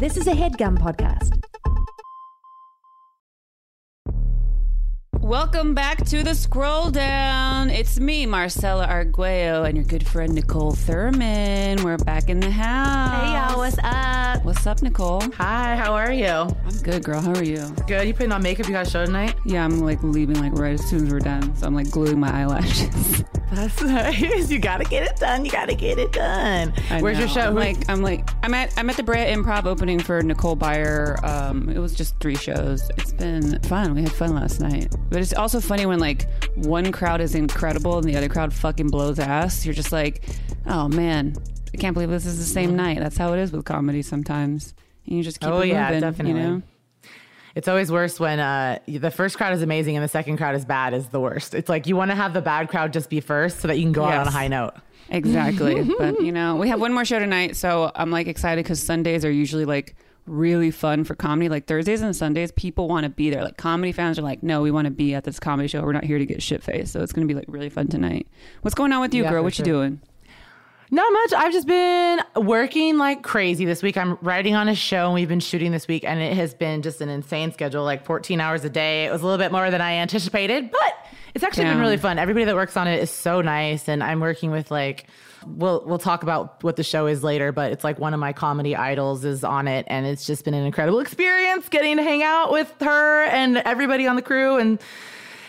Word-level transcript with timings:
This 0.00 0.16
is 0.16 0.26
a 0.26 0.32
headgum 0.32 0.78
podcast. 0.78 1.38
Welcome 5.12 5.74
back 5.74 6.06
to 6.06 6.22
the 6.22 6.34
scroll 6.34 6.90
down. 6.90 7.68
It's 7.68 8.00
me, 8.00 8.24
Marcella 8.24 8.86
Arguello, 8.86 9.64
and 9.64 9.76
your 9.76 9.84
good 9.84 10.08
friend 10.08 10.32
Niccole 10.32 10.74
Thurman. 10.74 11.84
We're 11.84 11.98
back 11.98 12.30
in 12.30 12.40
the 12.40 12.50
house. 12.50 13.20
Hey 13.20 13.34
y'all, 13.34 13.58
what's 13.58 13.76
up? 13.82 14.42
What's 14.42 14.66
up, 14.66 14.78
Niccole? 14.78 15.34
Hi, 15.34 15.76
how 15.76 15.92
are 15.92 16.12
you? 16.14 16.26
I'm 16.28 16.78
good, 16.82 17.04
girl. 17.04 17.20
How 17.20 17.34
are 17.34 17.44
you? 17.44 17.68
Good. 17.86 18.08
You 18.08 18.14
putting 18.14 18.32
on 18.32 18.42
makeup? 18.42 18.68
You 18.68 18.72
got 18.72 18.86
a 18.86 18.90
show 18.90 19.04
tonight? 19.04 19.34
Yeah, 19.44 19.66
I'm 19.66 19.80
like 19.80 20.02
leaving 20.02 20.40
like 20.40 20.54
right 20.54 20.72
as 20.72 20.88
soon 20.88 21.08
as 21.08 21.12
we're 21.12 21.18
done. 21.18 21.54
So 21.56 21.66
I'm 21.66 21.74
like 21.74 21.90
gluing 21.90 22.18
my 22.18 22.32
eyelashes. 22.40 23.22
That's 23.52 23.82
nice. 23.82 24.50
You 24.50 24.58
gotta 24.58 24.84
get 24.84 25.02
it 25.10 25.16
done. 25.16 25.44
You 25.44 25.50
gotta 25.50 25.74
get 25.74 25.98
it 25.98 26.12
done. 26.12 26.72
I 26.90 27.00
Where's 27.00 27.18
your 27.18 27.28
show? 27.28 27.40
I'm 27.42 27.54
like 27.54 27.88
I'm 27.88 28.02
like 28.02 28.28
I'm 28.42 28.54
at 28.54 28.72
I'm 28.76 28.88
at 28.90 28.96
the 28.96 29.02
Brea 29.02 29.26
Improv 29.26 29.64
opening 29.66 29.98
for 30.00 30.22
Nicole 30.22 30.56
Byer. 30.56 31.22
Um, 31.24 31.68
it 31.68 31.78
was 31.78 31.94
just 31.94 32.18
three 32.20 32.34
shows. 32.36 32.88
It's 32.96 33.12
been 33.12 33.60
fun. 33.62 33.94
We 33.94 34.02
had 34.02 34.12
fun 34.12 34.34
last 34.34 34.60
night. 34.60 34.94
But 35.10 35.20
it's 35.20 35.34
also 35.34 35.60
funny 35.60 35.86
when 35.86 35.98
like 35.98 36.26
one 36.56 36.90
crowd 36.92 37.20
is 37.20 37.34
incredible 37.34 37.98
and 37.98 38.08
the 38.08 38.16
other 38.16 38.28
crowd 38.28 38.52
fucking 38.52 38.88
blows 38.88 39.18
ass. 39.18 39.64
You're 39.64 39.74
just 39.74 39.92
like, 39.92 40.24
oh 40.66 40.88
man, 40.88 41.34
I 41.74 41.76
can't 41.76 41.94
believe 41.94 42.10
this 42.10 42.26
is 42.26 42.38
the 42.38 42.44
same 42.44 42.76
night. 42.76 42.98
That's 42.98 43.16
how 43.16 43.32
it 43.32 43.38
is 43.40 43.52
with 43.52 43.64
comedy 43.64 44.02
sometimes. 44.02 44.74
And 45.06 45.16
you 45.16 45.22
just 45.22 45.40
keep 45.40 45.50
Oh, 45.50 45.60
it 45.60 45.68
yeah, 45.68 45.86
moving, 45.88 46.00
definitely. 46.00 46.40
You 46.40 46.48
know? 46.48 46.62
It's 47.54 47.68
always 47.68 47.90
worse 47.90 48.20
when 48.20 48.40
uh, 48.40 48.78
the 48.86 49.10
first 49.10 49.36
crowd 49.36 49.52
is 49.52 49.62
amazing 49.62 49.96
and 49.96 50.04
the 50.04 50.08
second 50.08 50.36
crowd 50.36 50.54
is 50.54 50.64
bad. 50.64 50.94
Is 50.94 51.08
the 51.08 51.20
worst. 51.20 51.54
It's 51.54 51.68
like 51.68 51.86
you 51.86 51.96
want 51.96 52.10
to 52.10 52.14
have 52.14 52.32
the 52.32 52.42
bad 52.42 52.68
crowd 52.68 52.92
just 52.92 53.10
be 53.10 53.20
first 53.20 53.60
so 53.60 53.68
that 53.68 53.76
you 53.76 53.84
can 53.84 53.92
go 53.92 54.04
out 54.04 54.18
on 54.18 54.28
a 54.28 54.30
high 54.30 54.48
note. 54.48 54.74
Exactly. 55.08 55.82
but 55.98 56.20
you 56.20 56.32
know, 56.32 56.56
we 56.56 56.68
have 56.68 56.80
one 56.80 56.92
more 56.92 57.04
show 57.04 57.18
tonight, 57.18 57.56
so 57.56 57.90
I'm 57.94 58.10
like 58.10 58.26
excited 58.26 58.64
because 58.64 58.80
Sundays 58.82 59.24
are 59.24 59.30
usually 59.30 59.64
like 59.64 59.96
really 60.26 60.70
fun 60.70 61.04
for 61.04 61.14
comedy. 61.14 61.48
Like 61.48 61.66
Thursdays 61.66 62.02
and 62.02 62.14
Sundays, 62.14 62.52
people 62.52 62.88
want 62.88 63.04
to 63.04 63.10
be 63.10 63.30
there. 63.30 63.42
Like 63.42 63.56
comedy 63.56 63.92
fans 63.92 64.18
are 64.18 64.22
like, 64.22 64.42
no, 64.42 64.62
we 64.62 64.70
want 64.70 64.84
to 64.86 64.90
be 64.90 65.14
at 65.14 65.24
this 65.24 65.40
comedy 65.40 65.68
show. 65.68 65.82
We're 65.82 65.92
not 65.92 66.04
here 66.04 66.18
to 66.18 66.26
get 66.26 66.42
shit 66.42 66.62
faced. 66.62 66.92
So 66.92 67.02
it's 67.02 67.12
gonna 67.12 67.26
be 67.26 67.34
like 67.34 67.46
really 67.48 67.68
fun 67.68 67.88
tonight. 67.88 68.28
What's 68.62 68.74
going 68.74 68.92
on 68.92 69.00
with 69.00 69.14
you, 69.14 69.24
Yeah, 69.24 69.30
girl? 69.30 69.42
What 69.42 69.58
you 69.58 69.64
doing? 69.64 70.00
Not 70.92 71.12
much. 71.12 71.32
I've 71.34 71.52
just 71.52 71.68
been 71.68 72.20
working 72.34 72.98
like 72.98 73.22
crazy 73.22 73.64
this 73.64 73.80
week. 73.80 73.96
I'm 73.96 74.18
writing 74.22 74.56
on 74.56 74.68
a 74.68 74.74
show 74.74 75.06
and 75.06 75.14
we've 75.14 75.28
been 75.28 75.38
shooting 75.38 75.70
this 75.70 75.86
week 75.86 76.04
and 76.04 76.20
it 76.20 76.36
has 76.36 76.52
been 76.52 76.82
just 76.82 77.00
an 77.00 77.08
insane 77.08 77.52
schedule, 77.52 77.84
like 77.84 78.04
14 78.04 78.40
hours 78.40 78.64
a 78.64 78.70
day. 78.70 79.04
It 79.04 79.12
was 79.12 79.22
a 79.22 79.24
little 79.24 79.38
bit 79.38 79.52
more 79.52 79.70
than 79.70 79.80
I 79.80 79.92
anticipated, 79.94 80.72
but 80.72 81.06
it's 81.32 81.44
actually 81.44 81.64
been 81.64 81.78
really 81.78 81.96
fun. 81.96 82.18
Everybody 82.18 82.44
that 82.46 82.56
works 82.56 82.76
on 82.76 82.88
it 82.88 83.00
is 83.00 83.10
so 83.10 83.40
nice 83.40 83.88
and 83.88 84.02
I'm 84.02 84.18
working 84.18 84.50
with 84.50 84.72
like 84.72 85.06
we'll 85.46 85.84
we'll 85.86 85.98
talk 85.98 86.24
about 86.24 86.62
what 86.64 86.74
the 86.74 86.82
show 86.82 87.06
is 87.06 87.22
later, 87.22 87.52
but 87.52 87.70
it's 87.70 87.84
like 87.84 88.00
one 88.00 88.12
of 88.12 88.18
my 88.18 88.32
comedy 88.32 88.74
idols 88.74 89.24
is 89.24 89.44
on 89.44 89.68
it 89.68 89.86
and 89.88 90.06
it's 90.06 90.26
just 90.26 90.44
been 90.44 90.54
an 90.54 90.64
incredible 90.64 90.98
experience 90.98 91.68
getting 91.68 91.98
to 91.98 92.02
hang 92.02 92.24
out 92.24 92.50
with 92.50 92.74
her 92.80 93.24
and 93.26 93.58
everybody 93.58 94.08
on 94.08 94.16
the 94.16 94.22
crew 94.22 94.56
and 94.56 94.80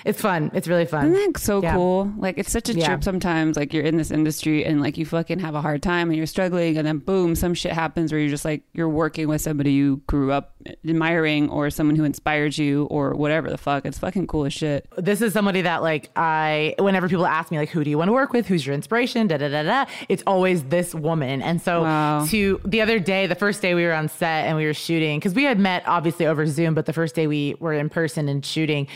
it's 0.05 0.21
fun. 0.21 0.52
It's 0.53 0.67
really 0.67 0.85
fun. 0.85 1.11
Isn't 1.13 1.33
that 1.33 1.39
so 1.39 1.61
Yeah. 1.61 1.73
cool? 1.75 2.11
Like 2.17 2.38
it's 2.38 2.52
such 2.52 2.69
a 2.69 2.73
Yeah. 2.73 2.88
trip 2.88 3.03
sometimes. 3.03 3.55
Like 3.57 3.73
you're 3.73 3.83
in 3.83 3.97
this 3.97 4.11
industry 4.11 4.66
and 4.66 4.81
like 4.81 4.97
you 4.97 5.05
fucking 5.05 5.39
have 5.39 5.55
a 5.55 5.61
hard 5.61 5.81
time 5.83 6.09
and 6.09 6.17
you're 6.17 6.25
struggling, 6.25 6.77
and 6.77 6.88
then 6.88 6.97
boom, 6.99 7.35
some 7.35 7.53
shit 7.53 7.71
happens 7.73 8.11
where 8.11 8.19
you're 8.22 8.29
just 8.29 8.45
like 8.45 8.63
you're 8.73 8.89
working 8.89 9.27
with 9.27 9.41
somebody 9.41 9.72
you 9.73 10.02
grew 10.07 10.31
up 10.31 10.53
admiring 10.88 11.49
or 11.49 11.69
someone 11.69 11.95
who 11.95 12.03
inspired 12.03 12.57
you 12.57 12.85
or 12.85 13.13
whatever 13.16 13.49
the 13.49 13.57
fuck. 13.57 13.85
It's 13.85 13.97
fucking 13.99 14.27
cool 14.27 14.45
as 14.45 14.53
shit. 14.53 14.88
this 14.97 15.22
is 15.22 15.33
somebody 15.33 15.61
that 15.61 15.81
like 15.81 16.09
I 16.16 16.75
whenever 16.79 17.07
people 17.09 17.25
ask 17.25 17.52
me 17.52 17.57
like 17.57 17.69
who 17.69 17.83
do 17.83 17.89
you 17.89 17.97
want 17.97 18.09
to 18.09 18.13
work 18.13 18.31
with 18.33 18.45
who's 18.47 18.66
your 18.66 18.75
inspiration 18.75 19.27
da 19.27 19.38
da 19.38 19.49
da 19.49 19.63
da 19.63 19.85
it's 20.09 20.22
always 20.27 20.63
this 20.66 20.94
woman 20.94 21.41
and 21.41 21.61
so 21.61 21.81
Wow. 21.83 22.25
to 22.27 22.59
the 22.66 22.81
other 22.81 22.99
day 22.99 23.25
the 23.27 23.35
first 23.35 23.61
day 23.61 23.73
we 23.73 23.83
were 23.85 23.94
on 23.94 24.07
set 24.07 24.45
and 24.47 24.55
we 24.57 24.66
were 24.66 24.73
shooting 24.73 25.17
because 25.19 25.33
we 25.33 25.44
had 25.44 25.57
met 25.59 25.83
obviously 25.88 26.25
over 26.27 26.45
Zoom 26.45 26.73
but 26.73 26.85
the 26.85 26.94
first 26.94 27.16
day 27.16 27.25
we 27.27 27.55
were 27.59 27.73
in 27.73 27.89
person 27.89 28.29
and 28.29 28.45
shooting 28.45 28.88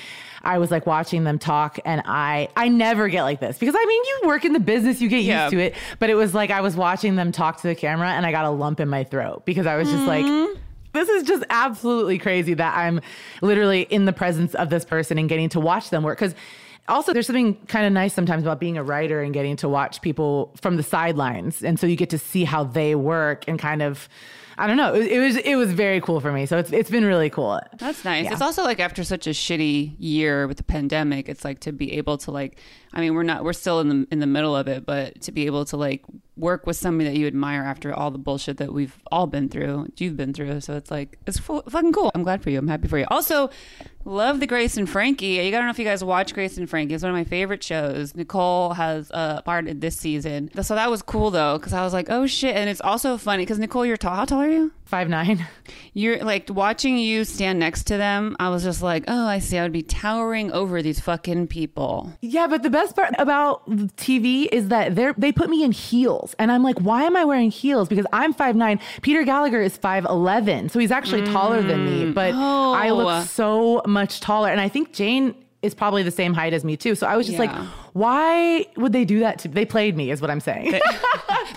I 0.45 0.57
was 0.59 0.71
like 0.71 0.85
watching 0.85 1.23
them 1.23 1.39
talk 1.39 1.79
and 1.83 2.01
I 2.05 2.49
I 2.55 2.67
never 2.67 3.07
get 3.09 3.23
like 3.23 3.39
this 3.39 3.57
because 3.57 3.75
I 3.75 3.85
mean 3.85 4.03
you 4.05 4.21
work 4.27 4.45
in 4.45 4.53
the 4.53 4.59
business 4.59 5.01
you 5.01 5.09
get 5.09 5.17
used 5.17 5.27
Yeah. 5.27 5.49
to 5.49 5.59
it 5.59 5.75
but 5.99 6.09
it 6.09 6.15
was 6.15 6.33
like 6.33 6.51
I 6.51 6.61
was 6.61 6.75
watching 6.75 7.15
them 7.15 7.31
talk 7.31 7.61
to 7.61 7.67
the 7.67 7.75
camera 7.75 8.09
and 8.09 8.25
I 8.25 8.31
got 8.31 8.45
a 8.45 8.49
lump 8.51 8.79
in 8.79 8.87
my 8.87 9.03
throat 9.03 9.45
because 9.45 9.65
I 9.65 9.75
was 9.75 9.89
just 9.89 10.05
like 10.05 10.25
mm-hmm. 10.25 10.59
this 10.93 11.09
is 11.09 11.23
just 11.23 11.43
absolutely 11.49 12.17
crazy 12.19 12.53
that 12.53 12.77
I'm 12.77 13.01
literally 13.41 13.81
in 13.81 14.05
the 14.05 14.13
presence 14.13 14.53
of 14.55 14.69
this 14.69 14.85
person 14.85 15.17
and 15.17 15.27
getting 15.27 15.49
to 15.49 15.59
watch 15.59 15.89
them 15.89 16.03
work. 16.03 16.19
Because 16.19 16.35
also, 16.87 17.13
there's 17.13 17.25
something 17.25 17.55
kind 17.65 17.87
of 17.87 17.93
nice 17.93 18.13
sometimes 18.13 18.43
about 18.43 18.59
being 18.59 18.77
a 18.77 18.83
writer 18.83 19.21
and 19.21 19.33
getting 19.33 19.55
to 19.57 19.67
watch 19.67 20.01
people 20.03 20.53
from 20.61 20.77
the 20.77 20.83
sidelines, 20.83 21.63
and 21.63 21.79
so 21.79 21.87
you 21.87 21.95
get 21.95 22.11
to 22.11 22.19
see 22.19 22.43
how 22.43 22.63
they 22.63 22.93
work 22.93 23.43
and 23.47 23.57
kind 23.57 23.81
of, 23.81 24.07
I 24.57 24.67
don't 24.67 24.77
know, 24.77 24.93
it, 24.93 24.99
was- 24.99 25.07
it 25.07 25.19
was 25.19 25.35
it 25.37 25.55
was 25.55 25.71
very 25.73 25.99
cool 26.01 26.19
for 26.21 26.31
me. 26.31 26.45
So 26.45 26.57
it's 26.57 26.71
it's 26.71 26.89
been 26.89 27.03
really 27.05 27.29
cool. 27.29 27.59
That's 27.77 28.05
nice. 28.05 28.25
Yeah. 28.25 28.33
It's 28.33 28.41
also 28.41 28.63
like 28.63 28.79
after 28.79 29.03
such 29.03 29.27
a 29.27 29.31
shitty 29.31 29.95
year 29.99 30.47
with 30.47 30.57
the 30.57 30.63
pandemic, 30.63 31.27
it's 31.27 31.43
like 31.43 31.59
to 31.61 31.71
be 31.71 31.93
able 31.93 32.17
to 32.19 32.31
like 32.31 32.57
I 32.93 33.01
mean, 33.01 33.13
we're 33.13 33.23
not 33.23 33.43
we're 33.43 33.53
still 33.53 33.79
in 33.81 33.89
the 33.89 34.07
in 34.11 34.19
the 34.19 34.27
middle 34.27 34.55
of 34.55 34.67
it, 34.67 34.85
but 34.85 35.19
to 35.23 35.31
be 35.33 35.45
able 35.45 35.65
to 35.65 35.77
like 35.77 36.03
work 36.37 36.65
with 36.67 36.77
somebody 36.77 37.09
that 37.09 37.17
you 37.17 37.27
admire 37.27 37.63
after 37.63 37.93
all 37.93 38.11
the 38.11 38.17
bullshit 38.17 38.57
that 38.57 38.73
we've 38.73 38.97
all 39.11 39.27
been 39.27 39.49
through, 39.49 39.87
you've 39.97 40.15
been 40.17 40.33
through. 40.33 40.61
So 40.61 40.75
it's 40.75 40.91
like 40.91 41.17
it's 41.27 41.37
fu- 41.39 41.61
fucking 41.63 41.91
cool. 41.93 42.11
I'm 42.15 42.23
glad 42.23 42.41
for 42.41 42.49
you. 42.49 42.57
I'm 42.59 42.67
happy 42.67 42.87
for 42.87 42.97
you. 42.97 43.05
Also, 43.11 43.49
love 44.05 44.39
the 44.39 44.47
Grace 44.47 44.77
and 44.77 44.89
Frankie. 44.89 45.41
I 45.41 45.51
don't 45.51 45.65
know 45.65 45.71
if 45.71 45.79
you 45.79 45.85
guys 45.85 46.03
watch 46.03 46.33
Grace 46.33 46.57
and 46.57 46.69
Frankie. 46.69 46.93
It's 46.93 47.03
one 47.03 47.11
of 47.11 47.17
my 47.17 47.23
favorite 47.23 47.63
shows. 47.63 48.13
Niccole 48.13 48.75
has 48.75 49.11
uh, 49.11 49.35
a 49.39 49.41
part 49.41 49.67
in 49.67 49.79
this 49.79 49.97
season. 49.97 50.49
So 50.61 50.75
that 50.75 50.89
was 50.89 51.01
cool 51.01 51.31
though, 51.31 51.57
because 51.57 51.73
I 51.73 51.83
was 51.83 51.91
like, 51.91 52.09
oh 52.09 52.27
shit. 52.27 52.55
And 52.55 52.69
it's 52.69 52.81
also 52.81 53.17
funny 53.17 53.43
because 53.43 53.59
Niccole, 53.59 53.87
you're 53.87 53.97
tall. 53.97 54.15
How 54.15 54.25
tall 54.25 54.41
are 54.41 54.49
you? 54.49 54.71
Five 54.85 55.09
nine. 55.09 55.45
You're 55.93 56.23
like 56.23 56.47
watching 56.49 56.97
you 56.97 57.23
stand 57.25 57.57
next 57.57 57.85
to 57.85 57.97
them. 57.97 58.35
I 58.39 58.49
was 58.49 58.63
just 58.63 58.81
like, 58.83 59.03
oh, 59.07 59.25
I 59.25 59.39
see. 59.39 59.57
I 59.57 59.63
would 59.63 59.71
be 59.71 59.81
towering 59.81 60.51
over 60.51 60.81
these 60.83 60.99
fucking 60.99 61.47
people. 61.47 62.13
Yeah, 62.21 62.45
but 62.47 62.61
the 62.63 62.69
best 62.69 62.95
part 62.95 63.13
about 63.17 63.67
TV 63.97 64.47
is 64.51 64.67
that 64.67 64.95
they 64.95 65.11
they 65.17 65.31
put 65.31 65.49
me 65.49 65.63
in 65.63 65.71
heels, 65.71 66.35
and 66.37 66.51
I'm 66.51 66.61
like, 66.63 66.77
why 66.79 67.03
am 67.03 67.15
I 67.17 67.25
wearing 67.25 67.49
heels? 67.49 67.87
Because 67.87 68.05
I'm 68.13 68.31
five 68.33 68.55
nine. 68.55 68.79
Peter 69.01 69.23
Gallagher 69.23 69.61
is 69.61 69.75
five 69.75 70.05
eleven, 70.05 70.69
so 70.69 70.77
he's 70.79 70.91
actually 70.91 71.23
taller 71.23 71.61
than 71.63 71.83
me. 71.85 72.03
Mm. 72.05 72.13
But 72.13 72.33
I 72.35 72.89
Oh. 72.89 72.95
look 72.95 73.25
so 73.27 73.81
much 73.87 74.19
taller, 74.19 74.49
and 74.49 74.61
I 74.61 74.69
think 74.69 74.93
Jane 74.93 75.33
is 75.65 75.73
probably 75.73 76.03
the 76.03 76.11
same 76.11 76.33
height 76.33 76.53
as 76.53 76.63
me 76.63 76.77
too. 76.77 76.95
So 76.95 77.07
I 77.07 77.17
was 77.17 77.27
just 77.27 77.39
like, 77.39 77.51
why 77.93 78.65
would 78.77 78.93
they 78.93 79.05
do 79.05 79.19
that 79.19 79.39
to? 79.39 79.47
They 79.47 79.65
played 79.65 79.97
me, 79.97 80.11
is 80.11 80.21
what 80.21 80.29
I'm 80.31 80.39
saying. 80.39 80.79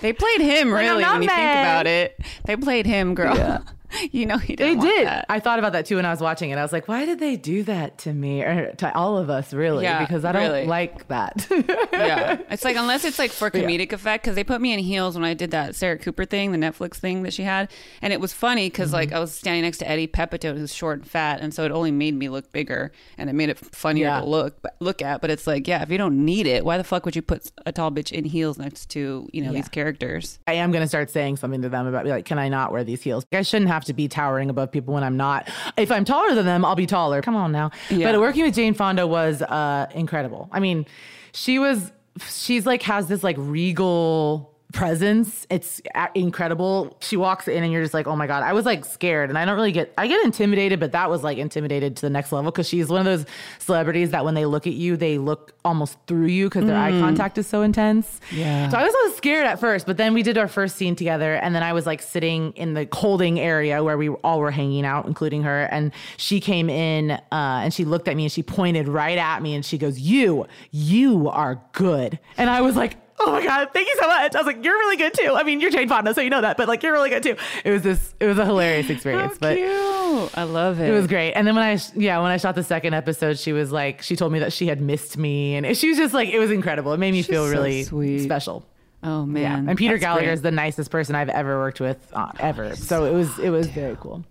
They 0.01 0.13
played 0.15 0.41
him 0.41 0.73
really 0.73 1.03
not 1.03 1.15
when 1.15 1.23
you 1.23 1.29
think 1.29 1.41
about 1.41 1.87
it. 1.87 2.21
They 2.45 2.57
played 2.57 2.87
him, 2.87 3.15
girl. 3.15 3.63
you 4.13 4.27
know 4.27 4.39
he 4.39 4.55
They 4.55 4.67
didn't 4.67 4.79
want 4.79 4.91
did. 4.97 5.07
that. 5.07 5.27
I 5.29 5.41
thought 5.41 5.59
about 5.59 5.73
that 5.73 5.87
too 5.87 5.97
when 5.97 6.05
I 6.05 6.11
was 6.11 6.21
watching 6.21 6.51
it. 6.51 6.59
I 6.59 6.63
was 6.63 6.73
like, 6.73 6.89
why 6.89 7.05
did 7.05 7.19
they 7.19 7.37
do 7.37 7.63
that 7.65 7.99
to 7.99 8.13
me 8.13 8.43
or 8.43 8.73
to 8.79 8.95
all 8.95 9.17
of 9.19 9.31
us, 9.31 9.53
really? 9.53 9.85
Yeah, 9.85 10.01
because 10.01 10.25
I 10.25 10.33
don't 10.33 10.43
really. 10.43 10.67
like 10.67 11.09
that. 11.09 11.47
yeah, 11.93 12.39
it's 12.51 12.65
like 12.65 12.77
unless 12.77 13.05
it's 13.05 13.19
like 13.19 13.31
for 13.31 13.51
comedic 13.51 13.93
effect 13.93 14.25
because 14.25 14.35
they 14.35 14.45
put 14.45 14.61
me 14.61 14.73
in 14.73 14.79
heels 14.79 15.15
when 15.15 15.25
I 15.25 15.35
did 15.35 15.51
that 15.53 15.75
Sarah 15.75 15.99
Cooper 15.99 16.25
thing, 16.25 16.53
the 16.53 16.59
Netflix 16.59 16.95
thing 16.97 17.23
that 17.23 17.33
she 17.33 17.43
had, 17.43 17.71
and 18.03 18.13
it 18.13 18.21
was 18.21 18.33
funny 18.33 18.67
because 18.69 18.93
like 18.93 19.09
mm-hmm. 19.09 19.17
I 19.17 19.21
was 19.21 19.35
standing 19.35 19.63
next 19.63 19.79
to 19.79 19.89
Eddie 19.89 20.07
Pepitone, 20.09 20.59
who's 20.59 20.75
short 20.75 21.01
and 21.01 21.09
fat, 21.09 21.41
and 21.41 21.53
so 21.55 21.65
it 21.65 21.73
only 21.73 21.91
made 21.91 22.15
me 22.15 22.29
look 22.29 22.53
bigger 22.53 22.93
and 23.17 23.31
it 23.31 23.33
made 23.33 23.49
it 23.49 23.59
funnier 23.59 24.07
Yeah. 24.07 24.21
to 24.21 24.27
look 24.27 24.61
look 24.81 25.03
at. 25.03 25.21
But 25.21 25.31
it's 25.31 25.47
like, 25.47 25.67
yeah, 25.67 25.83
if 25.83 25.91
you 25.91 25.99
don't 25.99 26.25
need 26.25 26.47
it, 26.47 26.65
why 26.65 26.77
the 26.79 26.85
fuck 26.85 27.05
would 27.05 27.17
you 27.17 27.23
put 27.23 27.51
a 27.67 27.73
tall 27.73 27.91
bitch 27.91 28.13
in 28.13 28.25
heels 28.25 28.59
next 28.59 28.91
to 28.91 29.29
you 29.33 29.43
know 29.43 29.53
these 29.53 29.69
characters? 29.69 30.39
I 30.47 30.55
am 30.55 30.73
going 30.73 30.83
to 30.83 30.89
start 30.89 31.11
saying 31.11 31.37
something 31.39 31.63
to 31.63 31.69
them 31.69 31.87
about 31.87 32.05
be 32.05 32.11
like, 32.11 32.25
can 32.25 32.39
I 32.39 32.49
not 32.49 32.73
wear 32.73 32.85
these 32.85 33.03
heels? 33.03 33.25
I 33.33 33.43
shouldn't 33.43 33.71
have 33.71 33.78
to 33.87 33.93
be 33.93 34.09
towering 34.09 34.51
above 34.51 34.71
people 34.73 34.95
when 34.95 35.05
I'm 35.05 35.17
not. 35.17 35.49
If 35.77 35.91
I'm 35.91 36.05
taller 36.05 36.35
than 36.35 36.47
them, 36.47 36.65
I'll 36.65 36.77
be 36.77 36.87
taller. 36.87 37.23
Come 37.23 37.37
on 37.37 37.53
now. 37.53 37.71
Yeah. 37.91 38.11
But 38.11 38.21
working 38.21 38.45
with 38.45 38.55
Jane 38.55 38.75
Fonda 38.75 39.07
was 39.07 39.43
uh, 39.43 39.87
incredible. 39.95 40.49
I 40.53 40.61
mean, 40.61 40.87
she 41.33 41.59
was, 41.59 41.93
she's 42.29 42.67
like, 42.67 42.83
has 42.83 43.09
this 43.09 43.23
like 43.23 43.37
regal 43.39 44.58
presence. 44.73 45.47
It's 45.49 45.81
incredible. 46.15 46.97
She 47.01 47.17
walks 47.17 47.49
in 47.49 47.63
and 47.63 47.73
you're 47.73 47.83
just 47.83 47.95
like, 47.95 48.07
oh 48.07 48.17
my 48.17 48.27
God. 48.27 48.43
I 48.43 48.53
was 48.53 48.67
like 48.67 48.85
scared 48.85 49.31
and 49.31 49.39
I 49.39 49.45
don't 49.45 49.57
really 49.57 49.73
get, 49.73 49.95
I 49.97 50.07
get 50.07 50.23
intimidated, 50.25 50.79
but 50.79 50.93
that 50.93 51.09
was 51.09 51.23
like 51.23 51.39
intimidated 51.39 51.97
to 51.97 52.03
the 52.03 52.11
next 52.11 52.33
level 52.33 52.51
because 52.51 52.69
she's 52.69 52.89
one 52.89 53.01
of 53.01 53.07
those 53.07 53.25
celebrities 53.59 54.11
that 54.11 54.25
when 54.25 54.35
they 54.35 54.45
look 54.45 54.67
at 54.67 54.75
you, 54.75 54.97
they 54.97 55.17
look 55.17 55.55
almost 55.65 55.97
through 56.07 56.27
you 56.27 56.47
because 56.47 56.65
their 56.65 56.77
eye 56.77 56.91
contact 56.91 57.39
is 57.39 57.47
so 57.47 57.63
intense. 57.63 58.21
Yeah. 58.31 58.69
So 58.69 58.79
I 58.79 58.85
was 58.85 58.93
a 58.93 58.97
little 58.97 59.17
scared 59.17 59.47
at 59.47 59.61
first, 59.61 59.87
but 59.87 59.97
then 59.97 60.15
we 60.15 60.23
did 60.23 60.39
our 60.39 60.49
first 60.49 60.77
scene 60.77 60.97
together, 60.97 61.35
and 61.35 61.55
then 61.55 61.63
I 61.63 61.73
was 61.73 61.87
like 61.87 62.01
sitting 62.01 62.53
in 62.53 62.75
the 62.75 62.89
holding 62.93 63.39
area 63.39 63.83
where 63.85 63.99
we 63.99 64.09
all 64.09 64.41
were 64.41 64.51
hanging 64.51 64.85
out, 64.87 65.07
including 65.07 65.43
her. 65.43 65.65
And 65.65 65.93
she 66.17 66.41
came 66.41 66.71
in 66.71 67.13
uh, 67.13 67.21
and 67.33 67.73
she 67.73 67.85
looked 67.85 68.09
at 68.09 68.17
me 68.17 68.25
and 68.25 68.33
she 68.33 68.43
pointed 68.43 68.89
right 68.89 69.19
at 69.19 69.43
me 69.43 69.55
and 69.55 69.65
she 69.65 69.79
goes, 69.79 69.99
"You, 69.99 70.47
you 70.71 71.29
are 71.29 71.61
good." 71.73 72.19
And 72.37 72.51
I 72.51 72.61
was 72.61 72.77
like. 72.77 72.97
Oh 73.21 73.33
my 73.33 73.43
God, 73.45 73.71
thank 73.73 73.89
you 73.89 73.97
so 74.01 74.07
much. 74.07 74.35
I 74.35 74.39
was 74.39 74.47
like, 74.47 74.65
you're 74.65 74.75
really 74.79 74.97
good 74.97 75.13
too. 75.15 75.35
I 75.35 75.43
mean, 75.43 75.61
you're 75.61 75.71
Jane 75.71 75.89
Fonda, 75.89 76.15
so 76.15 76.21
you 76.21 76.31
know 76.31 76.41
that, 76.41 76.57
but 76.57 76.69
like, 76.69 76.83
you're 76.83 76.93
really 76.93 77.11
good 77.11 77.23
too. 77.23 77.37
It 77.65 77.71
was 77.71 77.83
this, 77.83 78.15
it 78.21 78.27
was 78.27 78.39
a 78.39 78.45
hilarious 78.45 78.89
experience, 78.91 79.33
How 79.35 79.39
but 79.41 79.57
cute! 79.57 80.39
I 80.39 80.45
love 80.45 80.81
it. 80.81 80.89
it 80.89 80.93
was 80.93 81.07
great. 81.07 81.33
And 81.33 81.47
then 81.47 81.55
when 81.57 81.65
I, 81.65 81.79
yeah, 81.97 82.21
when 82.21 82.31
I 82.31 82.37
shot 82.37 82.55
the 82.55 82.63
second 82.65 82.95
episode, 82.95 83.39
she 83.39 83.53
was 83.53 83.73
like, 83.73 84.03
she 84.03 84.15
told 84.17 84.33
me 84.33 84.39
that 84.41 84.53
she 84.53 84.67
had 84.69 84.81
missed 84.81 85.17
me, 85.19 85.57
and 85.57 85.77
she 85.77 85.89
was 85.89 85.99
just 85.99 86.15
like, 86.15 86.29
it 86.29 86.39
was 86.39 86.51
incredible. 86.51 86.93
It 86.93 86.99
made 86.99 87.13
me 87.13 87.23
feel 87.23 87.45
so 87.47 87.51
really 87.51 87.83
sweet. 87.85 88.21
special. 88.25 88.65
Oh 89.03 89.21
Yeah, 89.27 89.57
man. 89.57 89.69
and 89.69 89.79
Peter 89.79 89.95
That's 89.95 90.03
Gallagher 90.05 90.27
great. 90.27 90.33
is 90.35 90.43
the 90.43 90.51
nicest 90.51 90.91
person 90.91 91.15
I've 91.15 91.29
ever 91.29 91.59
worked 91.59 91.81
with 91.81 91.99
uh, 92.15 92.33
ever. 92.41 92.75
So 92.75 93.05
it 93.05 93.13
was 93.13 93.39
it 93.39 93.51
was 93.51 93.69
very 93.69 93.97
cool. 94.01 94.25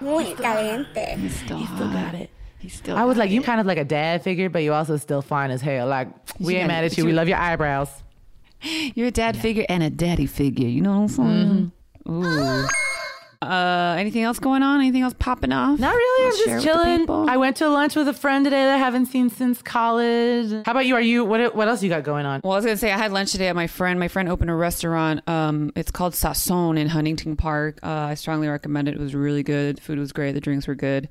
Muy 0.00 0.34
caliente. 0.34 1.16
He's 1.18 1.36
still, 1.36 1.64
Still 1.66 1.88
got 1.90 2.14
it. 2.14 2.28
He's 2.58 2.74
still. 2.74 2.96
I 2.96 3.04
was 3.04 3.16
got 3.16 3.22
like, 3.24 3.30
you 3.30 3.40
it. 3.40 3.44
kind 3.44 3.60
of 3.60 3.66
like 3.66 3.78
a 3.78 3.84
dad 3.84 4.22
figure, 4.22 4.48
but 4.50 4.62
you 4.62 4.72
also 4.72 4.96
still 4.96 5.22
fine 5.22 5.50
as 5.50 5.60
hell. 5.62 5.86
Like 5.86 6.08
we 6.40 6.54
Yeah, 6.54 6.60
ain't 6.60 6.68
mad 6.68 6.84
at 6.84 6.96
you. 6.98 7.04
We 7.04 7.12
love 7.12 7.28
your 7.28 7.38
eyebrows. 7.38 7.88
You're 8.94 9.08
a 9.08 9.12
dad 9.12 9.36
figure 9.36 9.64
and 9.68 9.82
a 9.82 9.90
daddy 9.90 10.26
figure. 10.26 10.66
You 10.68 10.80
know 10.80 10.90
what 10.90 11.02
I'm 11.02 11.08
saying? 11.08 11.72
Mm-hmm. 12.06 12.24
Ooh. 12.24 12.68
Uh, 13.40 13.94
anything 13.96 14.24
else 14.24 14.40
going 14.40 14.64
on? 14.64 14.80
Anything 14.80 15.02
else 15.02 15.14
popping 15.16 15.52
off? 15.52 15.78
Not 15.78 15.94
really. 15.94 16.24
Wanna 16.24 16.34
I'm 16.34 16.60
just 16.60 16.64
chilling. 17.06 17.28
I 17.30 17.36
went 17.36 17.56
to 17.58 17.68
lunch 17.68 17.94
with 17.94 18.08
a 18.08 18.12
friend 18.12 18.44
today 18.44 18.64
that 18.64 18.74
I 18.74 18.78
haven't 18.78 19.06
seen 19.06 19.30
since 19.30 19.62
college. 19.62 20.50
How 20.66 20.72
about 20.72 20.86
you? 20.86 20.96
Are 20.96 21.00
you 21.00 21.24
what? 21.24 21.54
What 21.54 21.68
else 21.68 21.80
you 21.80 21.88
got 21.88 22.02
going 22.02 22.26
on? 22.26 22.40
Well, 22.42 22.54
I 22.54 22.56
was 22.56 22.64
gonna 22.64 22.76
say 22.76 22.90
I 22.90 22.98
had 22.98 23.12
lunch 23.12 23.30
today 23.30 23.46
at 23.46 23.54
my 23.54 23.68
friend. 23.68 24.00
My 24.00 24.08
friend 24.08 24.28
opened 24.28 24.50
a 24.50 24.54
restaurant. 24.54 25.20
Um, 25.28 25.70
it's 25.76 25.92
called 25.92 26.14
Sasson 26.14 26.76
in 26.76 26.88
Huntington 26.88 27.36
Park. 27.36 27.78
Uh, 27.80 27.86
I 27.90 28.14
strongly 28.14 28.48
recommend 28.48 28.88
it. 28.88 28.94
It 28.94 29.00
was 29.00 29.14
really 29.14 29.44
good. 29.44 29.76
The 29.76 29.82
food 29.82 30.00
was 30.00 30.10
great. 30.10 30.32
The 30.32 30.40
drinks 30.40 30.66
were 30.66 30.74
good, 30.74 31.08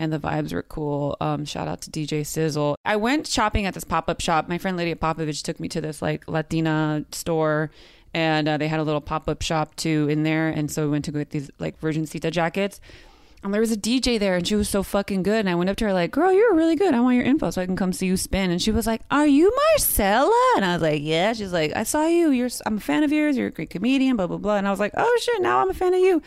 and 0.00 0.12
the 0.12 0.18
vibes 0.18 0.52
were 0.52 0.62
cool. 0.62 1.16
Um, 1.20 1.44
shout 1.44 1.68
out 1.68 1.82
to 1.82 1.90
DJ 1.90 2.26
Sizzle. 2.26 2.74
I 2.84 2.96
went 2.96 3.26
shopping 3.26 3.66
at 3.66 3.74
this 3.74 3.84
pop 3.84 4.08
up 4.08 4.20
shop. 4.20 4.48
My 4.48 4.58
friend 4.58 4.76
Lydia 4.76 4.96
Popovich 4.96 5.42
took 5.42 5.60
me 5.60 5.68
to 5.68 5.80
this 5.80 6.02
like 6.02 6.26
Latina 6.26 7.04
store. 7.12 7.70
And 8.12 8.48
uh, 8.48 8.56
they 8.56 8.66
had 8.66 8.80
a 8.80 8.82
little 8.82 9.00
pop 9.00 9.28
up 9.28 9.40
shop 9.40 9.76
too 9.76 10.08
in 10.10 10.24
there, 10.24 10.48
and 10.48 10.68
so 10.68 10.82
we 10.82 10.90
went 10.90 11.04
to 11.04 11.12
get 11.12 11.30
these 11.30 11.48
like 11.60 11.78
Virgin 11.78 12.06
Cita 12.06 12.28
jackets. 12.32 12.80
And 13.44 13.54
there 13.54 13.60
was 13.60 13.70
a 13.70 13.76
DJ 13.76 14.18
there, 14.18 14.34
and 14.34 14.44
she 14.44 14.56
was 14.56 14.68
so 14.68 14.82
fucking 14.82 15.22
good. 15.22 15.38
And 15.38 15.48
I 15.48 15.54
went 15.54 15.70
up 15.70 15.76
to 15.76 15.84
her 15.84 15.92
like, 15.92 16.10
"Girl, 16.10 16.32
you're 16.32 16.56
really 16.56 16.74
good. 16.74 16.92
I 16.92 16.98
want 16.98 17.14
your 17.14 17.24
info 17.24 17.50
so 17.50 17.62
I 17.62 17.66
can 17.66 17.76
come 17.76 17.92
see 17.92 18.06
you 18.06 18.16
spin." 18.16 18.50
And 18.50 18.60
she 18.60 18.72
was 18.72 18.84
like, 18.84 19.02
"Are 19.12 19.28
you 19.28 19.52
Marcella?" 19.70 20.54
And 20.56 20.64
I 20.64 20.72
was 20.72 20.82
like, 20.82 21.02
"Yeah." 21.04 21.32
She's 21.34 21.52
like, 21.52 21.72
"I 21.76 21.84
saw 21.84 22.04
you. 22.06 22.32
You're. 22.32 22.50
I'm 22.66 22.78
a 22.78 22.80
fan 22.80 23.04
of 23.04 23.12
yours. 23.12 23.36
You're 23.36 23.46
a 23.46 23.52
great 23.52 23.70
comedian." 23.70 24.16
Blah 24.16 24.26
blah 24.26 24.38
blah. 24.38 24.56
And 24.56 24.66
I 24.66 24.70
was 24.72 24.80
like, 24.80 24.92
"Oh 24.96 25.18
shit! 25.22 25.40
Now 25.40 25.60
I'm 25.60 25.70
a 25.70 25.74
fan 25.74 25.94
of 25.94 26.00
you." 26.00 26.20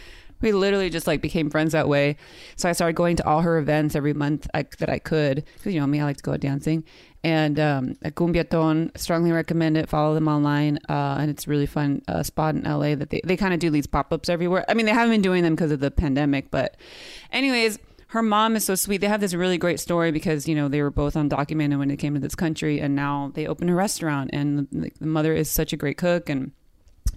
We 0.43 0.51
literally 0.51 0.89
just 0.89 1.07
like 1.07 1.21
became 1.21 1.49
friends 1.49 1.71
that 1.71 1.87
way. 1.87 2.17
So 2.57 2.69
I 2.69 2.73
started 2.73 2.95
going 2.95 3.15
to 3.15 3.25
all 3.25 3.41
her 3.41 3.57
events 3.57 3.95
every 3.95 4.13
month 4.13 4.47
I, 4.53 4.65
that 4.79 4.89
I 4.89 4.99
could 4.99 5.45
because 5.55 5.73
you 5.73 5.79
know 5.79 5.87
me, 5.87 6.01
I 6.01 6.03
like 6.03 6.17
to 6.17 6.23
go 6.23 6.33
out 6.33 6.41
dancing. 6.41 6.83
And 7.23 7.57
um, 7.61 7.95
at 8.01 8.15
Cumbiaton, 8.15 8.95
strongly 8.97 9.31
recommend 9.31 9.77
it. 9.77 9.87
Follow 9.87 10.13
them 10.13 10.27
online, 10.27 10.77
uh, 10.89 11.15
and 11.17 11.31
it's 11.31 11.47
a 11.47 11.49
really 11.49 11.65
fun 11.65 12.01
uh, 12.09 12.21
spot 12.21 12.55
in 12.55 12.63
LA 12.63 12.95
that 12.95 13.09
they 13.09 13.21
they 13.23 13.37
kind 13.37 13.53
of 13.53 13.61
do 13.61 13.69
these 13.69 13.87
pop 13.87 14.11
ups 14.11 14.27
everywhere. 14.27 14.65
I 14.67 14.73
mean, 14.73 14.85
they 14.85 14.91
haven't 14.91 15.11
been 15.11 15.21
doing 15.21 15.41
them 15.41 15.55
because 15.55 15.71
of 15.71 15.79
the 15.79 15.89
pandemic, 15.89 16.51
but 16.51 16.77
anyways. 17.31 17.79
Her 18.07 18.21
mom 18.21 18.55
is 18.55 18.63
so 18.63 18.75
sweet. 18.75 19.01
They 19.01 19.07
have 19.07 19.21
this 19.21 19.33
really 19.33 19.57
great 19.57 19.79
story 19.79 20.11
because 20.11 20.47
you 20.47 20.53
know 20.53 20.67
they 20.67 20.83
were 20.83 20.91
both 20.91 21.15
undocumented 21.15 21.79
when 21.79 21.87
they 21.87 21.97
came 21.97 22.13
to 22.13 22.19
this 22.19 22.35
country, 22.35 22.79
and 22.79 22.95
now 22.95 23.31
they 23.33 23.47
open 23.47 23.69
a 23.69 23.73
restaurant. 23.73 24.29
And 24.31 24.67
the, 24.71 24.91
the 24.99 25.07
mother 25.07 25.33
is 25.33 25.49
such 25.49 25.73
a 25.73 25.77
great 25.77 25.97
cook, 25.97 26.29
and 26.29 26.51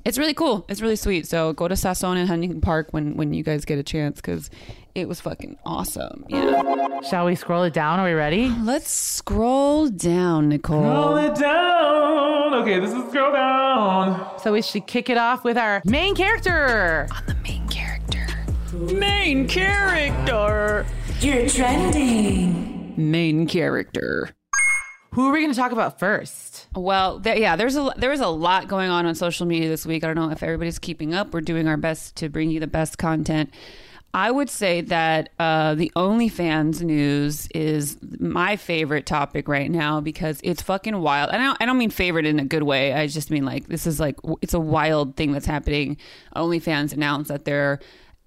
it's 0.04 0.19
really 0.19 0.34
cool. 0.34 0.64
It's 0.69 0.81
really 0.81 0.96
sweet. 0.96 1.26
So 1.26 1.52
go 1.52 1.69
to 1.69 1.75
Sasson 1.75 2.16
and 2.16 2.28
Huntington 2.28 2.60
Park 2.60 2.88
when 2.90 3.16
when 3.16 3.32
you 3.32 3.43
guys 3.43 3.64
get 3.64 3.78
a 3.78 3.82
chance 3.82 4.16
because 4.16 4.50
it 4.94 5.08
was 5.08 5.20
fucking 5.20 5.58
awesome. 5.64 6.25
Yeah. 6.28 7.00
Shall 7.02 7.26
we 7.26 7.34
scroll 7.34 7.64
it 7.64 7.75
down? 7.75 8.00
Are 8.00 8.06
we 8.06 8.12
ready? 8.12 8.48
Let's 8.62 8.90
scroll 8.90 9.88
down, 9.88 10.50
Niccole. 10.50 10.82
Scroll 10.82 11.16
it 11.16 11.34
down. 11.34 12.54
Okay, 12.54 12.81
this 12.81 12.93
is 12.93 13.08
scroll 13.10 13.32
down. 13.32 14.38
So 14.40 14.52
we 14.52 14.62
should 14.62 14.87
kick 14.87 15.10
it 15.10 15.19
off 15.19 15.44
with 15.44 15.58
our 15.58 15.82
main 15.84 16.14
character. 16.14 17.08
On 17.14 17.26
the 17.26 17.34
main 17.42 17.69
character. 17.69 18.26
Main 18.72 19.49
character. 19.49 20.87
You're 21.20 21.49
trending. 21.49 22.94
Main 22.96 23.46
character. 23.46 24.31
Who 25.16 25.30
are 25.30 25.32
we 25.32 25.40
going 25.40 25.50
to 25.50 25.58
talk 25.58 25.72
about 25.72 25.98
first? 25.98 26.66
Well, 26.76 27.22
yeah, 27.24 27.56
there's 27.56 27.74
a 27.74 27.90
there 27.96 28.10
was 28.10 28.20
a 28.20 28.28
lot 28.28 28.68
going 28.68 28.90
on 28.90 29.06
on 29.06 29.14
social 29.14 29.46
media 29.46 29.66
this 29.66 29.86
week. 29.86 30.04
I 30.04 30.08
don't 30.08 30.16
know 30.16 30.30
if 30.30 30.42
everybody's 30.42 30.78
keeping 30.78 31.14
up. 31.14 31.32
We're 31.32 31.40
doing 31.40 31.66
our 31.68 31.78
best 31.78 32.16
to 32.16 32.28
bring 32.28 32.50
you 32.50 32.60
the 32.60 32.66
best 32.66 32.98
content. 32.98 33.48
I 34.12 34.30
would 34.30 34.50
say 34.50 34.82
that 34.82 35.30
uh, 35.38 35.74
the 35.74 35.90
OnlyFans 35.96 36.82
news 36.82 37.48
is 37.54 37.96
my 38.20 38.56
favorite 38.56 39.06
topic 39.06 39.48
right 39.48 39.70
now 39.70 40.02
because 40.02 40.38
it's 40.44 40.60
fucking 40.60 41.00
wild. 41.00 41.30
And 41.30 41.40
I 41.40 41.46
don't, 41.46 41.62
I 41.62 41.64
don't 41.64 41.78
mean 41.78 41.88
favorite 41.88 42.26
in 42.26 42.38
a 42.38 42.44
good 42.44 42.64
way. 42.64 42.92
I 42.92 43.06
just 43.06 43.30
mean 43.30 43.46
like 43.46 43.68
this 43.68 43.86
is 43.86 43.98
like 43.98 44.18
it's 44.42 44.52
a 44.52 44.60
wild 44.60 45.16
thing 45.16 45.32
that's 45.32 45.46
happening. 45.46 45.96
OnlyFans 46.34 46.92
announced 46.92 47.28
that 47.28 47.46
they're 47.46 47.80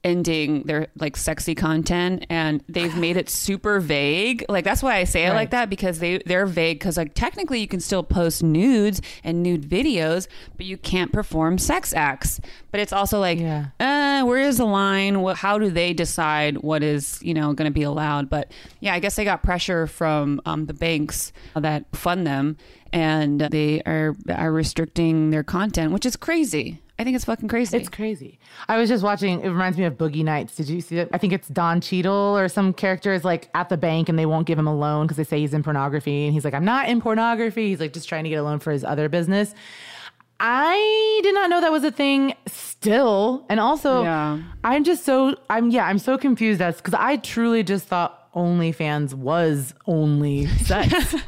ending 0.04 0.64
their 0.64 0.88
like 0.98 1.18
sexy 1.18 1.54
content 1.54 2.26
and 2.30 2.64
they've 2.70 2.96
made 2.96 3.18
it 3.18 3.30
super 3.30 3.80
vague. 3.82 4.46
Like 4.48 4.64
that's 4.64 4.82
why 4.82 4.96
i 4.96 5.04
say 5.04 5.26
it 5.26 5.34
like 5.34 5.52
that 5.52 5.70
because 5.70 6.00
they 6.00 6.20
they're 6.26 6.46
vague 6.46 6.80
because 6.80 6.96
like 6.96 7.14
technically 7.14 7.60
you 7.60 7.68
can 7.68 7.80
still 7.82 8.02
post 8.04 8.42
nudes 8.42 9.02
and 9.24 9.44
nude 9.44 9.64
videos 9.70 10.28
but 10.56 10.66
you 10.66 10.78
can't 10.78 11.12
perform 11.12 11.58
sex 11.58 11.94
acts. 11.94 12.40
But 12.72 12.80
it's 12.80 12.94
also 12.94 13.20
like 13.20 13.40
Yeah. 13.40 13.66
uh 13.80 14.24
where 14.26 14.40
is 14.40 14.58
the 14.58 14.66
line? 14.66 15.22
What, 15.22 15.38
how 15.38 15.58
do 15.60 15.70
they 15.70 15.94
decide 15.94 16.58
what 16.60 16.82
is 16.84 17.20
you 17.22 17.34
know 17.34 17.54
going 17.54 17.70
to 17.70 17.74
be 17.74 17.84
allowed? 17.84 18.30
But 18.30 18.52
yeah 18.80 18.94
i 18.94 19.00
guess 19.00 19.16
they 19.18 19.26
got 19.26 19.44
pressure 19.44 19.86
from 19.86 20.42
um, 20.46 20.66
the 20.66 20.74
banks 20.74 21.34
that 21.56 21.84
fund 21.94 22.26
them 22.26 22.56
and 22.94 23.42
they 23.42 23.82
are 23.84 24.16
are 24.30 24.52
restricting 24.52 25.30
their 25.32 25.44
content 25.44 25.92
which 25.92 26.06
is 26.06 26.16
crazy 26.16 26.82
i 27.00 27.04
think 27.04 27.16
it's 27.16 27.26
fucking 27.26 27.48
crazy 27.48 27.78
It's 27.78 27.90
crazy. 27.90 28.38
I 28.68 28.78
was 28.78 28.90
just 28.90 29.04
watching. 29.04 29.42
It 29.42 29.48
reminds 29.50 29.78
me 29.78 29.86
of 29.86 29.94
Boogie 29.98 30.24
Nights. 30.24 30.56
Did 30.56 30.68
you 30.70 30.82
see 30.82 30.96
that? 30.98 31.10
I 31.14 31.18
think 31.18 31.32
it's 31.34 31.48
Don 31.48 31.80
Cheadle 31.82 32.38
or 32.38 32.48
some 32.50 32.74
character 32.74 33.14
is 33.14 33.24
like 33.24 33.50
at 33.56 33.70
the 33.70 33.78
bank 33.78 34.10
and 34.10 34.20
they 34.20 34.26
won't 34.26 34.46
give 34.46 34.60
him 34.60 34.68
a 34.68 34.76
loan 34.76 35.08
because 35.08 35.18
they 35.18 35.24
say 35.24 35.40
he's 35.40 35.54
in 35.54 35.64
pornography. 35.64 36.26
And 36.26 36.34
he's 36.34 36.44
like, 36.46 36.54
I'm 36.54 36.66
not 36.66 36.90
in 36.90 37.00
pornography. 37.02 37.70
He's 37.70 37.80
like 37.80 37.94
just 37.94 38.08
trying 38.10 38.26
to 38.26 38.30
get 38.30 38.36
a 38.36 38.44
loan 38.44 38.60
for 38.60 38.72
his 38.72 38.84
other 38.84 39.08
business. 39.10 39.56
I 40.42 41.20
did 41.24 41.34
not 41.34 41.50
know 41.50 41.62
that 41.62 41.72
was 41.72 41.84
a 41.84 41.92
thing 41.92 42.34
still. 42.48 43.46
And 43.50 43.60
also, 43.60 44.04
Yeah. 44.04 44.40
I'm 44.64 44.84
just 44.84 45.04
so, 45.06 45.36
I'm, 45.50 45.70
yeah, 45.70 45.86
I'm 45.86 46.00
so 46.00 46.18
confused 46.18 46.62
as 46.62 46.78
because 46.78 46.94
I 46.94 47.18
truly 47.18 47.64
just 47.64 47.88
thought 47.88 48.19
OnlyFans 48.36 49.14
was 49.14 49.74
only 49.88 50.48
sex. 50.48 51.16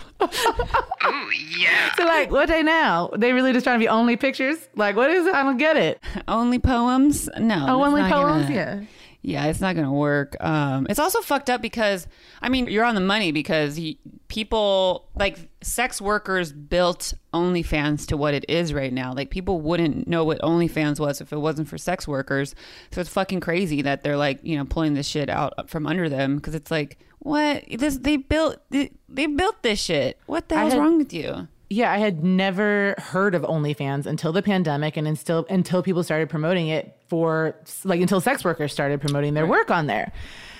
So 1.98 2.06
like, 2.06 2.32
what 2.32 2.48
they 2.48 2.64
now? 2.64 3.10
They 3.18 3.34
really 3.34 3.54
just 3.54 3.64
trying 3.66 3.80
to 3.80 3.84
be 3.84 3.90
only 3.90 4.16
pictures? 4.16 4.58
Like, 4.76 4.96
what 4.96 5.10
is 5.10 5.26
it? 5.28 5.34
I 5.34 5.44
don't 5.44 5.58
get 5.58 5.76
it. 5.78 6.00
only 6.28 6.60
poems 6.60 7.28
no 7.40 7.66
Oh, 7.68 7.84
only 7.84 8.02
not 8.02 8.10
gonna- 8.12 8.34
poems? 8.34 8.50
Yeah. 8.50 8.82
Yeah, 9.24 9.46
it's 9.46 9.62
not 9.62 9.76
going 9.76 9.86
to 9.86 9.92
work. 9.92 10.36
Um, 10.44 10.88
it's 10.90 10.98
also 11.00 11.22
fucked 11.22 11.50
up 11.52 11.62
because, 11.62 12.08
I 12.42 12.50
mean, 12.50 12.66
you're 12.68 12.84
on 12.84 12.96
the 12.96 13.02
money 13.02 13.32
because 13.32 13.78
y 13.78 13.98
people, 14.30 15.10
like, 15.16 15.38
sex 15.62 16.02
workers 16.02 16.52
built 16.52 17.14
OnlyFans 17.34 18.08
to 18.08 18.18
what 18.18 18.34
it 18.34 18.46
is 18.50 18.74
right 18.74 18.92
now. 18.92 19.14
Like, 19.14 19.30
people 19.30 19.62
wouldn't 19.62 20.08
know 20.08 20.24
what 20.24 20.42
OnlyFans 20.42 21.00
was 21.00 21.22
if 21.22 21.32
it 21.32 21.38
wasn't 21.38 21.68
for 21.68 21.78
sex 21.78 22.08
workers. 22.08 22.56
So 22.92 23.02
it's 23.02 23.12
fucking 23.12 23.42
crazy 23.42 23.84
that 23.84 24.04
they're, 24.04 24.18
like, 24.18 24.40
you 24.42 24.58
know, 24.58 24.66
pulling 24.66 24.96
this 24.96 25.08
shit 25.08 25.30
out 25.30 25.70
from 25.70 25.86
under 25.86 26.10
them 26.10 26.38
because 26.38 26.56
it's 26.56 26.72
like, 26.72 26.98
what? 27.20 27.64
This 27.70 27.98
They 27.98 28.18
built, 28.18 28.58
they, 28.72 28.92
they 29.08 29.28
built 29.28 29.62
this 29.62 29.80
shit. 29.80 30.18
What 30.26 30.50
the 30.50 30.56
hell's 30.58 30.74
had- 30.74 30.80
wrong 30.80 30.98
with 30.98 31.14
you? 31.14 31.48
Yeah, 31.72 31.90
I 31.90 32.00
had 32.00 32.22
never 32.22 32.96
heard 32.98 33.34
of 33.34 33.44
OnlyFans 33.44 34.06
until 34.06 34.34
the 34.34 34.42
pandemic 34.42 34.98
and 34.98 35.08
until 35.08 35.46
until 35.50 35.82
people 35.82 36.04
started 36.04 36.30
promoting 36.30 36.68
it 36.68 36.98
for 37.08 37.56
like 37.86 38.02
until 38.02 38.20
sex 38.20 38.44
workers 38.44 38.74
started 38.74 39.00
promoting 39.00 39.36
their 39.36 39.48
work 39.48 39.72
on 39.72 39.88
there. 39.88 40.12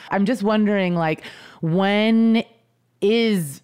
I'm 0.10 0.26
just 0.26 0.42
wondering 0.42 0.96
like 0.96 1.26
when 1.60 2.46
is 3.02 3.62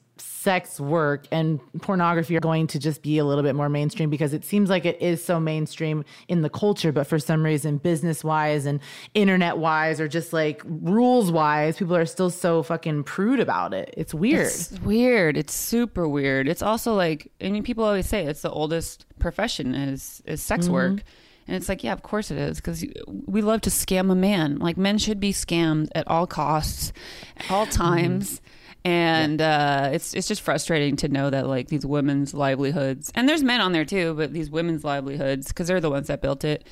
sex 0.47 0.79
work 0.79 1.27
and 1.29 1.59
pornography 1.81 2.37
are 2.37 2.39
going 2.39 2.67
to 2.67 2.79
just 2.79 3.01
be 3.01 3.17
a 3.17 3.25
little 3.25 3.43
bit 3.43 3.53
more 3.53 3.67
mainstream 3.67 4.09
because 4.09 4.33
it 4.33 4.45
seems 4.45 4.69
like 4.69 4.85
it 4.85 5.01
is 5.01 5.21
so 5.21 5.41
mainstream 5.41 6.05
in 6.29 6.41
the 6.41 6.49
culture 6.49 6.93
but 6.93 7.05
for 7.05 7.19
some 7.19 7.43
reason 7.43 7.77
business 7.77 8.23
wise 8.23 8.65
and 8.65 8.79
internet 9.13 9.57
wise 9.57 9.99
or 9.99 10.07
just 10.07 10.31
like 10.31 10.61
rules 10.65 11.33
wise 11.33 11.75
people 11.75 11.97
are 11.97 12.05
still 12.05 12.29
so 12.29 12.63
fucking 12.63 13.03
prude 13.03 13.41
about 13.41 13.73
it. 13.73 13.93
It's 13.97 14.13
weird. 14.13 14.47
It's 14.47 14.71
weird. 14.79 15.35
It's 15.35 15.53
super 15.53 16.07
weird. 16.07 16.47
It's 16.47 16.61
also 16.61 16.93
like 16.93 17.29
I 17.41 17.49
mean, 17.49 17.63
people 17.63 17.83
always 17.83 18.07
say 18.07 18.25
it's 18.25 18.41
the 18.41 18.51
oldest 18.51 19.05
profession 19.19 19.75
is 19.75 20.21
is 20.25 20.41
sex 20.41 20.65
Mm-hmm. 20.65 20.73
work, 20.73 21.03
and 21.47 21.55
it's 21.57 21.67
like 21.67 21.83
yeah, 21.83 21.91
of 21.93 22.03
course 22.03 22.31
it 22.31 22.37
is 22.37 22.57
because 22.57 22.85
we 23.25 23.41
love 23.41 23.59
to 23.61 23.69
scam 23.69 24.09
a 24.11 24.15
man. 24.15 24.59
Like 24.59 24.77
men 24.77 24.97
should 24.97 25.19
be 25.19 25.33
scammed 25.33 25.89
at 25.93 26.07
all 26.07 26.25
costs, 26.25 26.93
at 27.35 27.51
all 27.51 27.65
times. 27.65 28.41
And 28.87 29.41
uh, 29.41 29.89
it's 29.91 30.13
it's 30.13 30.27
just 30.29 30.41
frustrating 30.41 30.95
to 30.97 31.09
know 31.09 31.29
that 31.29 31.45
like 31.45 31.67
these 31.67 31.85
women's 31.85 32.33
livelihoods, 32.33 33.11
and 33.15 33.27
there's 33.27 33.43
men 33.43 33.59
on 33.59 33.73
there 33.73 33.83
too, 33.83 34.13
but 34.13 34.31
these 34.31 34.49
women's 34.49 34.85
livelihoods, 34.85 35.49
because 35.49 35.67
they're 35.67 35.81
the 35.81 35.89
ones 35.89 36.07
that 36.07 36.21
built 36.21 36.45
it, 36.45 36.65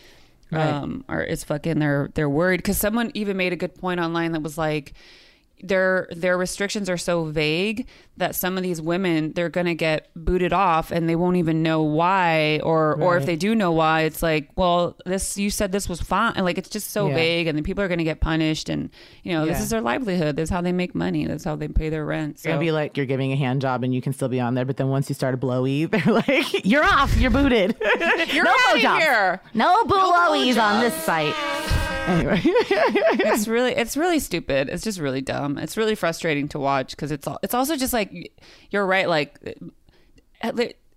Right. 0.51 0.69
um, 0.69 1.03
are 1.09 1.21
it's 1.21 1.43
fucking 1.43 1.79
they're 1.79 2.09
they're 2.13 2.29
worried. 2.29 2.57
Because 2.59 2.77
someone 2.77 3.11
even 3.15 3.35
made 3.35 3.51
a 3.51 3.57
good 3.57 3.75
point 3.75 3.99
online 3.99 4.31
that 4.31 4.41
was 4.43 4.57
like, 4.57 4.93
their 5.63 6.07
their 6.11 6.37
restrictions 6.37 6.89
are 6.89 6.97
so 6.97 7.25
vague 7.25 7.87
that 8.17 8.33
some 8.35 8.55
of 8.57 8.63
these 8.63 8.81
women 8.81 9.33
they're 9.33 9.49
gonna 9.49 9.73
get 9.73 10.09
booted 10.15 10.53
off 10.53 10.91
and 10.91 11.09
they 11.09 11.15
won't 11.15 11.37
even 11.37 11.63
know 11.63 11.81
why 11.81 12.59
or 12.63 12.93
or 13.01 13.17
if 13.17 13.25
they 13.25 13.35
do 13.35 13.53
know 13.55 13.71
why 13.71 14.01
it's 14.01 14.21
like 14.23 14.49
well 14.55 14.95
this 15.05 15.37
you 15.37 15.49
said 15.49 15.71
this 15.71 15.89
was 15.89 15.99
fine. 16.01 16.33
And 16.35 16.45
like 16.45 16.57
it's 16.57 16.69
just 16.69 16.91
so 16.91 17.07
Yeah. 17.09 17.15
vague 17.15 17.47
and 17.47 17.57
then 17.57 17.63
people 17.63 17.83
are 17.83 17.87
gonna 17.87 18.03
get 18.03 18.21
punished 18.21 18.69
and 18.69 18.89
you 19.23 19.33
know 19.33 19.45
this 19.45 19.59
is 19.59 19.69
their 19.69 19.81
livelihood. 19.81 20.35
This 20.35 20.43
is 20.45 20.49
how 20.49 20.61
they 20.61 20.71
make 20.71 20.93
money. 20.95 21.25
That's 21.25 21.43
how 21.43 21.55
they 21.55 21.67
pay 21.67 21.89
their 21.89 22.05
rent. 22.05 22.39
So 22.39 22.49
It'd 22.49 22.59
be 22.61 22.71
like 22.71 22.95
you're 22.97 23.05
giving 23.05 23.31
a 23.31 23.35
hand 23.35 23.61
job 23.61 23.83
and 23.83 23.93
you 23.93 24.01
can 24.01 24.13
still 24.13 24.29
be 24.29 24.39
on 24.39 24.53
there, 24.55 24.65
but 24.65 24.77
then 24.77 24.89
once 24.89 25.09
you 25.09 25.15
start 25.15 25.33
a 25.33 25.37
blowy, 25.37 25.85
they're 25.91 26.13
like, 26.13 26.65
"You're 26.65 26.83
off, 26.85 27.15
you're 27.17 27.31
booted. 27.31 27.75
You're 28.33 28.43
no 28.45 28.51
outta 28.51 28.79
blowjobs. 28.79 28.99
here. 28.99 29.41
No 29.53 29.83
blowies 29.85 30.61
on 30.61 30.81
this 30.81 30.93
site." 30.95 31.33
Anyway, 32.05 32.39
it's 32.45 33.47
really 33.47 33.71
it's 33.71 33.97
really 33.97 34.19
stupid. 34.19 34.69
It's 34.69 34.83
just 34.83 34.99
really 34.99 35.21
dumb 35.21 35.44
it's 35.57 35.77
really 35.77 35.95
frustrating 35.95 36.47
to 36.49 36.59
watch 36.59 36.91
because 36.91 37.11
it's 37.11 37.27
all 37.27 37.39
it's 37.43 37.53
also 37.53 37.75
just 37.77 37.93
like 37.93 38.11
you're 38.71 38.85
right 38.85 39.07
like 39.07 39.39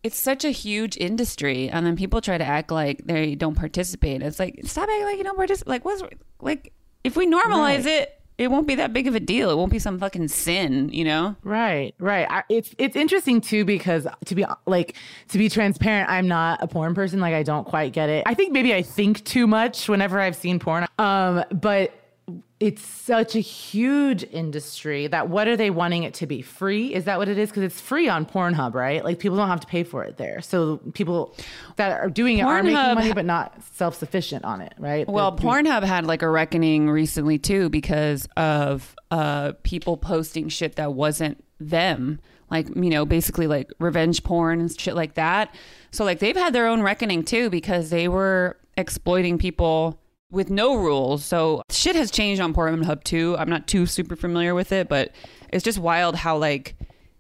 it's 0.02 0.16
such 0.18 0.44
a 0.44 0.50
huge 0.50 0.96
industry 0.96 1.68
and 1.68 1.84
then 1.86 1.96
people 1.96 2.20
try 2.20 2.38
to 2.38 2.44
act 2.44 2.70
like 2.70 3.04
they 3.06 3.34
don't 3.34 3.54
participate 3.56 4.22
it's 4.22 4.38
like 4.38 4.60
stop 4.64 4.88
acting 4.88 5.04
like 5.04 5.18
you 5.18 5.24
don't 5.24 5.36
participate 5.36 5.68
like 5.68 5.84
what's 5.84 6.02
like 6.40 6.72
if 7.04 7.16
we 7.16 7.26
normalize 7.26 7.84
Right. 7.84 7.86
it 7.86 8.14
it 8.38 8.52
won't 8.52 8.68
be 8.68 8.76
that 8.76 8.92
big 8.92 9.08
of 9.08 9.16
a 9.16 9.20
deal 9.20 9.50
it 9.50 9.56
won't 9.56 9.72
be 9.72 9.80
some 9.80 9.98
fucking 9.98 10.28
sin 10.28 10.90
you 10.92 11.04
know 11.04 11.34
Right, 11.42 11.94
right. 11.98 12.26
I, 12.30 12.44
it's 12.48 12.72
it's 12.78 12.94
interesting 12.94 13.40
too 13.40 13.64
because 13.64 14.06
to 14.26 14.34
be 14.36 14.44
like 14.66 14.94
to 15.30 15.38
be 15.38 15.48
transparent, 15.48 16.08
I'm 16.08 16.28
not 16.28 16.62
a 16.62 16.68
porn 16.68 16.94
person. 16.94 17.18
Like 17.20 17.34
I 17.34 17.42
don't 17.42 17.64
quite 17.66 17.92
get 17.92 18.08
it. 18.08 18.22
I 18.26 18.34
think 18.34 18.52
maybe 18.52 18.72
I 18.74 18.82
think 18.82 19.24
too 19.24 19.46
much 19.48 19.88
whenever 19.88 20.20
I've 20.20 20.36
seen 20.36 20.60
porn. 20.60 20.86
Um, 20.98 21.42
but 21.50 21.92
it's 22.60 22.82
such 22.82 23.36
a 23.36 23.40
huge 23.40 24.24
industry 24.24 25.06
that 25.06 25.28
what 25.28 25.46
are 25.46 25.56
they 25.56 25.70
wanting 25.70 26.02
it 26.02 26.14
to 26.14 26.26
be 26.26 26.42
free? 26.42 26.92
Is 26.92 27.04
that 27.04 27.16
what 27.18 27.28
it 27.28 27.38
is? 27.38 27.50
Because 27.50 27.62
it's 27.62 27.80
free 27.80 28.08
on 28.08 28.26
Pornhub, 28.26 28.74
right? 28.74 29.04
Like 29.04 29.20
people 29.20 29.36
don't 29.36 29.46
have 29.48 29.60
to 29.60 29.66
pay 29.68 29.84
for 29.84 30.02
it 30.02 30.16
there. 30.16 30.40
So 30.40 30.78
people 30.92 31.36
that 31.76 31.92
are 32.00 32.10
doing 32.10 32.38
it 32.38 32.42
are 32.42 32.62
making 32.62 32.74
money, 32.94 33.12
but 33.12 33.24
not 33.24 33.54
self 33.74 33.94
sufficient 33.96 34.44
on 34.44 34.60
it, 34.60 34.74
right? 34.78 35.08
Well, 35.08 35.30
They're 35.30 35.40
doing- 35.42 35.66
Pornhub 35.66 35.84
had 35.84 36.04
like 36.04 36.22
a 36.22 36.28
reckoning 36.28 36.90
recently 36.90 37.38
too 37.38 37.68
because 37.68 38.26
of 38.36 38.96
uh, 39.12 39.52
people 39.62 39.96
posting 39.96 40.48
shit 40.48 40.76
that 40.76 40.94
wasn't 40.94 41.44
them. 41.60 42.18
Like, 42.50 42.68
you 42.74 42.90
know, 42.90 43.04
basically 43.04 43.46
like 43.46 43.70
revenge 43.78 44.24
porn 44.24 44.60
and 44.60 44.80
shit 44.80 44.96
like 44.96 45.14
that. 45.14 45.54
So, 45.90 46.04
like, 46.04 46.18
they've 46.18 46.36
had 46.36 46.54
their 46.54 46.66
own 46.66 46.82
reckoning 46.82 47.22
too 47.22 47.50
because 47.50 47.90
they 47.90 48.08
were 48.08 48.56
exploiting 48.76 49.36
people 49.38 50.00
with 50.30 50.50
no 50.50 50.76
rules. 50.76 51.24
So, 51.24 51.62
shit 51.70 51.96
has 51.96 52.10
changed 52.10 52.40
on 52.40 52.54
Pornhub 52.54 52.84
Hub 52.84 53.04
too. 53.04 53.36
I'm 53.38 53.48
not 53.48 53.66
too 53.66 53.86
super 53.86 54.16
familiar 54.16 54.54
with 54.54 54.72
it, 54.72 54.88
but 54.88 55.12
it's 55.52 55.64
just 55.64 55.78
wild 55.78 56.16
how, 56.16 56.36
like, 56.36 56.74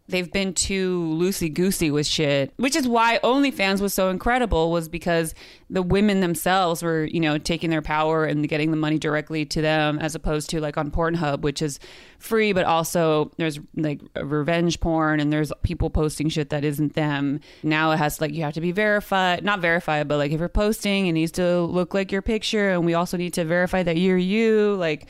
they've 0.08 0.32
been 0.32 0.54
too 0.54 1.14
loosey 1.18 1.52
goosey 1.52 1.90
with 1.90 2.06
shit, 2.06 2.52
which 2.56 2.74
is 2.74 2.88
why 2.88 3.20
OnlyFans 3.22 3.80
was 3.80 3.92
so 3.92 4.08
incredible, 4.08 4.70
was 4.70 4.88
because 4.88 5.34
the 5.70 5.82
women 5.82 6.20
themselves 6.20 6.82
were, 6.82 7.04
you 7.04 7.20
know, 7.20 7.38
taking 7.38 7.70
their 7.70 7.82
power 7.82 8.24
and 8.24 8.48
getting 8.48 8.70
the 8.70 8.76
money 8.76 8.98
directly 8.98 9.44
to 9.44 9.60
them, 9.60 9.98
as 9.98 10.14
opposed 10.14 10.48
to 10.50 10.60
like 10.60 10.76
on 10.76 10.90
Pornhub, 10.90 11.42
which 11.42 11.60
is 11.60 11.78
free, 12.18 12.52
but 12.52 12.64
also 12.64 13.30
there's 13.36 13.60
like 13.76 14.00
revenge 14.16 14.80
porn 14.80 15.20
and 15.20 15.32
there's 15.32 15.52
people 15.62 15.90
posting 15.90 16.28
shit 16.28 16.50
that 16.50 16.64
isn't 16.64 16.94
them. 16.94 17.40
Now 17.62 17.90
it 17.92 17.98
has 17.98 18.20
like 18.20 18.32
you 18.32 18.42
have 18.42 18.54
to 18.54 18.60
be 18.60 18.72
verified, 18.72 19.44
not 19.44 19.60
verified, 19.60 20.08
but 20.08 20.16
like 20.16 20.32
if 20.32 20.40
you're 20.40 20.48
posting, 20.48 21.06
it 21.06 21.12
needs 21.12 21.32
to 21.32 21.60
look 21.60 21.94
like 21.94 22.10
your 22.10 22.22
picture, 22.22 22.70
and 22.70 22.86
we 22.86 22.94
also 22.94 23.16
need 23.16 23.34
to 23.34 23.44
verify 23.44 23.82
that 23.82 23.98
you're 23.98 24.16
you. 24.16 24.74
Like, 24.76 25.08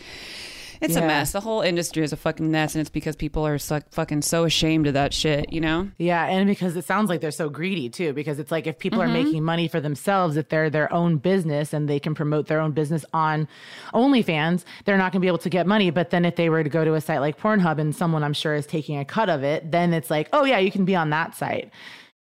it's 0.81 0.97
a 0.97 1.01
mess. 1.01 1.33
The 1.33 1.41
whole 1.41 1.61
industry 1.61 2.03
is 2.03 2.13
a 2.13 2.17
fucking 2.17 2.51
mess, 2.51 2.75
and 2.75 2.81
it's 2.81 2.91
because 2.91 3.17
people 3.17 3.47
are 3.47 3.59
so, 3.59 3.81
fucking 3.91 4.23
so 4.23 4.45
ashamed 4.45 4.87
of 4.87 4.95
that 4.95 5.13
shit, 5.13 5.53
you 5.53 5.61
know? 5.61 5.91
Yeah, 5.99 6.27
and 6.27 6.47
because 6.47 6.77
it 6.77 6.85
sounds 6.85 7.09
like 7.09 7.21
they're 7.21 7.31
so 7.31 7.49
greedy 7.49 7.89
too. 7.89 8.13
Because 8.13 8.39
it's 8.39 8.51
like 8.51 8.67
if 8.67 8.79
people 8.79 9.01
are 9.01 9.07
mm-hmm. 9.07 9.25
making 9.25 9.45
money 9.45 9.69
for 9.69 9.81
themselves, 9.81 10.37
if 10.37 10.49
they're 10.49 10.71
their 10.71 10.93
own 10.93 11.17
business 11.19 11.73
and 11.73 11.89
they 11.89 12.01
can 12.01 12.15
promote 12.15 12.47
their 12.47 12.61
own 12.61 12.73
business 12.73 13.05
on 13.13 13.49
OnlyFans, 13.95 14.65
they're 14.85 14.99
not 14.99 15.13
going 15.13 15.21
to 15.21 15.25
be 15.25 15.29
able 15.29 15.39
to 15.39 15.51
get 15.51 15.67
money. 15.67 15.91
But 15.91 16.11
then 16.11 16.25
if 16.25 16.37
they 16.37 16.49
were 16.49 16.63
to 16.63 16.71
go 16.71 16.85
to 16.85 16.95
a 16.95 17.01
site 17.01 17.21
like 17.21 17.39
Pornhub 17.39 17.79
and 17.79 17.95
someone 17.95 18.23
I'm 18.23 18.33
sure 18.33 18.55
is 18.55 18.67
taking 18.67 18.99
a 18.99 19.05
cut 19.05 19.29
of 19.29 19.43
it, 19.43 19.71
then 19.71 19.93
it's 19.93 20.11
like, 20.11 20.29
oh 20.33 20.45
yeah, 20.45 20.59
you 20.59 20.71
can 20.71 20.85
be 20.85 20.97
on 20.97 21.11
that 21.11 21.35
site. 21.35 21.71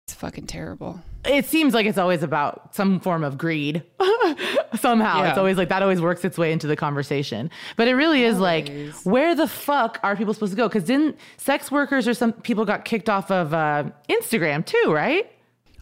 It's 0.07 0.15
fucking 0.15 0.47
terrible. 0.47 1.01
It 1.25 1.47
seems 1.47 1.73
like 1.73 1.87
it's 1.87 1.97
always 1.97 2.23
about 2.23 2.75
some 2.75 3.01
form 3.01 3.25
of 3.25 3.39
greed. 3.39 3.83
Somehow, 4.81 5.23
Yeah. 5.23 5.29
it's 5.31 5.39
always 5.39 5.57
like 5.57 5.69
that. 5.69 5.83
Always 5.83 6.01
works 6.01 6.25
its 6.25 6.37
way 6.39 6.53
into 6.53 6.67
the 6.67 6.77
conversation. 6.77 7.51
But 7.77 7.89
it 7.89 7.95
really 7.95 8.25
is 8.25 8.39
like, 8.39 8.71
where 9.05 9.35
the 9.35 9.47
fuck 9.49 9.99
are 10.03 10.17
people 10.17 10.35
supposed 10.35 10.53
to 10.53 10.57
go? 10.57 10.69
Because 10.69 10.85
didn't 10.85 11.17
sex 11.37 11.71
workers 11.71 12.07
or 12.09 12.15
some 12.15 12.33
people 12.33 12.65
got 12.65 12.85
kicked 12.85 13.09
off 13.09 13.31
of 13.31 13.55
uh, 13.55 13.85
Instagram 14.09 14.65
too, 14.65 14.93
right? 14.93 15.31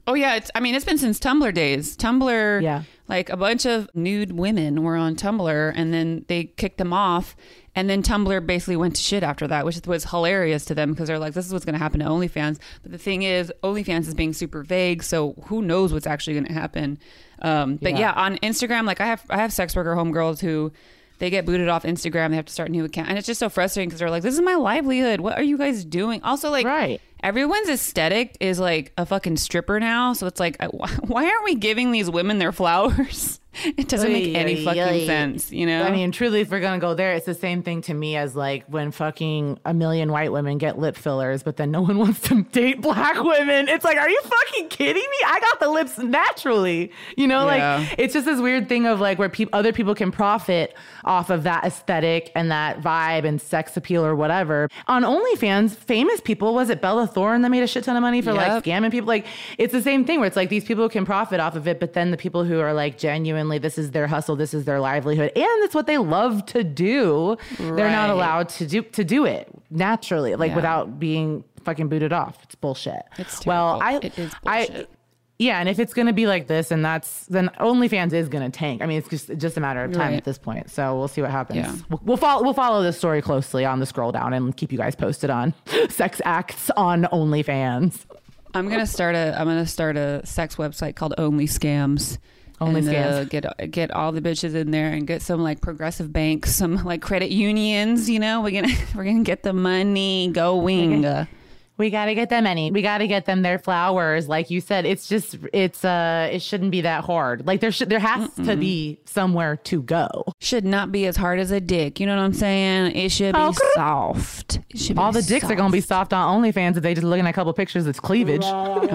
Oh 0.06 0.14
yeah, 0.14 0.34
it's. 0.34 0.50
I 0.56 0.60
mean, 0.60 0.74
it's 0.74 0.84
been 0.84 0.98
since 0.98 1.20
Tumblr 1.20 1.54
days. 1.54 1.96
Tumblr, 1.96 2.60
Yeah. 2.60 2.82
like 3.06 3.30
a 3.30 3.36
bunch 3.36 3.64
of 3.64 3.88
nude 3.94 4.32
women 4.32 4.82
were 4.82 4.96
on 4.96 5.14
Tumblr, 5.14 5.72
and 5.76 5.94
then 5.94 6.24
they 6.26 6.44
kicked 6.44 6.78
them 6.78 6.92
off, 6.92 7.36
and 7.74 7.88
then 7.88 8.02
Tumblr 8.02 8.46
basically 8.46 8.76
went 8.76 8.96
to 8.96 9.02
shit 9.02 9.22
after 9.22 9.46
that, 9.48 9.64
which 9.64 9.80
was 9.86 10.04
hilarious 10.04 10.64
to 10.66 10.74
them 10.74 10.90
because 10.90 11.08
they're 11.08 11.18
like, 11.18 11.34
"This 11.34 11.46
is 11.46 11.52
what's 11.52 11.64
going 11.64 11.74
to 11.74 11.78
happen 11.78 12.00
to 12.00 12.06
OnlyFans." 12.06 12.58
But 12.82 12.92
the 12.92 12.98
thing 12.98 13.22
is, 13.22 13.52
OnlyFans 13.62 14.08
is 14.08 14.14
being 14.14 14.32
super 14.32 14.62
vague, 14.62 15.02
so 15.02 15.34
who 15.46 15.62
knows 15.62 15.92
what's 15.92 16.06
actually 16.06 16.34
going 16.34 16.46
to 16.46 16.52
happen? 16.52 16.98
Um, 17.40 17.76
but 17.76 17.92
Yeah. 17.92 17.98
yeah. 18.00 18.12
on 18.12 18.36
Instagram, 18.38 18.84
like 18.86 19.00
I 19.00 19.06
have, 19.06 19.24
I 19.30 19.36
have 19.38 19.52
sex 19.52 19.74
worker 19.76 19.94
homegirls 19.94 20.40
who. 20.40 20.72
They 21.18 21.30
get 21.30 21.46
booted 21.46 21.68
off 21.68 21.84
Instagram. 21.84 22.30
They 22.30 22.36
have 22.36 22.46
to 22.46 22.52
start 22.52 22.68
a 22.68 22.72
new 22.72 22.84
account, 22.84 23.08
and 23.08 23.16
it's 23.16 23.28
just 23.28 23.38
so 23.38 23.48
frustrating 23.48 23.88
because 23.88 24.00
they're 24.00 24.10
like, 24.10 24.24
"This 24.24 24.34
is 24.34 24.40
my 24.40 24.56
livelihood. 24.56 25.20
What 25.20 25.38
are 25.38 25.42
you 25.44 25.56
guys 25.56 25.84
doing?" 25.84 26.20
Also, 26.24 26.50
like, 26.50 26.66
Right. 26.66 27.00
Everyone's 27.22 27.68
aesthetic 27.68 28.36
is 28.40 28.58
like 28.58 28.92
a 28.96 29.06
fucking 29.06 29.36
stripper 29.36 29.78
now. 29.80 30.12
So 30.12 30.26
it's 30.26 30.40
like, 30.40 30.56
uh, 30.60 30.68
why 31.06 31.24
aren't 31.26 31.44
we 31.44 31.54
giving 31.54 31.92
these 31.92 32.10
women 32.10 32.38
their 32.38 32.52
flowers? 32.52 33.38
It 33.64 33.86
doesn't 33.86 34.10
make 34.10 34.34
Oy, 34.34 34.38
any 34.38 34.62
oy, 34.62 34.64
fucking 34.64 34.82
oy. 34.82 35.04
sense, 35.06 35.52
you 35.52 35.66
know? 35.66 35.82
I 35.82 35.90
mean, 35.90 36.10
truly, 36.10 36.40
if 36.40 36.50
we're 36.50 36.60
gonna 36.60 36.78
go 36.78 36.94
there, 36.94 37.12
it's 37.12 37.26
the 37.26 37.34
same 37.34 37.62
thing 37.62 37.82
to 37.82 37.92
me 37.92 38.16
as 38.16 38.34
like 38.34 38.64
when 38.66 38.92
fucking 38.92 39.58
a 39.66 39.74
million 39.74 40.10
white 40.10 40.32
women 40.32 40.56
get 40.56 40.78
lip 40.78 40.96
fillers, 40.96 41.42
but 41.42 41.58
then 41.58 41.70
no 41.70 41.82
one 41.82 41.98
wants 41.98 42.20
to 42.30 42.44
date 42.44 42.80
black 42.80 43.22
women. 43.22 43.68
It's 43.68 43.84
like, 43.84 43.98
are 43.98 44.08
you 44.08 44.22
fucking 44.22 44.70
kidding 44.70 45.02
me? 45.02 45.16
I 45.26 45.38
got 45.38 45.60
the 45.60 45.68
lips 45.68 45.98
naturally. 45.98 46.92
You 47.18 47.26
know, 47.26 47.46
Yeah. 47.50 47.76
like 47.88 47.94
it's 47.98 48.14
just 48.14 48.24
this 48.24 48.40
weird 48.40 48.70
thing 48.70 48.86
of 48.86 49.00
like 49.00 49.18
where 49.18 49.28
people 49.28 49.50
other 49.58 49.74
people 49.74 49.94
can 49.94 50.10
profit 50.10 50.74
off 51.04 51.28
of 51.28 51.42
that 51.42 51.62
aesthetic 51.64 52.32
and 52.34 52.50
that 52.50 52.80
vibe 52.80 53.26
and 53.26 53.38
sex 53.38 53.76
appeal 53.76 54.02
or 54.02 54.16
whatever. 54.16 54.66
On 54.86 55.02
OnlyFans, 55.02 55.74
famous 55.74 56.22
people, 56.22 56.54
was 56.54 56.70
it 56.70 56.80
Bella 56.80 57.06
Thorne 57.12 57.42
that 57.42 57.50
made 57.50 57.62
a 57.62 57.66
shit 57.66 57.84
ton 57.84 57.96
of 57.96 58.02
money 58.02 58.20
for 58.22 58.32
like 58.32 58.64
scamming 58.64 58.90
people? 58.90 59.08
Like 59.08 59.26
it's 59.58 59.72
the 59.72 59.82
same 59.82 60.04
thing 60.04 60.18
where 60.20 60.26
it's 60.26 60.36
like 60.36 60.48
these 60.48 60.64
people 60.64 60.88
can 60.88 61.04
profit 61.04 61.40
off 61.40 61.54
of 61.56 61.66
it, 61.68 61.78
but 61.80 61.92
then 61.92 62.10
the 62.10 62.16
people 62.16 62.44
who 62.44 62.60
are 62.60 62.72
like 62.74 62.98
genuinely, 62.98 63.58
this 63.58 63.78
is 63.78 63.90
their 63.92 64.06
hustle, 64.06 64.36
this 64.36 64.54
is 64.54 64.64
their 64.64 64.80
livelihood, 64.80 65.32
and 65.36 65.64
it's 65.64 65.74
what 65.74 65.86
they 65.86 65.98
love 65.98 66.44
to 66.46 66.64
do. 66.64 67.36
They're 67.58 67.90
not 67.90 68.10
allowed 68.10 68.48
to 68.50 68.66
do 68.66 68.82
to 68.82 69.04
do 69.04 69.24
it 69.24 69.48
naturally, 69.70 70.34
like 70.34 70.50
Yeah. 70.50 70.56
without 70.56 70.98
being 70.98 71.44
fucking 71.64 71.88
booted 71.88 72.12
off. 72.12 72.38
It's 72.42 72.54
bullshit. 72.56 73.02
It's 73.18 73.46
well, 73.46 73.78
I, 73.80 73.98
terrible. 73.98 74.06
It 74.06 74.18
is 74.18 74.32
I, 74.44 74.66
bullshit. 74.66 74.90
Yeah, 75.42 75.58
and 75.60 75.68
if 75.68 75.78
it's 75.78 75.92
gonna 75.94 76.12
be 76.12 76.26
like 76.26 76.46
this, 76.46 76.70
and 76.70 76.84
that's 76.84 77.26
then 77.26 77.50
OnlyFans 77.60 78.12
is 78.12 78.28
gonna 78.28 78.50
tank. 78.50 78.82
I 78.82 78.86
mean, 78.86 78.98
it's 78.98 79.08
just 79.08 79.36
just 79.36 79.56
a 79.56 79.60
matter 79.60 79.82
of 79.84 79.92
time 79.92 80.10
Right. 80.12 80.16
at 80.16 80.24
this 80.24 80.38
point. 80.38 80.70
So 80.70 80.96
we'll 80.98 81.08
see 81.08 81.20
what 81.22 81.30
happens. 81.30 81.56
Yeah. 81.58 81.74
We'll, 81.90 82.00
we'll 82.04 82.16
follow 82.16 82.42
we'll 82.42 82.54
follow 82.54 82.82
this 82.82 82.96
story 82.98 83.20
closely 83.22 83.64
on 83.64 83.80
the 83.80 83.86
scroll 83.86 84.12
down 84.12 84.32
and 84.32 84.56
keep 84.56 84.72
you 84.72 84.78
guys 84.78 84.94
posted 84.94 85.30
on 85.30 85.54
sex 85.88 86.20
acts 86.24 86.70
on 86.76 87.04
OnlyFans. 87.12 88.04
I'm 88.54 88.68
gonna 88.68 88.86
start 88.86 89.14
a 89.14 89.34
I'm 89.38 89.46
gonna 89.46 89.66
start 89.66 89.96
a 89.96 90.20
sex 90.26 90.56
website 90.56 90.94
called 90.96 91.14
Only 91.18 91.46
Scams. 91.46 92.18
Only 92.60 92.80
and, 92.80 92.88
uh, 92.90 92.92
Scams. 93.24 93.30
get 93.30 93.70
get 93.72 93.90
all 93.90 94.12
the 94.12 94.20
bitches 94.20 94.54
in 94.54 94.70
there 94.70 94.92
and 94.92 95.06
get 95.06 95.22
some 95.22 95.42
like 95.42 95.60
progressive 95.60 96.12
banks, 96.12 96.54
some 96.54 96.76
like 96.84 97.02
credit 97.02 97.30
unions. 97.30 98.08
You 98.10 98.20
know, 98.20 98.40
we're 98.42 98.52
gonna 98.62 98.74
we're 98.94 99.04
gonna 99.04 99.22
get 99.24 99.42
the 99.42 99.52
money 99.52 100.28
going. 100.32 101.04
Uh, 101.04 101.24
We 101.78 101.90
got 101.90 102.04
to 102.04 102.14
get 102.14 102.28
them 102.28 102.46
any. 102.46 102.70
We 102.70 102.82
got 102.82 102.98
to 102.98 103.08
get 103.08 103.24
them 103.24 103.42
their 103.42 103.58
flowers. 103.58 104.28
Like 104.28 104.50
you 104.50 104.60
said, 104.60 104.84
it's 104.84 105.08
just 105.08 105.36
it's 105.52 105.84
uh 105.84 106.28
it 106.30 106.40
shouldn't 106.42 106.70
be 106.70 106.82
that 106.82 107.04
hard. 107.04 107.46
Like 107.46 107.60
there 107.60 107.72
should 107.72 107.88
there 107.88 107.98
has 107.98 108.30
to 108.44 108.56
be 108.56 108.98
somewhere 109.06 109.56
to 109.56 109.82
go. 109.82 110.24
should 110.40 110.64
not 110.64 110.92
be 110.92 111.06
as 111.06 111.16
hard 111.16 111.38
as 111.40 111.50
a 111.50 111.60
dick. 111.60 111.98
You 111.98 112.06
know 112.06 112.14
what 112.14 112.22
I'm 112.22 112.34
saying? 112.34 112.94
It 112.94 113.10
should 113.10 113.34
be 113.34 113.40
Oh, 113.40 113.52
soft. 113.74 114.60
It 114.70 114.78
should 114.78 114.96
be 114.96 115.02
All 115.02 115.12
the 115.12 115.22
dicks 115.22 115.46
are 115.50 115.54
gonna 115.54 115.72
be 115.72 115.80
soft. 115.80 116.10
soft 116.10 116.12
on 116.12 116.42
OnlyFans 116.42 116.76
if 116.76 116.82
they 116.82 116.94
just 116.94 117.04
looking 117.06 117.26
at 117.26 117.30
a 117.30 117.32
couple 117.32 117.52
pictures. 117.54 117.86
It's 117.86 118.00
cleavage. 118.00 118.44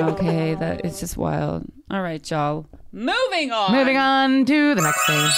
Okay, 0.07 0.55
that 0.55 0.85
it's 0.85 0.99
just 0.99 1.17
wild. 1.17 1.65
All 1.91 2.01
right, 2.01 2.29
y'all. 2.29 2.65
Moving 2.91 3.51
on. 3.51 3.71
Moving 3.71 3.97
on 3.97 4.45
to 4.45 4.75
the 4.75 4.81
next 4.81 5.05
thing. 5.07 5.29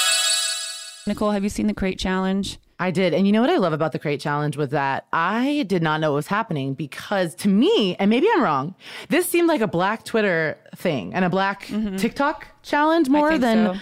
Niccole, 1.08 1.34
have 1.34 1.44
you 1.44 1.50
seen 1.50 1.68
the 1.68 1.74
crate 1.74 1.98
challenge? 1.98 2.60
I 2.80 2.92
did. 2.92 3.14
And 3.14 3.28
you 3.28 3.34
know 3.34 3.42
what 3.42 3.50
I 3.50 3.58
love 3.58 3.74
about 3.74 3.92
the 3.92 4.00
crate 4.00 4.22
challenge 4.22 4.56
was 4.56 4.70
that 4.70 5.06
I 5.12 5.66
did 5.68 5.84
not 5.84 6.00
know 6.00 6.12
what 6.12 6.18
was 6.18 6.28
happening 6.28 6.74
because 6.74 7.36
to 7.36 7.50
me, 7.50 7.96
and 7.98 8.10
maybe 8.10 8.28
I'm 8.34 8.42
wrong, 8.42 8.74
this 9.10 9.28
seemed 9.28 9.50
like 9.50 9.62
a 9.62 9.68
black 9.68 10.06
Twitter 10.06 10.58
thing 10.76 11.14
and 11.14 11.26
a 11.26 11.30
black 11.30 11.66
mm-hmm. 11.68 11.98
TikTok 11.98 12.48
challenge 12.64 13.10
more 13.10 13.38
than 13.38 13.74
so. 13.76 13.80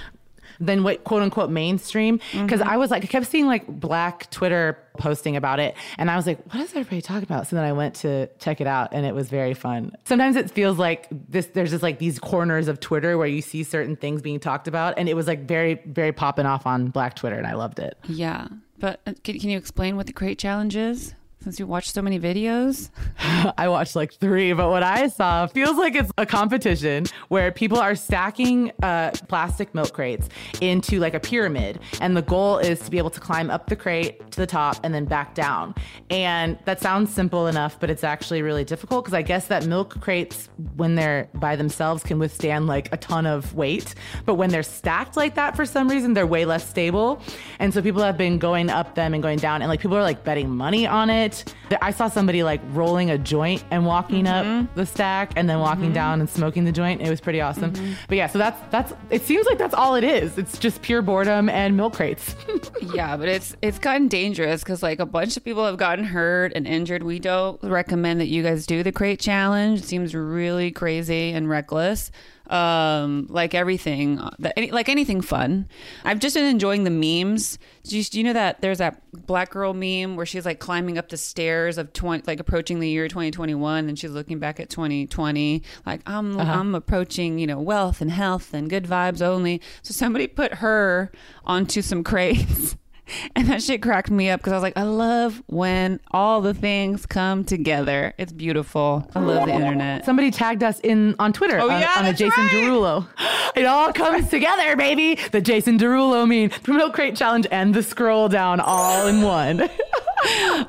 than 0.59 0.83
what 0.83 1.03
quote 1.03 1.21
unquote 1.21 1.51
mainstream. 1.51 2.17
Mm-hmm. 2.17 2.45
Because 2.45 2.61
I 2.61 2.77
was 2.77 2.89
like, 2.89 3.03
I 3.03 3.07
kept 3.07 3.27
seeing 3.27 3.45
like 3.45 3.67
black 3.67 4.31
Twitter 4.31 4.79
posting 4.97 5.35
about 5.35 5.59
it, 5.59 5.75
and 5.99 6.09
I 6.09 6.15
was 6.15 6.25
like, 6.25 6.39
what 6.51 6.63
is 6.63 6.71
everybody 6.71 7.03
talking 7.03 7.21
about? 7.21 7.45
So 7.45 7.55
then 7.55 7.65
I 7.65 7.73
went 7.73 7.93
to 7.97 8.25
check 8.39 8.61
it 8.61 8.65
out, 8.65 8.89
and 8.93 9.05
it 9.05 9.13
was 9.13 9.29
very 9.29 9.53
fun. 9.53 9.91
Sometimes 10.05 10.35
it 10.35 10.49
feels 10.49 10.79
like 10.79 11.07
this. 11.11 11.45
There's 11.45 11.69
just 11.69 11.83
like 11.83 11.99
these 11.99 12.17
corners 12.17 12.67
of 12.67 12.79
Twitter 12.79 13.15
where 13.15 13.27
you 13.27 13.43
see 13.43 13.61
certain 13.61 13.95
things 13.95 14.23
being 14.23 14.39
talked 14.39 14.67
about, 14.67 14.97
and 14.97 15.07
it 15.07 15.15
was 15.15 15.27
like 15.27 15.47
very, 15.47 15.75
very 15.85 16.11
popping 16.11 16.47
off 16.47 16.65
on 16.65 16.87
Black 16.87 17.15
Twitter, 17.15 17.35
and 17.35 17.45
I 17.45 17.53
loved 17.53 17.77
it. 17.77 17.95
Yeah. 18.07 18.47
But 18.79 19.01
uh, 19.07 19.13
can, 19.23 19.39
can 19.39 19.49
you 19.49 19.57
explain 19.57 19.95
what 19.95 20.07
the 20.07 20.13
crate 20.13 20.39
challenge 20.39 20.75
is? 20.75 21.13
Since 21.47 21.61
you 21.61 21.65
watched 21.65 21.93
so 21.93 22.01
many 22.01 22.19
videos? 22.19 22.89
I 23.57 23.69
watched 23.69 23.95
like 23.95 24.13
three, 24.15 24.51
but 24.51 24.69
what 24.69 24.83
I 24.83 25.07
saw 25.07 25.47
feels 25.47 25.77
like 25.77 25.95
it's 25.95 26.11
a 26.17 26.25
competition 26.25 27.05
where 27.29 27.53
people 27.53 27.77
are 27.77 27.95
stacking 27.95 28.73
uh, 28.83 29.11
plastic 29.29 29.73
milk 29.73 29.93
crates 29.93 30.27
into 30.59 30.99
like 30.99 31.13
a 31.13 31.21
pyramid. 31.21 31.79
And 32.01 32.17
the 32.17 32.21
goal 32.21 32.57
is 32.57 32.81
to 32.81 32.91
be 32.91 32.97
able 32.97 33.11
to 33.11 33.21
climb 33.21 33.49
up 33.49 33.67
the 33.67 33.77
crate 33.77 34.29
to 34.31 34.41
the 34.41 34.45
top 34.45 34.75
and 34.83 34.93
then 34.93 35.05
back 35.05 35.35
down. 35.35 35.73
And 36.09 36.59
that 36.65 36.81
sounds 36.81 37.13
simple 37.13 37.47
enough, 37.47 37.79
but 37.79 37.89
it's 37.89 38.03
actually 38.03 38.41
really 38.41 38.65
difficult 38.65 39.05
because 39.05 39.13
I 39.13 39.21
guess 39.21 39.47
that 39.47 39.65
milk 39.67 40.01
crates, 40.01 40.49
when 40.75 40.95
they're 40.95 41.29
by 41.35 41.55
themselves, 41.55 42.03
can 42.03 42.19
withstand 42.19 42.67
like 42.67 42.91
a 42.91 42.97
ton 42.97 43.25
of 43.25 43.55
weight. 43.55 43.95
But 44.25 44.35
when 44.35 44.49
they're 44.49 44.63
stacked 44.63 45.15
like 45.15 45.35
that, 45.35 45.55
for 45.55 45.65
some 45.65 45.87
reason, 45.87 46.13
they're 46.13 46.27
way 46.27 46.43
less 46.43 46.69
stable. 46.69 47.21
And 47.59 47.73
so 47.73 47.81
people 47.81 48.01
have 48.01 48.17
been 48.17 48.37
going 48.37 48.69
up 48.69 48.95
them 48.95 49.13
and 49.13 49.23
going 49.23 49.39
down, 49.39 49.61
and 49.61 49.69
like 49.69 49.79
people 49.79 49.95
are 49.95 50.03
like 50.03 50.25
betting 50.25 50.49
money 50.49 50.85
on 50.85 51.09
it. 51.09 51.36
I 51.81 51.91
saw 51.91 52.07
somebody 52.07 52.43
like 52.43 52.61
rolling 52.71 53.09
a 53.09 53.17
joint 53.17 53.63
and 53.71 53.85
walking 53.85 54.27
up 54.27 54.45
mm-hmm. 54.45 54.73
the 54.75 54.85
stack 54.85 55.33
and 55.35 55.49
then 55.49 55.59
walking 55.59 55.85
mm-hmm. 55.85 55.93
down 55.93 56.19
and 56.19 56.29
smoking 56.29 56.65
the 56.65 56.71
joint. 56.71 57.01
It 57.01 57.09
was 57.09 57.19
pretty 57.19 57.41
awesome. 57.41 57.73
Mm-hmm. 57.73 57.93
But 58.07 58.17
yeah, 58.17 58.27
so 58.27 58.37
that's 58.39 58.59
that's 58.69 58.93
it 59.09 59.23
seems 59.23 59.45
like 59.45 59.57
that's 59.57 59.73
all 59.73 59.95
it 59.95 60.03
is. 60.03 60.37
It's 60.37 60.57
just 60.57 60.81
pure 60.81 61.01
boredom 61.01 61.49
and 61.49 61.75
milk 61.75 61.93
crates. 61.93 62.35
yeah, 62.93 63.17
but 63.17 63.27
it's 63.27 63.55
it's 63.61 63.79
gotten 63.79 64.07
dangerous 64.07 64.63
because 64.63 64.81
like 64.81 64.99
a 64.99 65.05
bunch 65.05 65.37
of 65.37 65.43
people 65.43 65.65
have 65.65 65.77
gotten 65.77 66.05
hurt 66.05 66.53
and 66.55 66.67
injured. 66.67 67.03
We 67.03 67.19
don't 67.19 67.61
recommend 67.63 68.21
that 68.21 68.27
you 68.27 68.43
guys 68.43 68.65
do 68.65 68.83
the 68.83 68.91
crate 68.91 69.19
challenge. 69.19 69.81
It 69.81 69.85
seems 69.85 70.15
really 70.15 70.71
crazy 70.71 71.31
and 71.31 71.49
reckless. 71.49 72.11
Um, 72.49 73.27
like 73.29 73.53
everything, 73.53 74.21
that 74.39 74.55
like 74.71 74.87
anything 74.89 75.21
fun. 75.21 75.67
I've 76.05 76.19
just 76.19 76.35
been 76.35 76.45
enjoying 76.45 76.83
the 76.85 76.89
memes. 76.89 77.59
Do 77.83 77.97
you, 77.97 78.03
do 78.03 78.17
you 78.17 78.23
know 78.23 78.33
that 78.33 78.61
there's 78.61 78.77
that 78.77 79.01
black 79.25 79.51
girl 79.51 79.73
meme 79.73 80.15
where 80.15 80.25
she's 80.25 80.45
like 80.45 80.59
climbing 80.59 80.97
up 80.97 81.09
the 81.09 81.17
stairs 81.17 81.77
of 81.77 81.91
twenty, 81.93 82.23
like 82.25 82.39
approaching 82.39 82.79
the 82.79 82.89
year 82.89 83.07
2021, 83.07 83.89
and 83.89 83.99
she's 83.99 84.11
looking 84.11 84.39
back 84.39 84.59
at 84.59 84.69
2020, 84.69 85.61
like 85.85 86.01
I'm 86.05 86.39
I'm 86.39 86.75
approaching, 86.75 87.37
you 87.39 87.47
know, 87.47 87.59
wealth 87.59 88.01
and 88.01 88.11
health 88.11 88.53
and 88.53 88.69
good 88.69 88.85
vibes 88.85 89.21
only. 89.21 89.61
So 89.81 89.93
somebody 89.93 90.27
put 90.27 90.55
her 90.55 91.11
onto 91.43 91.81
some 91.81 92.03
crates. 92.03 92.75
And 93.35 93.47
that 93.47 93.61
shit 93.61 93.81
cracked 93.81 94.09
me 94.09 94.29
up 94.29 94.39
because 94.39 94.51
I 94.53 94.55
was 94.55 94.63
like, 94.63 94.77
I 94.77 94.83
love 94.83 95.41
when 95.47 95.99
all 96.11 96.41
the 96.41 96.53
things 96.53 97.05
come 97.05 97.43
together. 97.43 98.13
It's 98.17 98.33
beautiful. 98.33 99.09
I 99.15 99.19
love 99.19 99.47
the 99.47 99.53
internet. 99.53 100.05
Somebody 100.05 100.31
tagged 100.31 100.63
us 100.63 100.79
in 100.81 101.15
on 101.19 101.33
Twitter 101.33 101.59
Oh, 101.59 101.69
on, 101.69 101.81
yeah, 101.81 101.93
on 101.97 102.05
Jason 102.15 102.43
right. 102.43 102.51
Derulo. 102.51 103.07
It 103.55 103.65
all 103.65 103.93
comes 103.93 104.29
together, 104.29 104.75
baby. 104.75 105.19
The 105.31 105.41
Jason 105.41 105.77
Derulo 105.77 106.27
meme, 106.27 106.51
the 106.63 106.73
milk 106.73 106.93
crate 106.93 107.15
challenge, 107.15 107.47
and 107.51 107.73
the 107.73 107.83
scroll 107.83 108.27
down 108.29 108.59
all 108.59 109.07
in 109.07 109.21
one. 109.21 109.69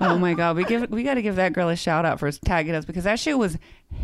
Oh 0.01 0.19
my 0.21 0.35
god, 0.35 0.57
we 0.57 0.65
give 0.65 0.91
we 0.91 1.03
got 1.03 1.15
to 1.15 1.23
give 1.23 1.37
that 1.37 1.55
girl 1.55 1.71
a 1.71 1.75
shout 1.75 2.05
out 2.05 2.21
for 2.21 2.31
tagging 2.31 2.75
us 2.75 2.85
because 2.85 3.05
that 3.05 3.19
shit 3.19 3.37
was 3.39 3.57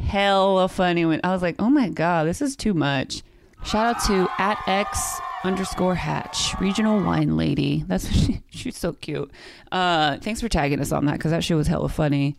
hella 0.06 0.68
funny. 0.68 1.04
When 1.04 1.20
I 1.22 1.32
was 1.32 1.42
like, 1.42 1.56
oh 1.58 1.68
my 1.68 1.90
god, 1.90 2.26
this 2.26 2.40
is 2.40 2.56
too 2.56 2.72
much. 2.72 3.22
Shout 3.62 3.94
out 3.94 4.02
to 4.06 4.28
at 4.38 4.58
x 4.66 5.20
underscore 5.44 5.94
hatch 5.94 6.58
regional 6.60 7.00
wine 7.02 7.36
lady. 7.36 7.84
That's 7.86 8.10
she, 8.12 8.42
she's 8.50 8.78
so 8.78 8.94
cute. 8.94 9.30
Uh, 9.70 10.18
thanks 10.18 10.40
for 10.40 10.48
tagging 10.48 10.80
us 10.80 10.90
on 10.90 11.04
that 11.06 11.12
because 11.12 11.30
that 11.30 11.44
shit 11.44 11.56
was 11.56 11.66
hella 11.66 11.88
funny. 11.88 12.36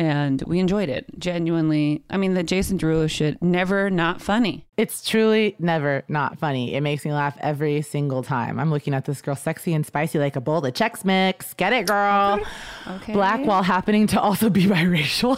And 0.00 0.40
we 0.42 0.60
enjoyed 0.60 0.88
it. 0.88 1.06
Genuinely. 1.18 2.04
I 2.08 2.18
mean, 2.18 2.34
the 2.34 2.44
Jason 2.44 2.78
Derulo 2.78 3.10
shit, 3.10 3.42
never 3.42 3.90
not 3.90 4.22
funny. 4.22 4.64
It's 4.76 5.04
truly 5.04 5.56
never 5.58 6.04
not 6.06 6.38
funny. 6.38 6.74
It 6.74 6.82
makes 6.82 7.04
me 7.04 7.12
laugh 7.12 7.36
every 7.40 7.82
single 7.82 8.22
time. 8.22 8.60
I'm 8.60 8.70
looking 8.70 8.94
at 8.94 9.06
this 9.06 9.20
girl, 9.20 9.34
sexy 9.34 9.74
and 9.74 9.84
spicy 9.84 10.20
like 10.20 10.36
a 10.36 10.40
bowl 10.40 10.64
of 10.64 10.72
Chex 10.72 11.04
Mix. 11.04 11.52
Get 11.54 11.72
it, 11.72 11.88
girl. 11.88 12.38
Okay. 12.86 13.12
Black 13.12 13.44
while 13.44 13.64
happening 13.64 14.06
to 14.08 14.20
also 14.20 14.48
be 14.48 14.62
biracial. 14.66 15.36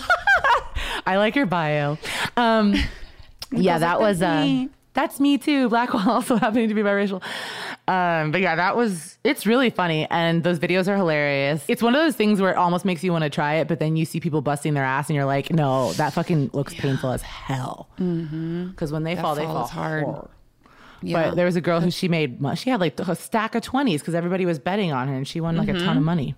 I 1.06 1.16
like 1.16 1.36
your 1.36 1.46
bio. 1.46 1.96
Um, 2.36 2.74
yeah, 3.52 3.78
that 3.78 3.98
was 3.98 4.18
"That's 4.18 4.42
uh, 4.42 4.44
me." 4.44 4.68
That's 5.00 5.18
me 5.20 5.38
too. 5.38 5.68
Black 5.68 5.94
while 5.94 6.10
also 6.16 6.36
happening 6.36 6.68
to 6.68 6.74
be 6.74 6.82
biracial. 6.82 7.22
Um, 7.88 8.30
but 8.30 8.40
yeah, 8.40 8.56
that 8.56 8.76
was 8.76 9.18
it's 9.24 9.46
really 9.46 9.70
funny, 9.70 10.06
and 10.10 10.42
those 10.44 10.58
videos 10.58 10.88
are 10.88 10.96
hilarious. 10.96 11.64
It's 11.68 11.82
one 11.82 11.94
of 11.94 12.02
those 12.02 12.16
things 12.16 12.40
where 12.40 12.52
it 12.52 12.56
almost 12.56 12.84
makes 12.84 13.02
you 13.02 13.12
want 13.12 13.24
to 13.24 13.30
try 13.30 13.54
it, 13.54 13.68
but 13.68 13.78
then 13.78 13.96
you 13.96 14.04
see 14.04 14.20
people 14.20 14.42
busting 14.42 14.74
their 14.74 14.84
ass, 14.84 15.08
and 15.08 15.16
you're 15.16 15.24
like, 15.24 15.50
no, 15.50 15.92
that 15.94 16.12
fucking 16.12 16.50
looks 16.52 16.74
painful 16.74 17.10
as 17.10 17.22
hell. 17.22 17.88
Because 17.96 18.92
when 18.92 19.04
they 19.04 19.16
fall, 19.16 19.34
they 19.34 19.44
fall 19.44 19.66
hard. 19.66 20.04
hard. 20.04 20.28
Yeah. 21.02 21.30
But 21.30 21.36
there 21.36 21.46
was 21.46 21.56
a 21.56 21.60
girl 21.62 21.80
who 21.80 21.90
she 21.90 22.08
made, 22.08 22.38
she 22.56 22.68
had 22.68 22.78
like 22.78 23.00
a 23.00 23.16
stack 23.16 23.54
of 23.54 23.62
20s 23.62 24.00
because 24.00 24.14
everybody 24.14 24.44
was 24.44 24.58
betting 24.58 24.92
on 24.92 25.08
her 25.08 25.14
and 25.14 25.26
she 25.26 25.40
won 25.40 25.56
like 25.56 25.68
a 25.68 25.72
ton 25.72 25.96
of 25.96 26.02
money. 26.02 26.34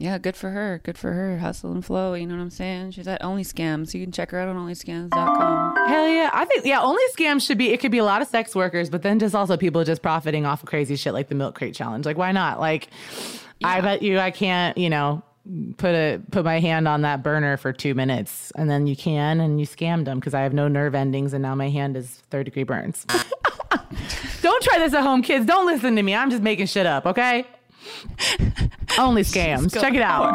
Yeah, 0.00 0.16
good 0.16 0.34
for 0.34 0.48
her. 0.48 0.80
Good 0.82 0.96
for 0.96 1.12
her. 1.12 1.36
Hustle 1.36 1.72
and 1.72 1.84
flow. 1.84 2.14
You 2.14 2.26
know 2.26 2.34
what 2.34 2.40
I'm 2.40 2.48
saying? 2.48 2.92
She's 2.92 3.06
at 3.06 3.22
Only 3.22 3.44
Scams. 3.44 3.92
You 3.92 4.02
can 4.02 4.10
check 4.10 4.30
her 4.30 4.38
out 4.38 4.48
on 4.48 4.56
onlyscams.com. 4.56 5.76
Hell 5.88 6.08
yeah. 6.08 6.30
I 6.32 6.46
think, 6.46 6.64
yeah, 6.64 6.80
only 6.80 7.02
scams 7.14 7.46
should 7.46 7.58
be, 7.58 7.68
it 7.68 7.80
could 7.80 7.92
be 7.92 7.98
a 7.98 8.04
lot 8.04 8.22
of 8.22 8.28
sex 8.28 8.54
workers, 8.56 8.88
but 8.88 9.02
then 9.02 9.18
just 9.18 9.34
also 9.34 9.58
people 9.58 9.84
just 9.84 10.00
profiting 10.00 10.46
off 10.46 10.62
of 10.62 10.70
crazy 10.70 10.96
shit 10.96 11.12
like 11.12 11.28
the 11.28 11.34
milk 11.34 11.54
crate 11.54 11.74
challenge. 11.74 12.06
Like, 12.06 12.16
why 12.16 12.32
not? 12.32 12.58
Like, 12.58 12.88
I 13.62 13.82
bet 13.82 14.00
you 14.00 14.18
I 14.18 14.30
can't, 14.30 14.78
you 14.78 14.88
know, 14.88 15.22
put 15.76 15.94
a 15.94 16.18
put 16.30 16.46
my 16.46 16.60
hand 16.60 16.88
on 16.88 17.02
that 17.02 17.22
burner 17.22 17.58
for 17.58 17.70
two 17.70 17.94
minutes 17.94 18.52
and 18.56 18.70
then 18.70 18.86
you 18.86 18.96
can 18.96 19.40
and 19.40 19.60
you 19.60 19.66
scammed 19.66 20.06
them 20.06 20.18
because 20.18 20.32
I 20.32 20.40
have 20.42 20.54
no 20.54 20.68
nerve 20.68 20.94
endings 20.94 21.34
and 21.34 21.42
now 21.42 21.54
my 21.54 21.68
hand 21.68 21.96
is 21.98 22.22
third 22.30 22.44
degree 22.44 22.62
burns. 22.62 23.04
Don't 24.40 24.62
try 24.62 24.78
this 24.78 24.94
at 24.94 25.02
home, 25.02 25.20
kids. 25.20 25.44
Don't 25.44 25.66
listen 25.66 25.94
to 25.96 26.02
me. 26.02 26.14
I'm 26.14 26.30
just 26.30 26.42
making 26.42 26.66
shit 26.66 26.86
up, 26.86 27.04
okay? 27.04 27.44
Only 28.98 29.22
scams. 29.22 29.78
Check 29.80 29.94
it 29.94 30.02
out. 30.02 30.34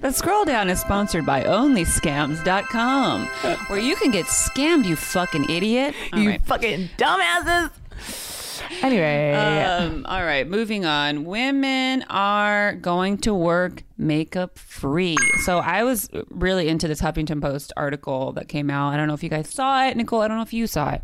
The 0.00 0.12
scroll 0.12 0.44
down 0.44 0.68
is 0.70 0.80
sponsored 0.80 1.26
by 1.26 1.42
onlyscams.com, 1.42 3.26
where 3.68 3.78
you 3.78 3.96
can 3.96 4.10
get 4.10 4.26
scammed, 4.26 4.84
you 4.86 4.96
fucking 4.96 5.48
idiot. 5.50 5.94
All 6.12 6.18
you 6.20 6.30
right. 6.30 6.42
fucking 6.42 6.90
dumbasses. 6.96 7.70
Anyway, 8.82 9.32
Um, 9.32 10.06
all 10.08 10.24
right, 10.24 10.46
moving 10.48 10.84
on. 10.84 11.24
Women 11.24 12.04
are 12.08 12.74
going 12.74 13.18
to 13.18 13.34
work 13.34 13.82
makeup 13.98 14.58
free. 14.58 15.16
So 15.44 15.58
I 15.58 15.84
was 15.84 16.08
really 16.30 16.68
into 16.68 16.88
this 16.88 17.00
Huffington 17.00 17.40
Post 17.40 17.72
article 17.76 18.32
that 18.32 18.48
came 18.48 18.70
out. 18.70 18.92
I 18.92 18.96
don't 18.96 19.08
know 19.08 19.14
if 19.14 19.22
you 19.22 19.28
guys 19.28 19.48
saw 19.50 19.86
it, 19.86 19.96
Niccole. 19.96 20.22
I 20.22 20.28
don't 20.28 20.36
know 20.36 20.42
if 20.42 20.52
you 20.52 20.66
saw 20.66 20.90
it, 20.90 21.02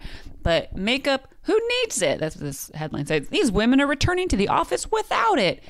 but 0.48 0.74
makeup, 0.74 1.28
who 1.42 1.60
needs 1.82 2.00
it? 2.00 2.18
That's 2.18 2.34
what 2.34 2.42
this 2.42 2.70
headline 2.72 3.04
says. 3.04 3.28
These 3.28 3.52
women 3.52 3.82
are 3.82 3.86
returning 3.86 4.28
to 4.28 4.36
the 4.36 4.48
office 4.48 4.90
without 4.90 5.38
it. 5.38 5.62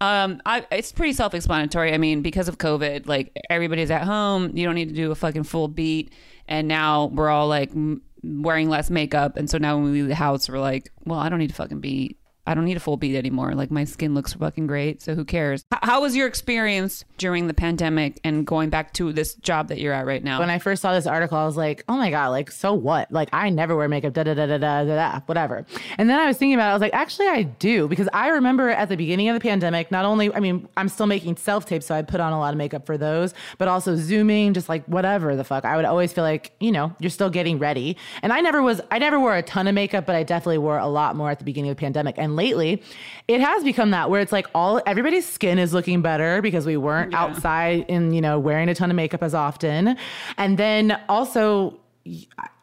Um, 0.00 0.42
I, 0.44 0.66
it's 0.72 0.90
pretty 0.90 1.12
self-explanatory. 1.12 1.94
I 1.94 1.98
mean, 1.98 2.22
because 2.22 2.48
of 2.48 2.58
COVID, 2.58 3.06
like 3.06 3.30
everybody's 3.48 3.92
at 3.92 4.02
home, 4.02 4.50
you 4.56 4.66
don't 4.66 4.74
need 4.74 4.88
to 4.88 4.96
do 4.96 5.12
a 5.12 5.14
fucking 5.14 5.44
full 5.44 5.68
beat, 5.68 6.12
and 6.48 6.66
now 6.66 7.04
we're 7.04 7.28
all 7.28 7.46
like 7.46 7.70
m- 7.70 8.02
wearing 8.24 8.68
less 8.68 8.90
makeup, 8.90 9.36
and 9.36 9.48
so 9.48 9.58
now 9.58 9.76
when 9.76 9.84
we 9.84 9.92
leave 9.92 10.08
the 10.08 10.16
house, 10.16 10.48
we're 10.48 10.58
like, 10.58 10.90
well, 11.04 11.20
I 11.20 11.28
don't 11.28 11.38
need 11.38 11.50
to 11.50 11.54
fucking 11.54 11.78
beat. 11.78 12.18
I 12.46 12.54
don't 12.54 12.64
need 12.64 12.76
a 12.76 12.80
full 12.80 12.96
beat 12.96 13.16
anymore. 13.16 13.54
Like 13.54 13.70
my 13.70 13.84
skin 13.84 14.14
looks 14.14 14.32
fucking 14.32 14.66
great, 14.66 15.02
so 15.02 15.14
who 15.14 15.24
cares? 15.24 15.64
H- 15.72 15.80
how 15.82 16.00
was 16.02 16.16
your 16.16 16.26
experience 16.26 17.04
during 17.18 17.46
the 17.46 17.54
pandemic 17.54 18.20
and 18.24 18.46
going 18.46 18.70
back 18.70 18.92
to 18.94 19.12
this 19.12 19.34
job 19.34 19.68
that 19.68 19.80
you're 19.80 19.92
at 19.92 20.06
right 20.06 20.22
now? 20.22 20.40
when 20.46 20.50
I 20.50 20.58
first 20.58 20.82
saw 20.82 20.92
this 20.92 21.06
article, 21.06 21.36
I 21.36 21.44
was 21.44 21.56
like, 21.56 21.84
oh 21.88 21.96
my 21.96 22.10
God, 22.10 22.28
like, 22.28 22.50
so 22.50 22.72
what? 22.72 23.10
Like, 23.10 23.28
I 23.32 23.50
never 23.50 23.74
wear 23.74 23.88
makeup, 23.88 24.12
da 24.12 24.22
da 24.22 24.34
da 24.34 24.46
da 24.46 24.58
da 24.58 24.84
da, 24.84 25.20
whatever. 25.26 25.66
And 25.98 26.08
then 26.08 26.18
I 26.18 26.26
was 26.26 26.36
thinking 26.36 26.54
about 26.54 26.68
it, 26.68 26.70
I 26.70 26.74
was 26.74 26.82
like, 26.82 26.94
actually, 26.94 27.28
I 27.28 27.42
do. 27.42 27.88
Because 27.88 28.08
I 28.12 28.28
remember 28.28 28.70
at 28.70 28.88
the 28.88 28.96
beginning 28.96 29.28
of 29.28 29.34
the 29.34 29.40
pandemic, 29.40 29.90
not 29.90 30.04
only, 30.04 30.32
I 30.32 30.40
mean, 30.40 30.68
I'm 30.76 30.88
still 30.88 31.06
making 31.06 31.36
self 31.36 31.66
tapes, 31.66 31.86
so 31.86 31.94
I 31.94 32.02
put 32.02 32.20
on 32.20 32.32
a 32.32 32.38
lot 32.38 32.54
of 32.54 32.58
makeup 32.58 32.86
for 32.86 32.96
those, 32.96 33.34
but 33.58 33.66
also 33.66 33.96
Zooming, 33.96 34.54
just 34.54 34.68
like 34.68 34.84
whatever 34.86 35.34
the 35.34 35.44
fuck. 35.44 35.64
I 35.64 35.76
would 35.76 35.84
always 35.84 36.12
feel 36.12 36.24
like, 36.24 36.52
you 36.60 36.70
know, 36.70 36.94
you're 37.00 37.10
still 37.10 37.30
getting 37.30 37.58
ready. 37.58 37.96
And 38.22 38.32
I 38.32 38.40
never 38.40 38.62
was, 38.62 38.80
I 38.90 38.98
never 38.98 39.18
wore 39.18 39.34
a 39.34 39.42
ton 39.42 39.66
of 39.66 39.74
makeup, 39.74 40.06
but 40.06 40.14
I 40.14 40.22
definitely 40.22 40.58
wore 40.58 40.78
a 40.78 40.86
lot 40.86 41.16
more 41.16 41.30
at 41.30 41.38
the 41.38 41.44
beginning 41.44 41.70
of 41.70 41.76
the 41.76 41.80
pandemic. 41.80 42.16
And 42.18 42.35
lately, 42.36 42.82
it 43.26 43.40
has 43.40 43.64
become 43.64 43.90
that 43.90 44.10
where 44.10 44.20
it's 44.20 44.32
like 44.32 44.46
all, 44.54 44.80
everybody's 44.86 45.28
skin 45.28 45.58
is 45.58 45.74
looking 45.74 46.02
better 46.02 46.40
because 46.42 46.66
we 46.66 46.76
weren't 46.76 47.14
outside 47.14 47.86
and, 47.88 48.14
you 48.14 48.20
know, 48.20 48.38
wearing 48.38 48.68
a 48.68 48.74
ton 48.74 48.90
of 48.90 48.96
makeup 48.96 49.22
as 49.22 49.34
often. 49.34 49.96
And 50.36 50.58
then 50.58 51.00
also, 51.08 51.80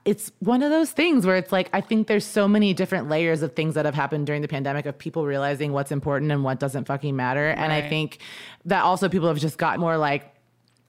it's 0.05 0.31
one 0.39 0.61
of 0.61 0.69
those 0.69 0.91
things 0.91 1.25
where 1.25 1.37
it's 1.37 1.51
like 1.51 1.69
I 1.73 1.81
think 1.81 2.07
there's 2.07 2.25
so 2.25 2.47
many 2.47 2.73
different 2.73 3.09
layers 3.09 3.41
of 3.41 3.55
things 3.55 3.75
that 3.75 3.85
have 3.85 3.95
happened 3.95 4.25
during 4.25 4.41
the 4.41 4.47
pandemic 4.47 4.85
of 4.85 4.97
people 4.97 5.25
realizing 5.25 5.71
what's 5.71 5.91
important 5.91 6.31
and 6.31 6.43
what 6.43 6.59
doesn't 6.59 6.85
fucking 6.85 7.15
matter. 7.15 7.49
And 7.49 7.71
I 7.71 7.87
think 7.87 8.19
that 8.65 8.83
also 8.83 9.07
people 9.07 9.27
have 9.29 9.39
just 9.39 9.57
got 9.57 9.79
more 9.79 9.97
like 9.97 10.32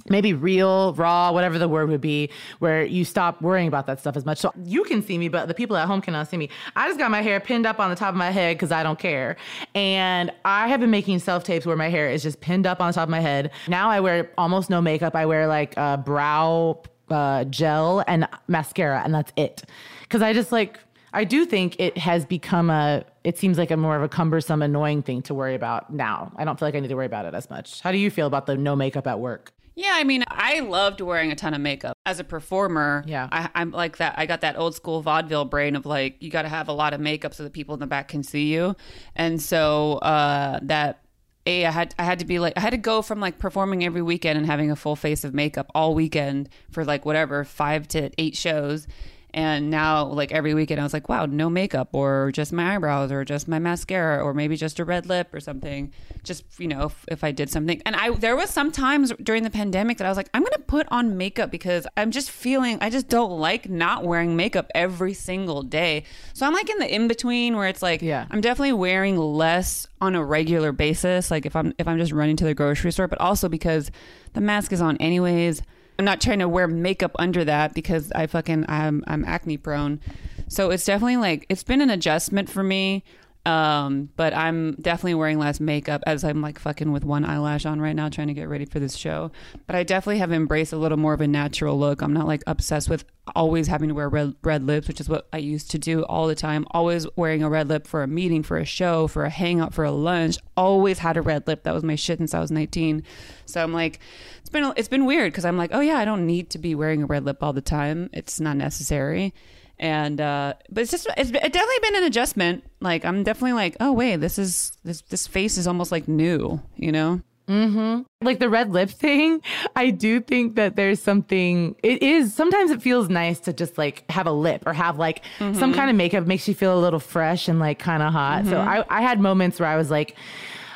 maybe 0.09 0.33
real, 0.33 0.95
raw, 0.95 1.33
whatever 1.33 1.59
the 1.59 1.69
word 1.69 1.89
would 1.89 2.01
be, 2.01 2.31
where 2.59 2.85
you 2.85 3.05
stop 3.05 3.41
worrying 3.41 3.69
about 3.69 3.87
that 3.87 4.01
stuff 4.01 4.17
as 4.17 4.25
much. 4.25 4.39
So 4.39 4.53
you 4.65 4.85
can 4.85 5.03
see 5.03 5.19
me, 5.19 5.29
but 5.29 5.49
the 5.49 5.55
people 5.55 5.77
at 5.77 5.87
home 5.87 6.01
cannot 6.01 6.29
see 6.29 6.37
me. 6.37 6.51
I 6.77 6.89
just 6.89 6.99
got 6.99 7.11
my 7.11 7.23
hair 7.23 7.41
pinned 7.41 7.67
up 7.67 7.81
on 7.81 7.91
the 7.91 7.97
top 7.97 8.11
of 8.11 8.17
my 8.17 8.31
head 8.31 8.57
because 8.57 8.73
I 8.73 8.83
don't 8.83 8.99
care. 8.99 9.37
And 9.75 10.31
I 10.45 10.69
have 10.69 10.81
been 10.81 10.91
making 10.91 11.19
self 11.21 11.45
tapes 11.45 11.67
where 11.67 11.77
my 11.77 11.89
hair 11.89 12.11
is 12.11 12.23
just 12.23 12.41
pinned 12.41 12.67
up 12.67 12.81
on 12.81 12.89
the 12.89 12.93
top 12.93 13.05
of 13.05 13.11
my 13.11 13.21
head. 13.21 13.51
Now 13.69 13.89
I 13.89 14.01
wear 14.01 14.31
almost 14.37 14.71
no 14.71 14.81
makeup. 14.81 15.15
I 15.15 15.27
wear 15.27 15.47
like 15.47 15.77
a 15.77 15.97
brow 15.97 16.83
uh, 17.11 17.45
gel 17.45 18.05
and 18.07 18.29
mascara, 18.49 19.03
and 19.05 19.15
that's 19.15 19.33
it. 19.37 19.65
Because 20.03 20.23
I 20.23 20.33
just 20.33 20.53
like, 20.53 20.79
I 21.13 21.25
do 21.25 21.47
think 21.47 21.77
it 21.79 21.97
has 21.99 22.25
become 22.25 22.71
a, 22.71 23.05
it 23.23 23.39
seems 23.39 23.57
like 23.57 23.71
a 23.71 23.77
more 23.77 23.97
of 23.97 24.03
a 24.03 24.09
cumbersome, 24.09 24.63
annoying 24.63 25.03
thing 25.03 25.23
to 25.23 25.35
worry 25.35 25.55
about 25.55 25.93
now. 25.93 26.33
I 26.37 26.45
don't 26.45 26.59
feel 26.59 26.67
like 26.67 26.75
I 26.75 26.81
need 26.81 26.89
to 26.89 26.97
worry 26.97 27.07
about 27.07 27.25
it 27.25 27.35
as 27.35 27.49
much. 27.49 27.81
How 27.81 27.93
do 27.93 27.99
you 27.99 28.11
feel 28.11 28.27
about 28.27 28.47
the 28.47 28.57
no 28.57 28.75
makeup 28.75 29.07
at 29.07 29.21
work? 29.21 29.53
Yeah, 29.77 29.93
I 29.93 30.05
mean, 30.05 30.25
I 30.29 30.61
loved 30.61 31.01
wearing 31.01 31.33
a 31.33 31.35
ton 31.35 31.53
of 31.53 31.61
makeup 31.61 31.97
as 32.07 32.21
a 32.21 32.25
performer. 32.25 33.05
Yeah. 33.07 33.29
I, 33.33 33.51
I'm 33.55 33.73
like 33.73 33.97
that. 33.97 34.15
I 34.17 34.27
got 34.27 34.43
that 34.43 34.57
old 34.57 34.75
school 34.75 35.03
vaudeville 35.03 35.47
brain 35.47 35.75
of 35.75 35.85
like, 35.85 36.23
you 36.23 36.31
got 36.31 36.43
to 36.43 36.49
have 36.49 36.69
a 36.69 36.73
lot 36.73 36.95
of 36.95 37.01
makeup 37.01 37.35
so 37.35 37.43
the 37.43 37.51
people 37.51 37.75
in 37.75 37.81
the 37.81 37.87
back 37.87 38.09
can 38.09 38.23
see 38.23 38.53
you. 38.53 38.77
And 39.17 39.43
so 39.43 39.95
uh, 39.95 40.61
that 40.63 41.05
a 41.47 41.67
I 41.67 41.71
had 41.71 41.95
I 41.99 42.05
had 42.05 42.21
to 42.21 42.25
be 42.25 42.39
like 42.39 42.55
I 42.57 42.61
had 42.61 42.71
to 42.71 42.79
go 42.79 43.03
from 43.03 43.21
like 43.21 43.39
performing 43.39 43.85
every 43.85 44.03
weekend 44.03 44.39
and 44.39 44.47
having 44.47 44.71
a 44.71 44.77
full 44.77 44.97
face 44.97 45.25
of 45.25 45.35
makeup 45.35 45.71
all 45.75 45.95
weekend 45.95 46.49
for 46.71 46.85
like 46.85 47.05
whatever 47.05 47.45
five 47.45 47.87
to 47.89 48.11
eight 48.19 48.37
shows 48.37 48.87
and 49.35 49.69
now, 49.69 50.05
like 50.05 50.31
every 50.31 50.55
weekend, 50.55 50.81
I 50.81 50.85
was 50.85 50.93
like, 50.93 51.09
wow, 51.09 51.27
no 51.27 51.51
makeup 51.51 51.89
or 51.91 52.31
just 52.33 52.53
my 52.53 52.77
eyebrows 52.77 53.11
or 53.11 53.25
just 53.25 53.49
my 53.49 53.59
mascara 53.59 54.23
or 54.23 54.33
maybe 54.33 54.57
just 54.57 54.79
a 54.79 54.85
red 54.85 55.07
lip 55.07 55.35
or 55.35 55.41
something. 55.41 55.93
Just, 56.23 56.45
you 56.61 56.69
know, 56.69 56.85
if, 56.85 57.05
if 57.09 57.25
I 57.25 57.33
did 57.33 57.51
something. 57.51 57.83
And 57.85 57.97
I, 57.97 58.11
there 58.11 58.37
was 58.37 58.49
some 58.51 58.71
times 58.71 59.13
during 59.21 59.43
the 59.43 59.51
pandemic 59.51 59.99
that 59.99 60.07
I 60.07 60.09
was 60.09 60.17
like, 60.17 60.31
I'm 60.33 60.43
going 60.43 60.53
to 60.53 60.61
put 60.61 60.87
on 60.93 61.17
makeup 61.17 61.51
because 61.51 61.85
I'm 61.97 62.13
just 62.13 62.31
feeling, 62.31 62.79
I 62.81 62.91
just 62.91 63.09
don't 63.09 63.33
like 63.33 63.69
not 63.69 64.05
wearing 64.05 64.37
makeup 64.37 64.71
every 64.73 65.15
single 65.15 65.65
day. 65.65 66.05
So 66.33 66.47
I'm 66.47 66.55
like 66.55 66.71
in 66.71 66.79
the 66.79 66.95
in 66.95 67.09
between 67.09 67.57
where 67.57 67.67
it's 67.67 67.83
like, 67.83 68.03
Yeah. 68.03 68.29
I'm 68.31 68.41
definitely 68.41 68.75
wearing 68.75 69.17
less 69.17 69.89
on 70.01 70.15
a 70.15 70.25
regular 70.25 70.71
basis. 70.71 71.33
Like 71.33 71.45
if 71.45 71.57
I'm, 71.57 71.75
if 71.77 71.89
I'm 71.89 71.99
just 71.99 72.13
running 72.13 72.37
to 72.37 72.45
the 72.45 72.55
grocery 72.55 72.93
store, 72.93 73.09
but 73.09 73.21
also 73.21 73.49
because 73.49 73.91
the 74.35 74.41
mask 74.41 74.73
is 74.73 74.81
on 74.81 74.97
anyways. 74.99 75.61
I'm 75.99 76.05
not 76.05 76.21
trying 76.21 76.41
to 76.41 76.49
wear 76.49 76.67
makeup 76.67 77.13
under 77.19 77.45
that 77.45 77.75
because 77.75 78.11
I 78.13 78.27
fucking 78.27 78.67
I'm 78.69 79.05
I'm 79.07 79.25
acne 79.25 79.57
prone. 79.57 80.01
So 80.49 80.71
it's 80.71 80.85
definitely 80.85 81.17
like 81.17 81.47
it's 81.49 81.63
been 81.63 81.81
an 81.81 81.91
adjustment 81.91 82.51
for 82.51 82.63
me. 82.63 83.05
Um, 83.47 84.09
but 84.17 84.33
I'm 84.33 84.73
definitely 84.77 85.17
wearing 85.17 85.39
less 85.39 85.61
makeup 85.61 86.03
as 86.07 86.25
I'm 86.25 86.41
like 86.41 86.59
fucking 86.59 86.93
with 86.93 87.05
one 87.05 87.27
eyelash 87.27 87.67
on 87.67 87.79
right 87.79 87.95
now 87.95 88.09
trying 88.09 88.29
to 88.29 88.35
get 88.35 88.49
ready 88.49 88.65
for 88.65 88.81
this 88.81 88.97
show. 88.97 89.33
But 89.67 89.77
I 89.77 89.83
definitely 89.83 90.19
have 90.19 90.33
embraced 90.33 90.73
a 90.73 90.79
little 90.79 90.97
more 90.97 91.13
of 91.13 91.21
a 91.21 91.29
natural 91.29 91.79
look. 91.79 92.01
I'm 92.01 92.15
not 92.15 92.27
like 92.27 92.43
obsessed 92.47 92.89
with 92.89 93.05
always 93.37 93.67
having 93.67 93.89
to 93.89 93.95
wear 93.95 94.09
red 94.09 94.35
red 94.43 94.63
lips, 94.65 94.89
which 94.89 95.01
is 95.01 95.11
what 95.11 95.29
I 95.31 95.39
used 95.39 95.71
to 95.73 95.79
do 95.79 96.05
all 96.05 96.27
the 96.27 96.35
time. 96.35 96.67
Always 96.71 97.07
wearing 97.17 97.43
a 97.43 97.51
red 97.51 97.69
lip 97.69 97.87
for 97.87 98.03
a 98.03 98.07
meeting, 98.07 98.43
for 98.43 98.57
a 98.57 98.65
show, 98.65 99.09
for 99.09 99.25
a 99.25 99.31
hangout, 99.31 99.75
for 99.75 99.85
a 99.85 99.91
lunch. 99.91 100.39
Always 100.57 100.99
had 100.99 101.19
a 101.19 101.23
red 101.23 101.47
lip. 101.47 101.65
That 101.65 101.75
was 101.75 101.85
my 101.85 101.97
shit 101.97 102.19
since 102.19 102.33
I 102.33 102.41
was 102.41 102.51
19. 102.51 103.03
So 103.45 103.63
I'm 103.63 103.75
like, 103.75 104.01
it's 104.41 104.49
been 104.49 104.73
it's 104.77 104.89
been 104.89 105.05
weird 105.05 105.33
because 105.33 105.45
I'm 105.45 105.59
like, 105.59 105.71
oh 105.75 105.81
yeah, 105.81 105.99
I 105.99 106.07
don't 106.07 106.27
need 106.27 106.49
to 106.51 106.59
be 106.59 106.75
wearing 106.75 107.03
a 107.03 107.07
red 107.07 107.25
lip 107.27 107.43
all 107.43 107.53
the 107.53 107.61
time. 107.61 108.09
It's 108.15 108.41
not 108.41 108.57
necessary. 108.57 109.35
And 109.79 110.21
uh, 110.21 110.55
but 110.71 110.83
it's 110.83 110.91
just 110.91 111.07
it's, 111.17 111.31
it's 111.31 111.33
definitely 111.33 111.79
been 111.83 111.97
an 111.97 112.05
adjustment. 112.05 112.65
Like 112.81 113.05
I'm 113.05 113.23
definitely 113.23 113.55
like, 113.55 113.77
oh 113.81 113.93
wait, 113.93 114.17
this 114.17 114.39
is 114.39 114.73
this 114.85 115.03
this 115.03 115.27
face 115.27 115.59
is 115.59 115.67
almost 115.67 115.93
like 115.93 116.09
new, 116.09 116.61
you 116.77 116.93
know? 116.93 117.21
Mm-hmm. 117.47 118.05
like 118.23 118.39
the 118.39 118.49
red 118.49 118.73
lip 118.73 118.89
thing, 118.89 119.43
I 119.77 119.91
do 119.91 120.21
think 120.21 120.55
that 120.55 120.77
there's 120.77 121.03
something. 121.03 121.77
It 121.83 122.03
is 122.03 122.33
sometimes 122.35 122.71
it 122.71 122.81
feels 122.81 123.11
nice 123.11 123.39
to 123.41 123.53
just 123.53 123.77
like 123.77 124.11
have 124.11 124.27
a 124.27 124.33
lip 124.33 124.63
or 124.65 124.73
have 124.73 124.99
like 124.99 125.23
some 125.39 125.53
mm-hmm. 125.53 125.73
kind 125.73 125.91
of 125.91 125.97
makeup 125.97 126.27
makes 126.27 126.49
you 126.49 126.55
feel 126.55 126.79
a 126.79 126.81
little 126.81 127.01
fresh 127.01 127.49
and 127.49 127.59
like 127.61 127.79
kind 127.79 128.03
of 128.03 128.13
hot. 128.13 128.47
So 128.47 128.53
mm-hmm. 128.53 128.69
I 128.91 128.99
I 129.01 129.03
had 129.03 129.21
moments 129.21 129.61
where 129.61 129.69
I 129.69 129.77
was 129.77 129.91
like. 129.91 130.17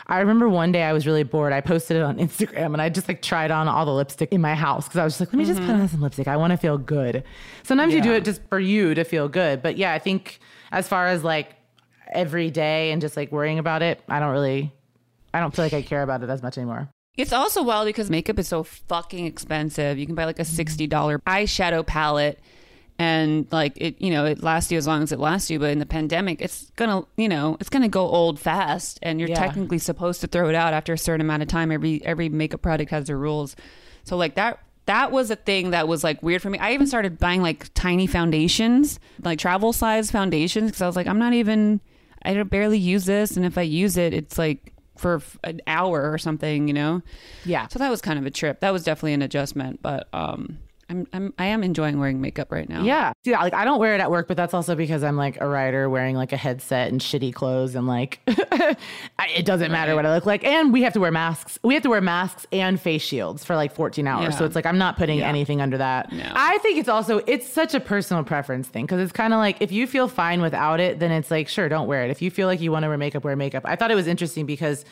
I 0.09 0.21
remember 0.21 0.49
one 0.49 0.73
day 0.73 0.83
I 0.83 0.93
was 0.93 1.07
really 1.07 1.23
bored. 1.23 1.53
I 1.53 1.61
posted 1.61 1.97
it 1.97 2.03
on 2.03 2.17
Instagram 2.19 2.73
and 2.73 2.81
I 2.81 2.89
just 2.89 3.09
like 3.09 3.21
tried 3.21 3.51
on 3.51 3.69
all 3.69 3.85
the 3.85 3.93
lipstick 3.93 4.33
in 4.33 4.41
my 4.41 4.55
house 4.55 4.87
because 4.87 4.99
I 4.99 5.05
was 5.05 5.15
just 5.15 5.21
like, 5.21 5.33
let 5.33 5.39
me 5.39 5.45
just 5.45 5.61
put 5.61 5.71
on 5.71 5.77
mm-hmm. 5.77 5.87
some 5.87 6.01
lipstick. 6.01 6.29
I 6.29 6.37
want 6.37 6.53
to 6.53 6.57
feel 6.57 6.79
good. 6.79 7.25
Sometimes 7.63 7.93
you 7.93 8.01
do 8.01 8.13
it 8.13 8.25
just 8.25 8.41
for 8.49 8.59
you 8.59 8.95
to 8.95 9.05
feel 9.05 9.29
good. 9.29 9.63
But 9.63 9.77
yeah, 9.77 9.93
I 9.93 9.99
think 9.99 10.39
as 10.73 10.89
far 10.89 11.07
as 11.07 11.25
like 11.25 11.57
every 12.13 12.51
day 12.51 12.91
and 12.91 13.03
just 13.03 13.17
like 13.17 13.31
worrying 13.31 13.59
about 13.59 13.83
it, 13.83 14.01
I 14.09 14.19
don't 14.21 14.33
really, 14.33 14.73
I 15.35 15.41
don't 15.41 15.55
feel 15.55 15.65
like 15.65 15.75
I 15.75 15.83
care 15.83 16.03
about 16.03 16.23
it 16.23 16.31
as 16.31 16.43
much 16.43 16.57
anymore. 16.57 16.89
It's 17.19 17.33
also 17.33 17.63
wild 17.65 17.87
because 17.87 18.09
makeup 18.11 18.39
is 18.39 18.47
so 18.47 18.63
fucking 18.63 19.27
expensive. 19.27 19.99
You 19.99 20.07
can 20.07 20.15
buy 20.15 20.25
like 20.25 20.39
a 20.39 20.43
mm-hmm. 20.43 20.55
sixty 20.55 20.87
dollar 20.87 21.19
eyeshadow 21.27 21.85
palette, 21.85 22.39
and 22.99 23.47
like 23.53 23.73
it, 23.77 24.01
you 24.01 24.11
know, 24.11 24.25
it 24.25 24.43
lasts 24.43 24.73
you 24.73 24.79
as 24.79 24.87
long 24.87 25.03
as 25.03 25.13
it 25.13 25.19
lasts 25.21 25.51
you. 25.51 25.59
But 25.59 25.71
in 25.71 25.79
the 25.79 25.87
pandemic, 25.87 26.41
it's 26.41 26.71
gonna, 26.77 27.03
you 27.17 27.29
know, 27.29 27.57
it's 27.61 27.69
gonna 27.69 27.89
go 27.89 28.09
old 28.09 28.39
fast, 28.41 28.99
and 29.03 29.21
you're 29.21 29.29
Yeah. 29.29 29.37
technically 29.37 29.79
supposed 29.79 30.21
to 30.23 30.27
throw 30.27 30.49
it 30.49 30.55
out 30.55 30.73
after 30.75 30.93
a 30.93 30.99
certain 30.99 31.21
amount 31.21 31.43
of 31.43 31.49
time. 31.49 31.71
Every 31.71 32.05
every 32.05 32.29
makeup 32.29 32.63
product 32.63 32.91
has 32.91 33.07
their 33.07 33.19
rules. 33.19 33.57
So 34.05 34.17
like 34.17 34.35
that. 34.37 34.59
That 34.87 35.13
was 35.13 35.31
a 35.31 35.37
thing 35.37 35.73
that 35.73 35.87
was 35.87 36.03
like 36.03 36.23
weird 36.23 36.41
for 36.41 36.49
me. 36.49 36.59
I 36.59 36.73
even 36.73 36.87
started 36.87 37.19
buying 37.19 37.43
like 37.43 37.69
tiny 37.75 38.07
foundations, 38.07 38.99
like 39.23 39.39
travel 39.39 39.75
size 39.75 40.11
foundations, 40.11 40.71
because 40.71 40.81
I 40.81 40.87
was 40.87 40.97
like, 40.97 41.07
I'm 41.07 41.19
not 41.19 41.35
even, 41.35 41.83
I 42.23 42.33
don't 42.33 42.49
barely 42.49 42.79
use 42.79 43.05
this, 43.05 43.37
and 43.37 43.45
if 43.45 43.59
I 43.59 43.63
use 43.63 43.99
it, 43.99 44.15
it's 44.15 44.39
like 44.39 44.73
for 44.97 45.21
an 45.45 45.61
hour 45.67 46.11
or 46.11 46.17
something, 46.17 46.69
you 46.69 46.73
know. 46.73 47.03
Yeah. 47.45 47.69
So 47.69 47.79
that 47.81 47.91
was 47.91 48.01
kind 48.01 48.19
of 48.19 48.25
a 48.25 48.31
trip. 48.31 48.61
That 48.61 48.73
was 48.73 48.83
definitely 48.83 49.13
an 49.13 49.21
adjustment, 49.21 49.83
but 49.83 50.09
um, 50.15 50.57
I'm, 50.91 51.07
I'm 51.13 51.35
I 51.39 51.47
am 51.47 51.63
enjoying 51.63 51.99
wearing 51.99 52.21
makeup 52.21 52.51
right 52.51 52.69
now. 52.69 52.83
Yeah. 52.83 53.13
Yeah. 53.25 53.41
Like 53.43 53.53
I 53.53 53.65
don't 53.67 53.79
wear 53.79 53.95
it 53.95 54.01
at 54.01 54.11
work, 54.11 54.27
but 54.27 54.37
that's 54.37 54.55
also 54.55 54.75
because 54.75 55.03
I'm 55.05 55.17
like 55.17 55.39
a 55.41 55.47
writer 55.47 55.89
wearing 55.91 56.17
like 56.17 56.33
a 56.33 56.37
headset 56.37 56.91
and 56.91 57.01
shitty 57.01 57.35
clothes 57.35 57.75
and 57.75 57.87
like 57.87 58.21
I, 58.27 58.77
it 59.37 59.45
doesn't 59.45 59.71
matter 59.71 59.95
what 59.95 60.07
I 60.07 60.15
look 60.15 60.25
like. 60.27 60.45
And 60.45 60.73
we 60.73 60.83
have 60.83 60.93
to 60.95 61.01
wear 61.01 61.11
masks. 61.13 61.59
We 61.63 61.75
have 61.75 61.83
to 61.83 61.91
wear 61.91 62.01
masks 62.01 62.47
and 62.53 62.81
face 62.81 63.03
shields 63.03 63.45
for 63.45 63.55
like 63.55 63.75
14 63.75 64.07
hours. 64.07 64.23
Yeah. 64.25 64.31
So 64.31 64.45
it's 64.47 64.55
like 64.55 64.67
I'm 64.67 64.79
not 64.79 64.97
putting 64.97 65.19
Yeah. 65.19 65.29
anything 65.29 65.61
under 65.61 65.77
that. 65.79 66.11
No. 66.13 66.25
I 66.35 66.57
think 66.59 66.79
it's 66.79 66.89
also 66.89 67.19
it's 67.27 67.47
such 67.47 67.75
a 67.75 67.81
personal 67.81 68.25
preference 68.25 68.69
thing 68.69 68.87
because 68.87 69.01
it's 69.01 69.13
kind 69.13 69.35
of 69.35 69.39
like 69.39 69.61
if 69.61 69.71
you 69.71 69.87
feel 69.87 70.09
fine 70.09 70.41
without 70.41 70.81
it, 70.81 70.99
then 71.01 71.11
it's 71.13 71.31
like 71.31 71.49
sure, 71.49 71.69
don't 71.69 71.87
wear 71.87 72.05
it. 72.05 72.11
If 72.11 72.23
you 72.23 72.31
feel 72.31 72.47
like 72.47 72.61
you 72.61 72.73
want 72.73 72.85
to 72.85 72.89
wear 72.89 72.99
makeup, 72.99 73.25
wear 73.25 73.37
makeup. 73.37 73.65
I 73.67 73.77
thought 73.77 73.91
it 73.91 73.95
was 73.97 74.07
interesting 74.07 74.47
because 74.47 74.85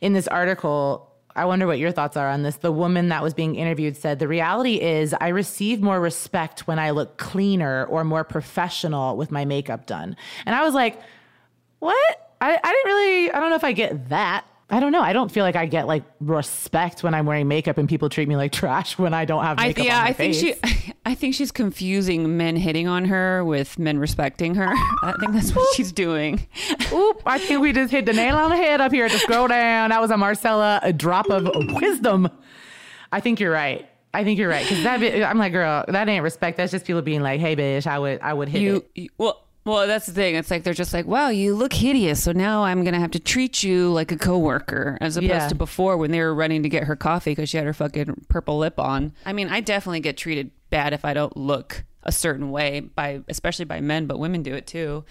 in 0.00 0.12
this 0.12 0.28
article, 0.28 1.10
I 1.36 1.46
wonder 1.46 1.66
what 1.66 1.78
your 1.78 1.90
thoughts 1.90 2.16
are 2.16 2.28
on 2.28 2.42
this. 2.42 2.56
The 2.56 2.70
woman 2.70 3.08
that 3.08 3.22
was 3.22 3.34
being 3.34 3.56
interviewed 3.56 3.96
said, 3.96 4.18
The 4.18 4.28
reality 4.28 4.80
is, 4.80 5.14
I 5.20 5.28
receive 5.28 5.82
more 5.82 6.00
respect 6.00 6.68
when 6.68 6.78
I 6.78 6.90
look 6.90 7.16
cleaner 7.16 7.84
or 7.86 8.04
more 8.04 8.22
professional 8.22 9.16
with 9.16 9.32
my 9.32 9.44
makeup 9.44 9.86
done. 9.86 10.16
And 10.46 10.54
I 10.54 10.62
was 10.62 10.74
like, 10.74 11.00
What? 11.80 12.20
I, 12.40 12.58
I 12.62 12.72
didn't 12.72 12.86
really, 12.86 13.30
I 13.32 13.40
don't 13.40 13.50
know 13.50 13.56
if 13.56 13.64
I 13.64 13.72
get 13.72 14.10
that. 14.10 14.44
I 14.74 14.80
don't 14.80 14.90
know. 14.90 15.02
I 15.02 15.12
don't 15.12 15.30
feel 15.30 15.44
like 15.44 15.54
I 15.54 15.66
get 15.66 15.86
like 15.86 16.02
respect 16.18 17.04
when 17.04 17.14
I'm 17.14 17.26
wearing 17.26 17.46
makeup 17.46 17.78
and 17.78 17.88
people 17.88 18.08
treat 18.08 18.26
me 18.26 18.34
like 18.34 18.50
trash 18.50 18.98
when 18.98 19.14
I 19.14 19.24
don't 19.24 19.44
have 19.44 19.60
I, 19.60 19.68
makeup 19.68 19.84
yeah, 19.84 19.98
on 19.98 20.02
my 20.02 20.08
I 20.08 20.12
think 20.12 20.34
she, 20.34 20.54
I 21.06 21.14
think 21.14 21.36
she's 21.36 21.52
confusing 21.52 22.36
men 22.36 22.56
hitting 22.56 22.88
on 22.88 23.04
her 23.04 23.44
with 23.44 23.78
men 23.78 24.00
respecting 24.00 24.56
her. 24.56 24.66
I 24.68 25.14
think 25.20 25.32
that's 25.32 25.54
what 25.54 25.72
she's 25.76 25.92
doing. 25.92 26.44
Oop, 26.92 27.22
I 27.24 27.38
think 27.38 27.60
we 27.60 27.72
just 27.72 27.92
hit 27.92 28.04
the 28.04 28.12
nail 28.12 28.36
on 28.36 28.50
the 28.50 28.56
head 28.56 28.80
up 28.80 28.90
here 28.90 29.08
to 29.08 29.18
scroll 29.20 29.46
down. 29.46 29.90
That 29.90 30.00
was 30.00 30.10
a 30.10 30.16
Marcella, 30.16 30.80
a 30.82 30.92
drop 30.92 31.30
of 31.30 31.46
wisdom. 31.80 32.28
I 33.12 33.20
think 33.20 33.38
you're 33.38 33.52
right. 33.52 33.88
I 34.12 34.24
think 34.24 34.40
you're 34.40 34.48
right. 34.48 34.66
Cause 34.66 34.82
that, 34.82 35.00
I'm 35.22 35.38
like, 35.38 35.52
girl, 35.52 35.84
that 35.86 36.08
ain't 36.08 36.24
respect. 36.24 36.56
That's 36.56 36.72
just 36.72 36.84
people 36.84 37.02
being 37.02 37.22
like, 37.22 37.38
hey, 37.38 37.54
bitch, 37.54 37.86
I 37.86 38.00
would, 38.00 38.20
I 38.22 38.32
would 38.32 38.48
hit 38.48 38.60
You, 38.60 38.76
it. 38.76 38.90
you 38.94 39.08
well. 39.18 39.43
Well, 39.64 39.86
that's 39.86 40.04
the 40.06 40.12
thing. 40.12 40.34
It's 40.34 40.50
like 40.50 40.62
they're 40.62 40.74
just 40.74 40.92
like, 40.92 41.06
"Wow, 41.06 41.28
you 41.30 41.54
look 41.54 41.72
hideous." 41.72 42.22
So 42.22 42.32
now 42.32 42.64
I'm 42.64 42.84
gonna 42.84 43.00
have 43.00 43.12
to 43.12 43.18
treat 43.18 43.62
you 43.62 43.90
like 43.92 44.12
a 44.12 44.16
coworker, 44.16 44.98
as 45.00 45.16
opposed 45.16 45.30
Yeah. 45.30 45.48
to 45.48 45.54
before 45.54 45.96
when 45.96 46.10
they 46.10 46.20
were 46.20 46.34
running 46.34 46.62
to 46.64 46.68
get 46.68 46.84
her 46.84 46.96
coffee 46.96 47.30
because 47.30 47.48
she 47.48 47.56
had 47.56 47.64
her 47.66 47.72
fucking 47.72 48.26
purple 48.28 48.58
lip 48.58 48.78
on. 48.78 49.12
I 49.24 49.32
mean, 49.32 49.48
I 49.48 49.60
definitely 49.60 50.00
get 50.00 50.16
treated 50.18 50.50
bad 50.68 50.92
if 50.92 51.04
I 51.04 51.14
don't 51.14 51.36
look 51.36 51.84
a 52.02 52.12
certain 52.12 52.50
way 52.50 52.80
by, 52.80 53.20
especially 53.28 53.64
by 53.64 53.80
men, 53.80 54.04
but 54.06 54.18
women 54.18 54.42
do 54.42 54.52
it 54.54 54.66
too. 54.66 55.04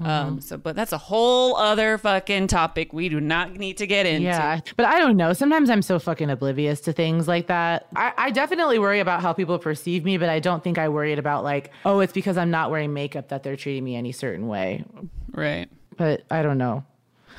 Mm-hmm. 0.00 0.06
Um, 0.10 0.40
so, 0.40 0.56
but 0.56 0.76
that's 0.76 0.92
a 0.92 0.98
whole 0.98 1.56
other 1.56 1.98
fucking 1.98 2.46
topic 2.46 2.92
we 2.92 3.08
do 3.08 3.20
not 3.20 3.54
need 3.56 3.78
to 3.78 3.86
get 3.86 4.06
into. 4.06 4.26
Yeah. 4.26 4.60
But 4.76 4.86
I 4.86 4.98
don't 5.00 5.16
know. 5.16 5.32
Sometimes 5.32 5.70
I'm 5.70 5.82
so 5.82 5.98
fucking 5.98 6.30
oblivious 6.30 6.80
to 6.82 6.92
things 6.92 7.26
like 7.26 7.48
that. 7.48 7.86
I, 7.96 8.12
I 8.16 8.30
definitely 8.30 8.78
worry 8.78 9.00
about 9.00 9.22
how 9.22 9.32
people 9.32 9.58
perceive 9.58 10.04
me, 10.04 10.16
but 10.16 10.28
I 10.28 10.38
don't 10.38 10.62
think 10.62 10.78
I 10.78 10.88
worried 10.88 11.18
about 11.18 11.42
like, 11.42 11.72
oh, 11.84 12.00
it's 12.00 12.12
because 12.12 12.36
I'm 12.38 12.50
not 12.50 12.70
wearing 12.70 12.92
makeup 12.92 13.28
that 13.30 13.42
they're 13.42 13.56
treating 13.56 13.82
me 13.84 13.96
any 13.96 14.12
certain 14.12 14.46
way. 14.46 14.84
right. 15.32 15.68
But 15.96 16.22
I 16.30 16.42
don't 16.42 16.58
know. 16.58 16.84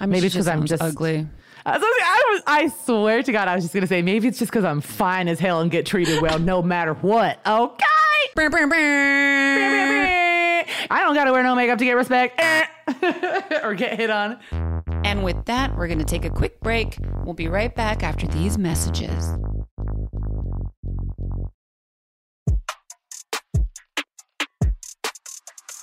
I 0.02 0.06
mean, 0.06 0.12
Maybe 0.12 0.28
it's 0.28 0.36
'cause 0.36 0.48
I'm 0.50 0.66
just- 0.66 0.84
ugly. 0.84 1.26
I, 1.66 1.78
was- 1.78 1.84
I, 1.84 2.24
was, 2.34 2.44
I 2.48 2.68
swear 2.84 3.22
to 3.24 3.32
God, 3.32 3.48
I 3.48 3.56
was 3.56 3.64
just 3.64 3.74
gonna 3.74 3.86
say 3.88 4.02
maybe 4.02 4.28
it's 4.28 4.40
just 4.40 4.52
because 4.52 4.66
I'm 4.66 4.82
fine 4.82 5.28
as 5.30 5.40
hell 5.40 5.62
and 5.62 5.70
get 5.72 5.86
treated 5.86 6.22
well 6.22 6.40
no 6.40 6.62
matter 6.62 6.94
what. 6.96 7.40
Okay. 7.48 7.86
I 10.90 11.02
don't 11.02 11.16
gotta 11.16 11.32
wear 11.32 11.44
no 11.44 11.56
makeup 11.56 11.80
to 11.80 11.86
get 11.86 11.94
respect 11.94 12.40
eh. 12.40 12.66
or 13.64 13.76
get 13.76 13.98
hit 13.98 14.10
on. 14.10 14.40
And 15.04 15.24
with 15.24 15.46
that, 15.46 15.76
we're 15.78 15.88
gonna 15.88 16.04
take 16.04 16.26
a 16.26 16.30
quick 16.30 16.60
break. 16.62 16.98
We'll 17.24 17.34
be 17.34 17.48
right 17.48 17.74
back 17.74 18.04
after 18.04 18.28
these 18.28 18.58
messages. 18.58 19.38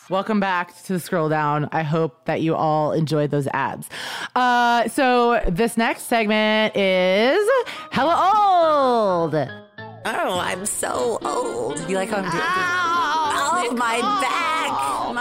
Welcome 0.09 0.39
back 0.39 0.73
to 0.85 0.93
the 0.93 1.01
scroll 1.01 1.29
down. 1.29 1.69
I 1.73 1.83
hope 1.83 2.27
that 2.27 2.41
you 2.41 2.55
all 2.55 2.93
enjoyed 2.93 3.33
those 3.33 3.49
ads. 3.49 3.89
Uh, 4.37 4.87
so 4.89 5.43
this 5.49 5.77
next 5.77 6.03
segment 6.03 6.77
is 6.77 7.49
hella 7.91 8.15
old. 8.15 9.35
Oh, 9.35 10.39
I'm 10.39 10.65
so 10.65 11.19
old. 11.23 11.81
You 11.91 11.97
like 11.97 12.11
how 12.11 12.19
I'm 12.19 12.23
doing? 12.23 12.35
Oh, 12.35 13.75
my 13.77 14.01
God. 14.01 14.21
back. 14.23 14.56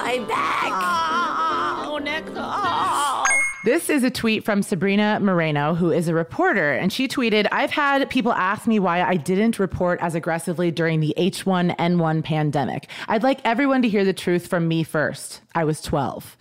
My 0.05 0.19
back. 0.19 0.69
Ah. 0.71 1.87
Oh, 1.87 1.97
Niccole. 1.97 2.35
Ah. 2.37 3.25
This 3.63 3.89
is 3.89 4.03
a 4.03 4.11
tweet 4.11 4.45
from 4.45 4.61
Sabrina 4.61 5.19
Moreno, 5.19 5.73
who 5.73 5.91
is 5.91 6.07
a 6.07 6.13
reporter, 6.13 6.73
and 6.73 6.93
she 6.93 7.07
tweeted, 7.07 7.47
I've 7.51 7.71
had 7.71 8.07
people 8.11 8.31
ask 8.31 8.67
me 8.67 8.77
why 8.77 9.01
I 9.01 9.15
didn't 9.15 9.57
report 9.57 9.99
as 10.01 10.13
aggressively 10.13 10.69
during 10.69 10.99
the 10.99 11.15
H1N1 11.17 12.23
pandemic. 12.23 12.87
I'd 13.07 13.23
like 13.23 13.39
everyone 13.43 13.81
to 13.81 13.89
hear 13.89 14.05
the 14.05 14.13
truth 14.13 14.45
from 14.45 14.67
me 14.67 14.83
first. 14.83 15.41
I 15.55 15.63
was 15.63 15.81
12. 15.81 16.37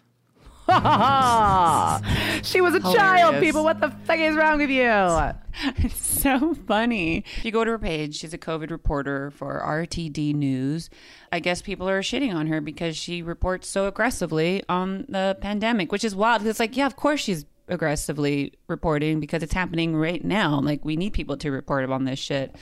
she 2.42 2.60
was 2.60 2.74
a 2.74 2.80
child, 2.80 3.40
people. 3.40 3.64
What 3.64 3.80
the 3.80 3.90
fuck 4.04 4.18
is 4.18 4.34
wrong 4.36 4.58
with 4.58 4.70
you? 4.70 4.84
It's 5.76 6.04
so 6.04 6.54
funny. 6.66 7.18
If 7.36 7.44
you 7.44 7.52
go 7.52 7.64
to 7.64 7.70
her 7.70 7.78
page, 7.78 8.16
she's 8.16 8.34
a 8.34 8.38
COVID 8.38 8.70
reporter 8.70 9.30
for 9.30 9.62
RTD 9.64 10.34
News. 10.34 10.90
I 11.30 11.38
guess 11.38 11.62
people 11.62 11.88
are 11.88 12.00
shitting 12.02 12.34
on 12.34 12.48
her 12.48 12.60
because 12.60 12.96
she 12.96 13.22
reports 13.22 13.68
so 13.68 13.86
aggressively 13.86 14.64
on 14.68 15.06
the 15.08 15.36
pandemic, 15.40 15.92
which 15.92 16.02
is 16.02 16.16
wild. 16.16 16.44
It's 16.44 16.58
like, 16.58 16.76
yeah, 16.76 16.86
of 16.86 16.96
course 16.96 17.20
she's 17.20 17.44
aggressively 17.68 18.52
reporting 18.68 19.20
because 19.20 19.42
it's 19.42 19.52
happening 19.52 19.96
right 19.96 20.24
now. 20.24 20.60
Like, 20.60 20.84
we 20.84 20.96
need 20.96 21.12
people 21.12 21.36
to 21.38 21.50
report 21.50 21.88
on 21.88 22.04
this 22.04 22.18
shit. 22.18 22.54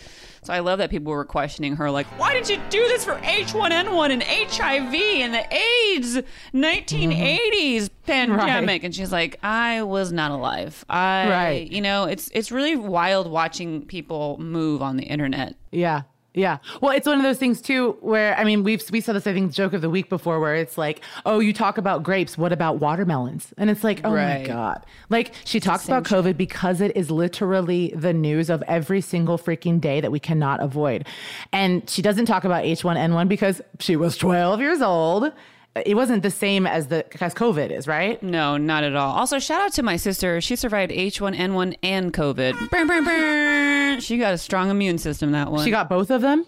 So 0.43 0.53
I 0.53 0.61
love 0.61 0.79
that 0.79 0.91
people 0.91 1.13
were 1.13 1.25
questioning 1.25 1.77
her, 1.77 1.91
like, 1.91 2.07
why 2.19 2.33
did 2.33 2.49
you 2.49 2.61
do 2.71 2.81
this 2.89 3.05
for 3.05 3.15
H1N1 3.17 4.11
and 4.11 4.23
HIV 4.23 4.95
and 4.95 5.35
the 5.35 5.55
AIDS 5.55 6.17
1980s 6.53 7.77
mm-hmm. 7.77 7.87
pandemic? 8.07 8.69
Right. 8.83 8.85
And 8.85 8.95
she's 8.95 9.13
like, 9.13 9.39
I 9.43 9.83
was 9.83 10.13
not 10.13 10.31
alive. 10.31 10.85
I, 10.89 11.29
Right. 11.29 11.71
you 11.71 11.81
know, 11.81 12.05
it's 12.05 12.29
it's 12.35 12.51
really 12.51 12.77
wild 12.77 13.31
watching 13.31 13.83
people 13.87 14.37
move 14.41 14.83
on 14.83 14.97
the 14.97 15.05
internet. 15.05 15.55
Yeah. 15.71 16.03
Yeah. 16.35 16.59
Well, 16.81 16.93
it's 16.97 17.07
one 17.07 17.19
of 17.19 17.25
those 17.25 17.39
things 17.39 17.61
too 17.61 17.99
where 18.01 18.37
I 18.39 18.45
mean, 18.45 18.65
we've 18.65 18.83
we 18.91 19.01
saw 19.01 19.13
this 19.13 19.27
I 19.27 19.35
think 19.35 19.53
joke 19.53 19.75
of 19.75 19.83
the 19.83 19.91
week 19.91 20.09
before 20.09 20.41
where 20.41 20.55
it's 20.55 20.79
like, 20.79 21.03
"Oh, 21.27 21.41
you 21.41 21.53
talk 21.53 21.77
about 21.77 22.03
grapes, 22.03 22.39
what 22.39 22.53
about 22.53 22.81
watermelons?" 22.81 23.53
And 23.59 23.69
it's 23.69 23.85
like, 23.85 24.01
"Oh 24.05 24.11
my 24.11 24.45
god." 24.47 24.87
Like 25.11 25.35
she 25.45 25.61
talks 25.61 25.87
about 25.87 26.05
COVID 26.05 26.39
because 26.39 26.81
it 26.81 26.97
is 26.97 27.11
literally 27.11 27.93
the 27.95 28.15
news 28.15 28.49
of 28.49 28.63
every 28.67 29.03
single 29.03 29.39
freaking 29.39 29.79
day 29.81 30.01
that 30.01 30.11
we 30.11 30.19
cannot 30.19 30.63
avoid. 30.63 31.07
And 31.53 31.89
she 31.89 32.01
doesn't 32.01 32.27
talk 32.27 32.45
about 32.45 32.65
H1N1 32.65 33.29
because 33.29 33.61
she 33.79 33.97
was 33.97 34.17
12 34.17 34.61
years 34.61 34.81
old. 34.81 35.33
It 35.75 35.97
wasn't 35.97 36.23
the 36.23 36.31
same 36.31 36.67
as 36.67 36.89
the 36.89 37.05
as 37.23 37.35
COVID 37.35 37.71
is, 37.71 37.87
right? 37.87 38.23
No, 38.23 38.59
not 38.59 38.85
at 38.85 38.95
all. 38.95 39.15
Also, 39.15 39.39
shout 39.39 39.63
out 39.63 39.73
to 39.75 39.83
my 39.83 39.97
sister. 39.97 40.41
She 40.41 40.55
survived 40.55 40.93
H1N1 40.93 41.77
and 41.83 42.13
COVID. 42.13 42.69
Brr, 42.69 42.85
brr, 42.85 43.03
brr. 43.03 44.01
She 44.01 44.19
got 44.19 44.35
a 44.35 44.39
strong 44.39 44.71
immune 44.71 44.99
system 44.99 45.33
that 45.33 45.51
one. 45.51 45.65
She 45.65 45.71
got 45.71 45.89
both 45.89 46.11
of 46.11 46.21
them. 46.21 46.45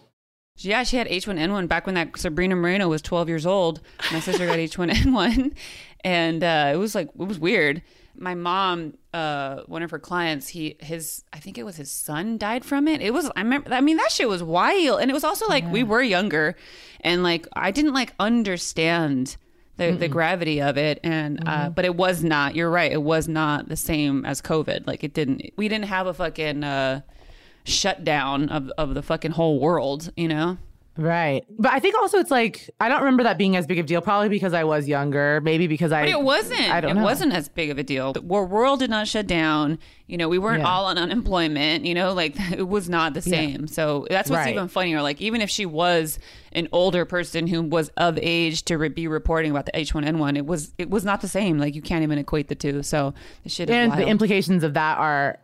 Yeah, 0.58 0.82
she 0.84 0.98
had 0.98 1.08
H1N1 1.08 1.68
back 1.68 1.86
when 1.86 1.94
that 1.94 2.16
Sabrina 2.18 2.54
Moreno 2.54 2.88
was 2.88 3.02
12 3.02 3.28
years 3.28 3.46
old. 3.46 3.80
My 4.12 4.20
sister 4.20 4.46
got 4.46 4.58
H1N1, 4.58 5.52
and 6.04 6.44
uh, 6.44 6.70
it 6.72 6.76
was 6.76 6.94
like 6.94 7.08
it 7.08 7.26
was 7.26 7.38
weird. 7.38 7.82
My 8.16 8.34
mom, 8.34 8.94
uh, 9.12 9.62
one 9.66 9.82
of 9.82 9.90
her 9.90 9.98
clients, 9.98 10.48
he 10.48 10.76
his 10.80 11.24
I 11.32 11.38
think 11.38 11.58
it 11.58 11.64
was 11.64 11.76
his 11.76 11.90
son 11.90 12.38
died 12.38 12.64
from 12.64 12.88
it. 12.88 13.00
It 13.00 13.12
was 13.12 13.30
I 13.36 13.42
remember. 13.42 13.72
I 13.72 13.80
mean 13.80 13.96
that 13.96 14.10
shit 14.10 14.28
was 14.28 14.42
wild, 14.42 15.00
and 15.00 15.10
it 15.10 15.14
was 15.14 15.24
also 15.24 15.46
like 15.48 15.70
we 15.70 15.82
were 15.82 16.02
younger, 16.02 16.56
and 17.00 17.22
like 17.22 17.46
I 17.54 17.70
didn't 17.70 17.94
like 17.94 18.14
understand. 18.18 19.36
The, 19.76 19.90
the 19.90 20.06
gravity 20.06 20.62
of 20.62 20.78
it 20.78 21.00
and 21.02 21.48
uh, 21.48 21.68
but 21.68 21.84
it 21.84 21.96
was 21.96 22.22
not 22.22 22.54
you're 22.54 22.70
right 22.70 22.92
it 22.92 23.02
was 23.02 23.26
not 23.26 23.68
the 23.68 23.74
same 23.74 24.24
as 24.24 24.40
covid 24.40 24.86
like 24.86 25.02
it 25.02 25.14
didn't 25.14 25.42
we 25.56 25.66
didn't 25.66 25.86
have 25.86 26.06
a 26.06 26.14
fucking 26.14 26.62
uh 26.62 27.00
shutdown 27.64 28.48
of, 28.50 28.70
of 28.78 28.94
the 28.94 29.02
fucking 29.02 29.32
whole 29.32 29.58
world, 29.58 30.12
you 30.16 30.28
know? 30.28 30.58
Right. 30.96 31.44
But 31.58 31.72
I 31.72 31.80
think 31.80 31.96
also 31.98 32.18
it's 32.18 32.30
like 32.30 32.70
I 32.78 32.88
don't 32.88 33.00
remember 33.00 33.24
that 33.24 33.36
being 33.36 33.56
as 33.56 33.66
big 33.66 33.78
of 33.80 33.84
a 33.84 33.88
deal 33.88 34.00
probably 34.00 34.28
because 34.28 34.52
I 34.54 34.62
was 34.62 34.86
younger, 34.86 35.40
maybe 35.42 35.66
because 35.66 35.90
I 35.90 36.02
But 36.02 36.10
it 36.10 36.20
wasn't. 36.22 36.60
I 36.70 36.80
don't 36.80 36.92
it 36.92 36.94
know. 36.94 37.02
wasn't 37.02 37.32
as 37.32 37.48
big 37.48 37.70
of 37.70 37.78
a 37.78 37.82
deal. 37.82 38.12
The 38.12 38.20
wor- 38.20 38.46
world 38.46 38.78
did 38.78 38.90
not 38.90 39.08
shut 39.08 39.26
down. 39.26 39.80
You 40.06 40.18
know, 40.18 40.28
we 40.28 40.38
weren't 40.38 40.60
Yeah. 40.60 40.68
all 40.68 40.84
on 40.84 40.96
unemployment. 40.96 41.84
You 41.84 41.94
know, 41.94 42.12
like 42.12 42.34
it 42.52 42.68
was 42.68 42.88
not 42.88 43.12
the 43.14 43.22
same. 43.22 43.66
So 43.66 44.06
that's 44.08 44.30
what's 44.30 44.44
Right. 44.44 44.54
even 44.54 44.68
funnier. 44.68 45.02
Like 45.02 45.20
even 45.20 45.40
if 45.40 45.50
she 45.50 45.66
was 45.66 46.20
an 46.52 46.68
older 46.70 47.04
person 47.04 47.48
who 47.48 47.62
was 47.62 47.88
of 47.96 48.16
age 48.22 48.62
to 48.66 48.78
re- 48.78 48.88
be 48.88 49.08
reporting 49.08 49.50
about 49.50 49.66
the 49.66 49.72
H1N1, 49.72 50.36
it 50.36 50.46
was 50.46 50.74
it 50.78 50.90
was 50.90 51.04
not 51.04 51.20
the 51.22 51.28
same. 51.28 51.58
Like 51.58 51.74
you 51.74 51.82
can't 51.82 52.04
even 52.04 52.18
equate 52.18 52.46
the 52.46 52.54
two. 52.54 52.84
So 52.84 53.14
the 53.42 53.48
shit 53.48 53.68
is 53.68 53.74
and 53.74 53.92
the 53.92 54.06
implications 54.06 54.62
of 54.62 54.74
that 54.74 54.98
are 54.98 55.38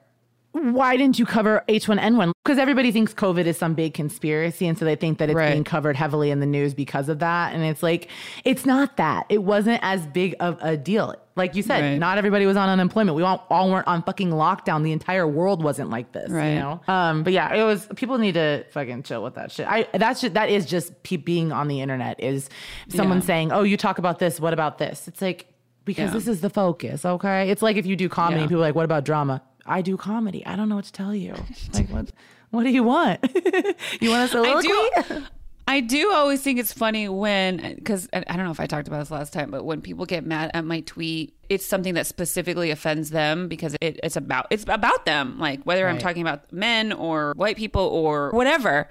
why 0.52 0.96
didn't 0.96 1.18
you 1.18 1.24
cover 1.26 1.62
H1N1? 1.68 2.32
Because 2.44 2.58
everybody 2.58 2.90
thinks 2.90 3.14
COVID 3.14 3.44
is 3.46 3.56
some 3.56 3.74
big 3.74 3.94
conspiracy. 3.94 4.66
And 4.66 4.76
so 4.76 4.84
they 4.84 4.96
think 4.96 5.18
that 5.18 5.28
it's 5.30 5.36
Right. 5.36 5.52
being 5.52 5.62
covered 5.64 5.94
heavily 5.96 6.30
in 6.32 6.40
the 6.40 6.46
news 6.46 6.74
because 6.74 7.08
of 7.08 7.20
that. 7.20 7.54
And 7.54 7.62
it's 7.62 7.82
like, 7.82 8.08
it's 8.44 8.66
not 8.66 8.96
that. 8.96 9.26
It 9.28 9.44
wasn't 9.44 9.78
as 9.82 10.06
big 10.08 10.34
of 10.40 10.58
a 10.60 10.76
deal. 10.76 11.14
Like 11.36 11.54
you 11.54 11.62
said, 11.62 11.82
Right. 11.82 11.98
not 11.98 12.18
everybody 12.18 12.46
was 12.46 12.56
on 12.56 12.68
unemployment. 12.68 13.16
We 13.16 13.22
all, 13.22 13.46
all 13.48 13.70
weren't 13.70 13.86
on 13.86 14.02
fucking 14.02 14.30
lockdown. 14.30 14.82
The 14.82 14.90
entire 14.92 15.26
world 15.26 15.62
wasn't 15.62 15.90
like 15.90 16.10
this. 16.12 16.30
Right. 16.30 16.54
You 16.54 16.58
know? 16.58 16.80
Um, 16.88 17.22
but 17.22 17.32
yeah, 17.32 17.54
it 17.54 17.62
was 17.64 17.86
people 17.94 18.18
need 18.18 18.34
to 18.34 18.64
fucking 18.72 19.04
chill 19.04 19.22
with 19.22 19.34
that 19.36 19.52
shit. 19.52 19.66
I 19.68 19.86
that's 19.96 20.20
just 20.20 20.34
that 20.34 20.50
is 20.50 20.66
just 20.66 21.00
pe- 21.04 21.16
being 21.16 21.52
on 21.52 21.68
the 21.68 21.80
internet 21.80 22.20
is 22.20 22.48
someone 22.88 23.18
Yeah. 23.18 23.24
saying, 23.24 23.52
Oh, 23.52 23.62
you 23.62 23.76
talk 23.76 23.98
about 23.98 24.18
this, 24.18 24.40
what 24.40 24.52
about 24.52 24.78
this? 24.78 25.06
It's 25.06 25.22
like 25.22 25.46
because 25.84 26.08
Yeah. 26.10 26.14
this 26.14 26.28
is 26.28 26.40
the 26.40 26.50
focus, 26.50 27.04
okay? 27.06 27.50
It's 27.50 27.62
like 27.62 27.76
if 27.76 27.86
you 27.86 27.94
do 27.96 28.08
comedy 28.08 28.40
Yeah. 28.42 28.46
people 28.48 28.58
are 28.62 28.66
like, 28.66 28.74
what 28.74 28.84
about 28.84 29.04
drama? 29.04 29.42
I 29.66 29.82
do 29.82 29.96
comedy. 29.96 30.44
I 30.46 30.56
don't 30.56 30.68
know 30.68 30.76
what 30.76 30.86
to 30.86 30.92
tell 30.92 31.14
you. 31.14 31.34
Like 31.74 31.88
what 31.88 32.10
what 32.50 32.64
do 32.64 32.70
you 32.70 32.82
want? 32.82 33.20
you 34.00 34.10
want 34.10 34.24
a 34.24 34.28
soliloquy? 34.28 34.68
I 34.68 35.02
do. 35.08 35.24
I 35.70 35.78
do 35.78 36.12
always 36.12 36.42
think 36.42 36.58
it's 36.58 36.72
funny 36.72 37.08
when, 37.08 37.76
because 37.76 38.08
I 38.12 38.24
I 38.26 38.36
don't 38.36 38.44
know 38.44 38.50
if 38.50 38.58
I 38.58 38.66
talked 38.66 38.88
about 38.88 38.98
this 38.98 39.10
last 39.12 39.32
time, 39.32 39.52
but 39.52 39.64
when 39.64 39.80
people 39.80 40.04
get 40.04 40.26
mad 40.26 40.50
at 40.52 40.64
my 40.64 40.80
tweet, 40.80 41.32
it's 41.48 41.64
something 41.64 41.94
that 41.94 42.08
specifically 42.08 42.72
offends 42.72 43.10
them 43.10 43.46
because 43.46 43.76
it, 43.80 44.00
it's 44.02 44.16
about 44.16 44.48
it's 44.50 44.64
about 44.66 45.04
them. 45.04 45.38
Like 45.38 45.62
whether 45.62 45.86
I'm 45.86 45.98
talking 45.98 46.22
about 46.22 46.52
men 46.52 46.92
or 46.92 47.34
white 47.36 47.56
people 47.56 47.82
or 47.82 48.30
whatever, 48.30 48.88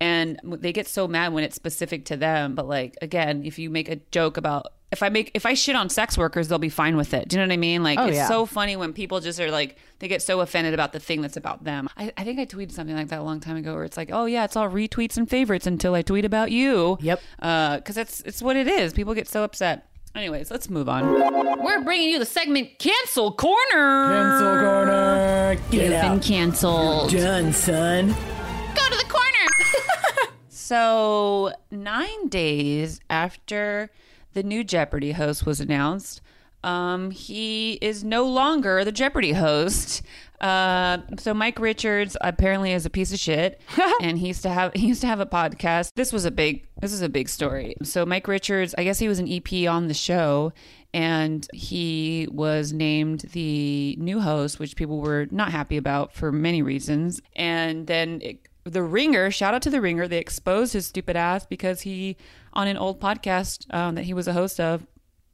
and 0.00 0.40
they 0.42 0.72
get 0.72 0.88
so 0.88 1.06
mad 1.06 1.32
when 1.32 1.44
it's 1.44 1.54
specific 1.54 2.06
to 2.06 2.16
them. 2.16 2.56
But 2.56 2.66
like 2.66 2.96
again, 3.00 3.44
if 3.44 3.56
you 3.60 3.70
make 3.70 3.88
a 3.88 3.96
joke 4.10 4.36
about 4.36 4.66
if 4.92 5.02
I 5.02 5.08
make 5.08 5.30
if 5.34 5.44
I 5.46 5.54
shit 5.54 5.74
on 5.76 5.88
sex 5.88 6.16
workers, 6.16 6.48
they'll 6.48 6.58
be 6.58 6.68
fine 6.68 6.96
with 6.96 7.12
it. 7.12 7.28
Do 7.28 7.36
you 7.36 7.42
know 7.42 7.48
what 7.48 7.52
I 7.54 7.56
mean? 7.56 7.82
Like 7.82 7.98
Oh, 7.98 8.06
it's 8.06 8.16
yeah. 8.16 8.28
so 8.28 8.46
funny 8.46 8.76
when 8.76 8.92
people 8.92 9.20
just 9.20 9.40
are 9.40 9.50
like 9.50 9.76
they 9.98 10.08
get 10.08 10.22
so 10.22 10.40
offended 10.40 10.74
about 10.74 10.92
the 10.92 11.00
thing 11.00 11.22
that's 11.22 11.36
about 11.36 11.64
them. 11.64 11.88
I, 11.96 12.12
I 12.16 12.24
think 12.24 12.38
I 12.38 12.46
tweeted 12.46 12.72
something 12.72 12.94
like 12.94 13.08
that 13.08 13.18
a 13.18 13.22
long 13.22 13.40
time 13.40 13.56
ago 13.56 13.74
where 13.74 13.84
it's 13.84 13.96
like, 13.96 14.10
oh 14.12 14.26
yeah, 14.26 14.44
it's 14.44 14.56
all 14.56 14.68
retweets 14.70 15.16
and 15.16 15.28
favorites 15.28 15.66
until 15.66 15.94
I 15.94 16.02
tweet 16.02 16.24
about 16.24 16.50
you. 16.52 16.98
Yep. 17.00 17.20
Uh, 17.40 17.76
because 17.78 17.96
it's 17.96 18.20
it's 18.22 18.40
what 18.42 18.56
it 18.56 18.68
is. 18.68 18.92
People 18.92 19.14
get 19.14 19.28
so 19.28 19.42
upset. 19.42 19.88
Anyways, 20.14 20.50
let's 20.50 20.70
move 20.70 20.88
on. 20.88 21.62
We're 21.62 21.82
bringing 21.82 22.08
you 22.08 22.18
the 22.18 22.24
segment 22.24 22.78
Cancel 22.78 23.32
Corner. 23.32 24.08
Cancel 24.08 24.60
Corner. 24.60 25.56
Get 25.70 25.90
You've 25.90 26.00
been 26.00 26.20
canceled. 26.20 27.10
Done, 27.10 27.52
son. 27.52 28.08
Go 28.08 28.88
to 28.88 28.96
the 28.96 29.04
corner. 29.10 30.32
so, 30.48 31.52
nine 31.70 32.28
days 32.28 33.00
after 33.10 33.90
the 34.36 34.42
new 34.42 34.62
Jeopardy 34.62 35.12
host 35.12 35.46
was 35.46 35.60
announced, 35.60 36.20
um, 36.62 37.10
he 37.10 37.74
is 37.80 38.04
no 38.04 38.26
longer 38.26 38.84
the 38.84 38.92
Jeopardy 38.92 39.32
host. 39.32 40.02
Uh, 40.42 40.98
so 41.18 41.32
Mike 41.32 41.58
Richards 41.58 42.18
apparently 42.20 42.72
is 42.72 42.84
a 42.84 42.90
piece 42.90 43.14
of 43.14 43.18
shit, 43.18 43.62
and 44.02 44.18
he 44.18 44.26
used 44.28 44.42
to 44.42 44.50
have 44.50 44.74
he 44.74 44.88
used 44.88 45.00
to 45.00 45.06
have 45.06 45.20
a 45.20 45.26
podcast. 45.26 45.92
This 45.96 46.12
was 46.12 46.26
a 46.26 46.30
big 46.30 46.66
this 46.82 46.92
is 46.92 47.00
a 47.00 47.08
big 47.08 47.30
story. 47.30 47.76
So 47.82 48.04
Mike 48.04 48.28
Richards, 48.28 48.74
I 48.76 48.84
guess 48.84 48.98
he 48.98 49.08
was 49.08 49.18
an 49.18 49.26
EP 49.26 49.66
on 49.66 49.88
the 49.88 49.94
show, 49.94 50.52
and 50.92 51.48
he 51.54 52.28
was 52.30 52.74
named 52.74 53.20
the 53.32 53.96
new 53.98 54.20
host, 54.20 54.58
which 54.58 54.76
people 54.76 55.00
were 55.00 55.26
not 55.30 55.52
happy 55.52 55.78
about 55.78 56.12
for 56.12 56.30
many 56.30 56.60
reasons. 56.60 57.22
And 57.34 57.86
then 57.86 58.20
it, 58.22 58.48
the 58.72 58.82
Ringer, 58.82 59.30
shout 59.30 59.54
out 59.54 59.62
to 59.62 59.70
the 59.70 59.80
Ringer, 59.80 60.08
they 60.08 60.18
exposed 60.18 60.72
his 60.72 60.86
stupid 60.86 61.16
ass 61.16 61.46
because 61.46 61.82
he 61.82 62.16
on 62.52 62.66
an 62.68 62.76
old 62.76 63.00
podcast 63.00 63.72
um, 63.72 63.94
that 63.94 64.04
he 64.04 64.12
was 64.14 64.26
a 64.26 64.32
host 64.32 64.58
of 64.60 64.86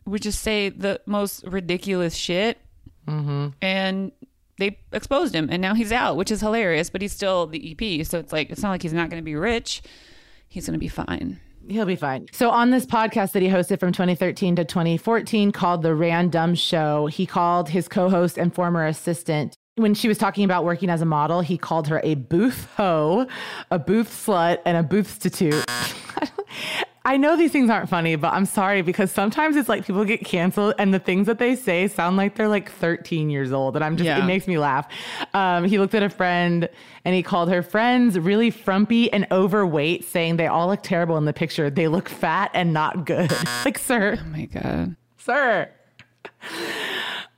would 0.04 0.22
just 0.22 0.40
say 0.42 0.68
the 0.68 1.00
most 1.06 1.44
ridiculous 1.46 2.14
shit, 2.14 2.58
and 3.62 4.12
they 4.58 4.78
exposed 4.92 5.34
him, 5.34 5.48
and 5.50 5.62
now 5.62 5.74
he's 5.74 5.92
out, 5.92 6.16
which 6.16 6.30
is 6.30 6.40
hilarious. 6.40 6.90
But 6.90 7.02
he's 7.02 7.12
still 7.12 7.46
the 7.46 7.72
EP, 7.72 8.06
so 8.06 8.18
it's 8.18 8.32
like 8.32 8.50
it's 8.50 8.62
not 8.62 8.70
like 8.70 8.82
he's 8.82 8.92
not 8.92 9.10
going 9.10 9.20
to 9.20 9.24
be 9.24 9.34
rich. 9.34 9.82
He's 10.48 10.66
going 10.66 10.74
to 10.74 10.78
be 10.78 10.88
fine. 10.88 11.40
He'll 11.68 11.86
be 11.86 11.96
fine. 11.96 12.26
So 12.32 12.50
on 12.50 12.70
this 12.70 12.84
podcast 12.84 13.32
that 13.32 13.42
he 13.42 13.48
hosted 13.48 13.78
from 13.78 13.92
2013 13.92 14.56
to 14.56 14.64
2014 14.64 15.52
called 15.52 15.82
The 15.82 15.90
Randumb 15.90 16.58
Show, 16.58 17.06
he 17.06 17.24
called 17.24 17.68
his 17.68 17.88
co-host 17.88 18.36
and 18.36 18.52
former 18.52 18.84
assistant 18.84 19.56
when 19.76 19.94
she 19.94 20.08
was 20.08 20.18
talking 20.18 20.44
about 20.44 20.64
working 20.64 20.90
as 20.90 21.00
a 21.00 21.06
model, 21.06 21.40
he 21.40 21.56
called 21.56 21.88
her 21.88 22.00
a 22.04 22.14
booth 22.14 22.68
hoe, 22.76 23.26
a 23.70 23.78
booth 23.78 24.08
slut, 24.10 24.58
and 24.66 24.76
a 24.76 24.82
booth 24.82 25.10
stitute. 25.20 25.64
I 27.04 27.16
know 27.16 27.36
these 27.36 27.50
things 27.50 27.68
aren't 27.68 27.88
funny, 27.88 28.14
but 28.14 28.32
I'm 28.32 28.44
sorry 28.46 28.82
because 28.82 29.10
sometimes 29.10 29.56
it's 29.56 29.68
like 29.68 29.84
people 29.84 30.04
get 30.04 30.24
canceled 30.24 30.74
and 30.78 30.94
the 30.94 31.00
things 31.00 31.26
that 31.26 31.40
they 31.40 31.56
say 31.56 31.88
sound 31.88 32.16
like 32.16 32.36
they're 32.36 32.46
like 32.46 32.70
13 32.70 33.28
years 33.28 33.50
old. 33.50 33.74
And 33.74 33.84
I'm 33.84 33.96
just, 33.96 34.06
Yeah. 34.06 34.22
it 34.22 34.26
makes 34.26 34.46
me 34.46 34.56
laugh. 34.56 34.86
Um, 35.34 35.64
he 35.64 35.80
looked 35.80 35.96
at 35.96 36.04
a 36.04 36.08
friend 36.10 36.68
and 37.04 37.14
he 37.14 37.24
called 37.24 37.50
her 37.50 37.60
friends 37.62 38.16
really 38.20 38.50
frumpy 38.50 39.12
and 39.12 39.26
overweight, 39.32 40.04
saying 40.04 40.36
they 40.36 40.46
all 40.46 40.68
look 40.68 40.82
terrible 40.84 41.16
in 41.16 41.24
the 41.24 41.32
picture. 41.32 41.70
They 41.70 41.88
look 41.88 42.08
fat 42.08 42.52
and 42.54 42.72
not 42.72 43.04
good. 43.04 43.32
like, 43.64 43.78
sir, 43.78 44.16
Oh 44.24 44.28
my 44.28 44.44
god. 44.44 44.94
sir. 45.18 45.70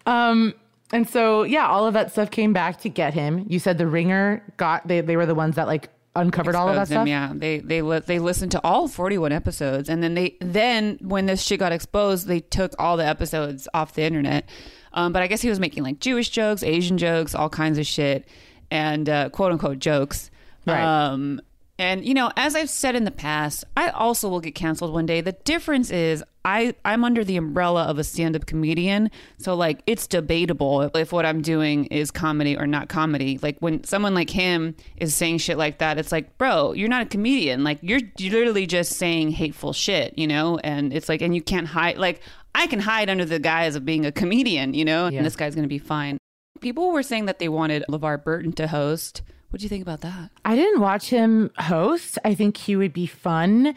Um, 0.05 0.53
and 0.95 1.09
so 1.09 1.43
yeah, 1.43 1.67
all 1.67 1.87
of 1.87 1.95
that 1.95 2.13
stuff 2.13 2.31
came 2.31 2.53
back 2.53 2.81
to 2.83 2.89
get 2.89 3.15
him. 3.15 3.45
You 3.49 3.59
said 3.59 3.79
the 3.79 3.87
ringer 3.87 4.43
got 4.57 4.87
they 4.87 5.01
they 5.01 5.17
were 5.17 5.27
the 5.27 5.35
ones 5.35 5.57
that 5.57 5.67
like 5.67 5.91
uncovered 6.15 6.55
all 6.55 6.69
of 6.69 6.77
that 6.77 6.83
him, 6.83 6.87
stuff. 6.87 7.09
Yeah, 7.09 7.33
they 7.35 7.59
they 7.59 7.83
li- 7.83 8.03
they 8.07 8.21
listened 8.21 8.53
to 8.53 8.61
all 8.63 8.87
41 8.87 9.33
episodes, 9.33 9.89
and 9.89 10.03
then 10.03 10.15
they 10.15 10.37
then 10.41 10.99
when 11.03 11.27
this 11.27 11.43
shit 11.43 11.59
got 11.59 11.73
exposed, 11.73 12.29
they 12.29 12.39
took 12.39 12.75
all 12.79 12.97
the 12.97 13.05
episodes 13.05 13.67
off 13.75 13.95
the 13.95 14.03
internet. 14.03 14.49
Um, 14.93 15.13
but 15.13 15.23
I 15.23 15.27
guess 15.27 15.43
he 15.43 15.49
was 15.49 15.59
making 15.59 15.83
like 15.83 15.99
Jewish 15.99 16.31
jokes, 16.31 16.63
Asian 16.63 16.97
jokes, 16.97 17.35
all 17.35 17.49
kinds 17.49 17.79
of 17.79 17.87
shit, 17.87 18.29
and 18.71 19.09
uh, 19.09 19.31
quote 19.31 19.51
unquote 19.51 19.81
jokes. 19.81 20.31
Right. 20.65 20.81
Um, 20.81 21.41
and 21.85 22.05
you 22.05 22.15
know, 22.15 22.33
as 22.37 22.57
I've 22.57 22.71
said 22.71 22.97
in 22.97 23.05
the 23.05 23.11
past, 23.11 23.65
I 23.77 23.91
also 23.91 24.29
will 24.29 24.41
get 24.41 24.55
canceled 24.55 24.95
one 24.95 25.05
day. 25.05 25.21
The 25.21 25.33
difference 25.33 25.91
is 25.91 26.25
I 26.43 26.75
I'm 26.83 27.05
under 27.05 27.25
the 27.25 27.37
umbrella 27.37 27.85
of 27.85 27.99
a 27.99 28.05
stand-up 28.05 28.47
comedian, 28.47 29.11
so 29.37 29.55
like 29.55 29.83
it's 29.87 30.07
debatable 30.07 30.81
if 30.95 31.13
what 31.13 31.27
I'm 31.27 31.43
doing 31.43 31.85
is 31.87 32.11
comedy 32.11 32.57
or 32.57 32.67
not 32.67 32.89
comedy. 32.89 33.39
Like 33.43 33.59
when 33.61 33.85
someone 33.85 34.15
like 34.15 34.31
him 34.31 34.75
is 34.97 35.15
saying 35.15 35.39
shit 35.39 35.59
like 35.59 35.79
that, 35.79 35.99
it's 35.99 36.11
like, 36.11 36.39
bro, 36.39 36.73
you're 36.73 36.89
not 36.89 37.03
a 37.03 37.07
comedian. 37.07 37.65
Like 37.65 37.81
you're, 37.83 38.01
you're 38.17 38.33
literally 38.33 38.67
just 38.67 38.93
saying 38.93 39.33
hateful 39.33 39.75
shit, 39.75 40.19
you 40.19 40.27
know? 40.27 40.59
And 40.65 40.93
it's 40.93 41.09
like, 41.09 41.21
and 41.21 41.35
you 41.35 41.43
can't 41.43 41.67
hide. 41.67 41.99
Like 41.99 42.23
I 42.55 42.67
can 42.67 42.81
hide 42.81 43.11
under 43.11 43.27
the 43.27 43.39
guise 43.39 43.77
of 43.77 43.85
being 43.85 44.07
a 44.07 44.13
comedian, 44.13 44.73
you 44.73 44.87
know? 44.87 45.09
Yeah. 45.09 45.19
And 45.19 45.27
this 45.27 45.37
guy's 45.37 45.55
gonna 45.55 45.69
be 45.69 45.79
fine. 45.79 46.17
People 46.61 46.93
were 46.93 47.03
saying 47.03 47.27
that 47.27 47.41
they 47.41 47.49
wanted 47.49 47.85
LeVar 47.91 48.25
Burton 48.25 48.53
to 48.55 48.69
host. 48.69 49.21
What 49.55 49.61
do 49.61 49.67
you 49.67 49.69
think 49.69 49.83
about 49.83 50.01
that? 50.01 50.31
I 50.45 50.57
didn't 50.57 50.81
watch 50.81 51.09
him 51.09 51.53
host. 51.57 52.19
I 52.25 52.35
think 52.35 52.57
he 52.57 52.75
would 52.75 52.93
be 52.93 53.07
fun. 53.07 53.77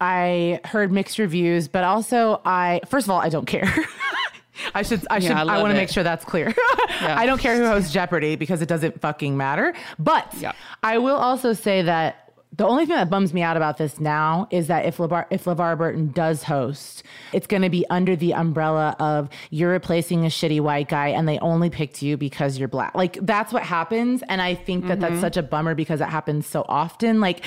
I 0.00 0.60
heard 0.64 0.90
mixed 0.90 1.18
reviews, 1.18 1.68
but 1.68 1.84
also 1.84 2.40
I 2.46 2.80
first 2.88 3.06
of 3.06 3.10
all 3.10 3.20
I 3.20 3.28
don't 3.28 3.44
care. 3.44 3.70
I 4.74 4.80
should 4.80 5.06
I 5.10 5.18
should 5.18 5.32
I 5.32 5.42
I, 5.42 5.60
want 5.60 5.72
to 5.72 5.76
make 5.76 5.90
sure 5.90 6.02
that's 6.02 6.24
clear. 6.24 6.54
I 7.02 7.26
don't 7.26 7.38
care 7.38 7.54
who 7.54 7.66
hosts 7.66 7.92
Jeopardy 7.92 8.36
because 8.36 8.62
it 8.62 8.68
doesn't 8.70 9.02
fucking 9.02 9.36
matter. 9.36 9.74
But 9.98 10.32
Yeah. 10.38 10.52
I 10.82 10.96
will 10.96 11.16
also 11.16 11.52
say 11.52 11.82
that 11.82 12.19
the 12.52 12.66
only 12.66 12.84
thing 12.84 12.96
that 12.96 13.08
bums 13.08 13.32
me 13.32 13.42
out 13.42 13.56
about 13.56 13.78
this 13.78 14.00
now 14.00 14.48
is 14.50 14.66
that 14.66 14.84
if 14.84 14.96
LeVar 14.96 15.26
if 15.30 15.44
LeVar 15.44 15.78
Burton 15.78 16.10
does 16.10 16.42
host, 16.42 17.04
it's 17.32 17.46
going 17.46 17.62
to 17.62 17.70
be 17.70 17.86
under 17.90 18.16
the 18.16 18.34
umbrella 18.34 18.96
of 18.98 19.28
you're 19.50 19.70
replacing 19.70 20.24
a 20.24 20.28
shitty 20.28 20.60
white 20.60 20.88
guy 20.88 21.08
and 21.08 21.28
they 21.28 21.38
only 21.38 21.70
picked 21.70 22.02
you 22.02 22.16
because 22.16 22.58
you're 22.58 22.68
black. 22.68 22.94
Like 22.94 23.18
that's 23.22 23.52
what 23.52 23.62
happens 23.62 24.24
and 24.28 24.42
I 24.42 24.56
think 24.56 24.88
that 24.88 24.98
that's 24.98 25.12
mm-hmm. 25.12 25.20
such 25.20 25.36
a 25.36 25.42
bummer 25.42 25.76
because 25.76 26.00
it 26.00 26.08
happens 26.08 26.46
so 26.46 26.64
often. 26.68 27.20
Like 27.20 27.44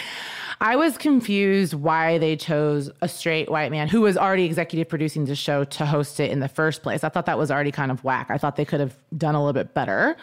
I 0.62 0.78
was 0.78 0.98
confused 0.98 1.74
why 1.74 2.18
they 2.18 2.38
chose 2.38 2.90
a 3.02 3.10
straight 3.10 3.52
white 3.52 3.72
man 3.72 3.90
who 3.90 4.00
was 4.02 4.16
already 4.16 4.46
executive 4.46 4.88
producing 4.88 5.26
the 5.26 5.36
show 5.36 5.66
to 5.66 5.86
host 5.86 6.22
it 6.22 6.32
in 6.32 6.40
the 6.40 6.48
first 6.48 6.82
place. 6.82 7.04
I 7.04 7.10
thought 7.10 7.26
that 7.26 7.38
was 7.38 7.52
already 7.52 7.72
kind 7.72 7.92
of 7.92 8.04
whack. 8.06 8.28
I 8.30 8.38
thought 8.38 8.56
they 8.56 8.64
could 8.64 8.80
have 8.80 8.98
done 9.18 9.36
a 9.36 9.40
little 9.40 9.52
bit 9.52 9.74
better. 9.74 10.16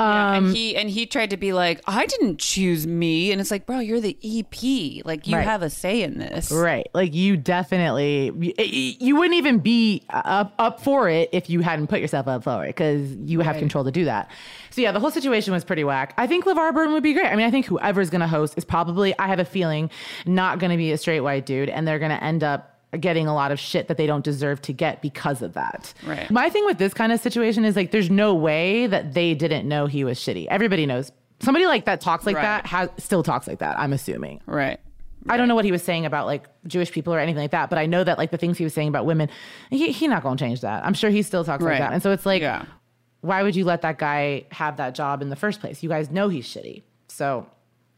Yeah, 0.00 0.36
Um, 0.36 0.46
and 0.46 0.56
he 0.56 0.76
and 0.76 0.90
he 0.90 1.06
tried 1.06 1.30
to 1.30 1.36
be 1.36 1.52
like, 1.52 1.80
I 1.86 2.06
didn't 2.06 2.38
choose 2.38 2.86
me, 2.86 3.30
and 3.32 3.40
it's 3.40 3.50
like, 3.50 3.64
bro, 3.66 3.78
you're 3.78 4.00
the 4.00 4.16
EP, 4.24 5.04
like 5.06 5.26
you 5.26 5.36
Right. 5.36 5.44
have 5.44 5.62
a 5.62 5.70
say 5.70 6.02
in 6.02 6.18
this, 6.18 6.50
Right. 6.50 6.88
Like 6.94 7.14
you 7.14 7.36
definitely 7.36 8.32
you, 8.38 8.52
you 8.98 9.16
wouldn't 9.16 9.36
even 9.36 9.58
be 9.58 10.02
up 10.10 10.54
up 10.58 10.80
for 10.80 11.08
it 11.08 11.28
if 11.32 11.48
you 11.48 11.60
hadn't 11.60 11.86
put 11.86 12.00
yourself 12.00 12.26
up 12.28 12.44
for 12.44 12.64
it 12.64 12.68
because 12.68 13.14
you 13.24 13.40
have 13.40 13.56
control 13.58 13.84
to 13.84 13.90
do 13.92 14.04
that. 14.06 14.30
So 14.70 14.80
yeah, 14.80 14.90
the 14.92 15.00
whole 15.00 15.10
situation 15.12 15.52
was 15.52 15.64
pretty 15.64 15.84
whack. 15.84 16.14
I 16.18 16.26
think 16.26 16.44
LeVar 16.44 16.74
Burton 16.74 16.92
would 16.94 17.02
be 17.02 17.12
great. 17.12 17.26
I 17.26 17.36
mean, 17.36 17.46
I 17.46 17.50
think 17.50 17.66
whoever's 17.66 18.10
going 18.10 18.20
to 18.22 18.26
host 18.26 18.54
is 18.56 18.64
probably 18.64 19.16
I 19.18 19.28
have 19.28 19.38
a 19.38 19.44
feeling 19.44 19.90
not 20.26 20.58
going 20.58 20.70
to 20.72 20.76
be 20.76 20.90
a 20.92 20.98
straight 20.98 21.20
white 21.20 21.46
dude 21.46 21.68
and 21.68 21.86
they're 21.86 22.00
going 22.00 22.10
to 22.10 22.22
end 22.22 22.42
up 22.42 22.73
getting 23.00 23.26
a 23.26 23.34
lot 23.34 23.52
of 23.52 23.58
shit 23.60 23.88
that 23.88 23.96
they 23.96 24.06
don't 24.06 24.24
deserve 24.24 24.60
to 24.62 24.72
get 24.72 25.02
because 25.02 25.42
of 25.42 25.54
that. 25.54 25.92
Right. 26.06 26.30
My 26.30 26.50
thing 26.50 26.64
with 26.66 26.78
this 26.78 26.94
kind 26.94 27.12
of 27.12 27.20
situation 27.20 27.64
is 27.64 27.76
like 27.76 27.90
there's 27.90 28.10
no 28.10 28.34
way 28.34 28.86
that 28.86 29.14
they 29.14 29.34
didn't 29.34 29.68
know 29.68 29.86
he 29.86 30.04
was 30.04 30.18
shitty. 30.18 30.46
Everybody 30.48 30.86
knows. 30.86 31.12
Somebody 31.40 31.66
like 31.66 31.84
that 31.86 32.00
talks 32.00 32.24
like 32.26 32.36
Right. 32.36 32.42
that 32.42 32.66
has 32.66 32.88
still 32.98 33.22
talks 33.22 33.46
like 33.46 33.58
that, 33.58 33.78
I'm 33.78 33.92
assuming. 33.92 34.40
right? 34.46 34.78
I 35.28 35.36
don't 35.38 35.48
know 35.48 35.54
what 35.54 35.64
he 35.64 35.72
was 35.72 35.82
saying 35.82 36.04
about 36.04 36.26
like 36.26 36.44
Jewish 36.66 36.92
people 36.92 37.14
or 37.14 37.18
anything 37.18 37.40
like 37.40 37.52
that, 37.52 37.70
but 37.70 37.78
I 37.78 37.86
know 37.86 38.04
that 38.04 38.18
like 38.18 38.30
the 38.30 38.36
things 38.36 38.58
he 38.58 38.64
was 38.64 38.74
saying 38.74 38.88
about 38.88 39.06
women, 39.06 39.30
he, 39.70 39.90
he 39.90 40.06
not 40.06 40.22
gonna 40.22 40.36
change 40.36 40.60
that. 40.60 40.84
I'm 40.84 40.92
sure 40.94 41.08
he 41.10 41.22
still 41.22 41.44
talks 41.44 41.62
Right. 41.64 41.72
like 41.72 41.80
that. 41.80 41.92
And 41.94 42.02
so 42.02 42.12
it's 42.12 42.26
like, 42.26 42.42
Yeah. 42.42 42.64
why 43.22 43.42
would 43.42 43.56
you 43.56 43.64
let 43.64 43.80
that 43.82 43.98
guy 43.98 44.44
have 44.52 44.76
that 44.76 44.94
job 44.94 45.22
in 45.22 45.30
the 45.30 45.36
first 45.36 45.60
place? 45.60 45.82
You 45.82 45.88
guys 45.88 46.10
know 46.10 46.28
he's 46.28 46.46
shitty. 46.46 46.82
So 47.08 47.46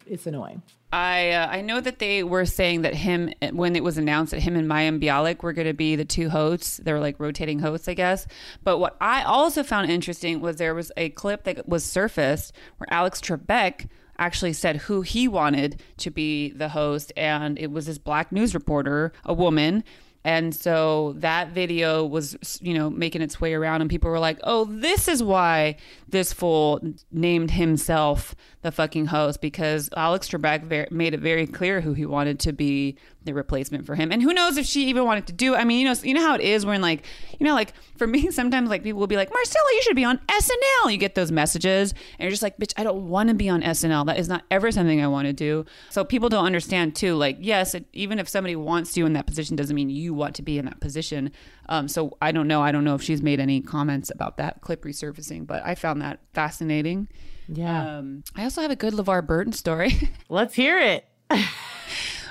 it's 0.06 0.26
annoying. 0.26 0.62
I 0.92 1.30
uh, 1.30 1.48
I 1.48 1.60
know 1.62 1.80
that 1.80 1.98
they 1.98 2.22
were 2.22 2.46
saying 2.46 2.82
that 2.82 2.94
him 2.94 3.32
when 3.52 3.74
it 3.74 3.82
was 3.82 3.98
announced 3.98 4.30
that 4.30 4.40
him 4.40 4.56
and 4.56 4.68
Mayim 4.68 5.02
Bialik 5.02 5.42
were 5.42 5.52
going 5.52 5.66
to 5.66 5.74
be 5.74 5.96
the 5.96 6.04
two 6.04 6.30
hosts. 6.30 6.78
They 6.78 6.92
were 6.92 7.00
like 7.00 7.18
rotating 7.18 7.58
hosts, 7.58 7.88
I 7.88 7.94
guess. 7.94 8.26
But 8.62 8.78
what 8.78 8.96
I 9.00 9.22
also 9.24 9.62
found 9.62 9.90
interesting 9.90 10.40
was 10.40 10.56
there 10.56 10.74
was 10.74 10.92
a 10.96 11.10
clip 11.10 11.44
that 11.44 11.68
was 11.68 11.84
surfaced 11.84 12.52
where 12.78 12.86
Alex 12.90 13.20
Trebek 13.20 13.88
actually 14.18 14.52
said 14.52 14.76
who 14.76 15.02
he 15.02 15.28
wanted 15.28 15.82
to 15.98 16.10
be 16.10 16.50
the 16.50 16.70
host, 16.70 17.12
and 17.16 17.58
it 17.58 17.70
was 17.70 17.86
this 17.86 17.98
black 17.98 18.32
news 18.32 18.54
reporter, 18.54 19.12
a 19.24 19.34
woman. 19.34 19.84
And 20.26 20.52
so 20.52 21.14
that 21.18 21.50
video 21.50 22.04
was, 22.04 22.58
you 22.60 22.74
know, 22.74 22.90
making 22.90 23.22
its 23.22 23.40
way 23.40 23.54
around, 23.54 23.80
and 23.80 23.88
people 23.88 24.10
were 24.10 24.18
like, 24.18 24.40
"Oh, 24.42 24.64
this 24.64 25.06
is 25.06 25.22
why 25.22 25.76
this 26.08 26.32
fool 26.32 26.80
named 27.12 27.52
himself 27.52 28.34
the 28.62 28.72
fucking 28.72 29.06
host 29.06 29.40
because 29.40 29.88
Alex 29.96 30.28
Trebek 30.28 30.64
ver- 30.64 30.88
made 30.90 31.14
it 31.14 31.20
very 31.20 31.46
clear 31.46 31.80
who 31.80 31.94
he 31.94 32.06
wanted 32.06 32.40
to 32.40 32.52
be 32.52 32.96
the 33.26 33.34
replacement 33.34 33.84
for 33.84 33.94
him. 33.94 34.10
And 34.10 34.22
who 34.22 34.32
knows 34.32 34.56
if 34.56 34.64
she 34.66 34.86
even 34.86 35.04
wanted 35.04 35.26
to 35.26 35.32
do? 35.32 35.54
it. 35.54 35.58
I 35.58 35.64
mean, 35.64 35.80
you 35.80 35.84
know, 35.84 35.94
you 36.02 36.14
know 36.14 36.22
how 36.22 36.34
it 36.34 36.40
is 36.40 36.64
when 36.64 36.80
like, 36.80 37.04
you 37.38 37.44
know, 37.44 37.54
like 37.54 37.74
for 37.96 38.06
me, 38.06 38.30
sometimes 38.30 38.70
like 38.70 38.82
people 38.82 39.00
will 39.00 39.06
be 39.06 39.16
like, 39.16 39.30
Marcella, 39.32 39.64
you 39.72 39.82
should 39.82 39.96
be 39.96 40.04
on 40.04 40.18
SNL. 40.28 40.92
You 40.92 40.96
get 40.96 41.14
those 41.14 41.30
messages, 41.30 41.92
and 41.92 42.24
you're 42.24 42.30
just 42.30 42.42
like, 42.42 42.56
bitch, 42.58 42.72
I 42.76 42.84
don't 42.84 43.08
want 43.08 43.28
to 43.28 43.34
be 43.34 43.48
on 43.48 43.62
SNL. 43.62 44.06
That 44.06 44.18
is 44.18 44.28
not 44.28 44.44
ever 44.50 44.70
something 44.70 45.02
I 45.02 45.08
want 45.08 45.26
to 45.26 45.32
do. 45.32 45.66
So 45.90 46.04
people 46.04 46.28
don't 46.28 46.44
understand 46.44 46.96
too. 46.96 47.14
Like, 47.14 47.36
yes, 47.40 47.74
it, 47.74 47.86
even 47.92 48.18
if 48.18 48.28
somebody 48.28 48.56
wants 48.56 48.96
you 48.96 49.04
in 49.06 49.12
that 49.14 49.26
position, 49.26 49.56
doesn't 49.56 49.76
mean 49.76 49.90
you 49.90 50.14
want 50.14 50.34
to 50.36 50.42
be 50.42 50.58
in 50.58 50.64
that 50.64 50.80
position. 50.80 51.32
Um, 51.68 51.88
so 51.88 52.16
I 52.22 52.32
don't 52.32 52.48
know. 52.48 52.62
I 52.62 52.72
don't 52.72 52.84
know 52.84 52.94
if 52.94 53.02
she's 53.02 53.22
made 53.22 53.40
any 53.40 53.60
comments 53.60 54.10
about 54.10 54.36
that 54.38 54.60
clip 54.60 54.84
resurfacing, 54.84 55.46
but 55.46 55.64
I 55.64 55.74
found 55.74 56.00
that 56.02 56.20
fascinating. 56.32 57.08
Yeah. 57.48 57.98
Um, 57.98 58.24
I 58.34 58.44
also 58.44 58.62
have 58.62 58.70
a 58.70 58.76
good 58.76 58.94
LeVar 58.94 59.26
Burton 59.26 59.52
story. 59.52 60.10
Let's 60.28 60.54
hear 60.54 60.78
it. 60.78 61.06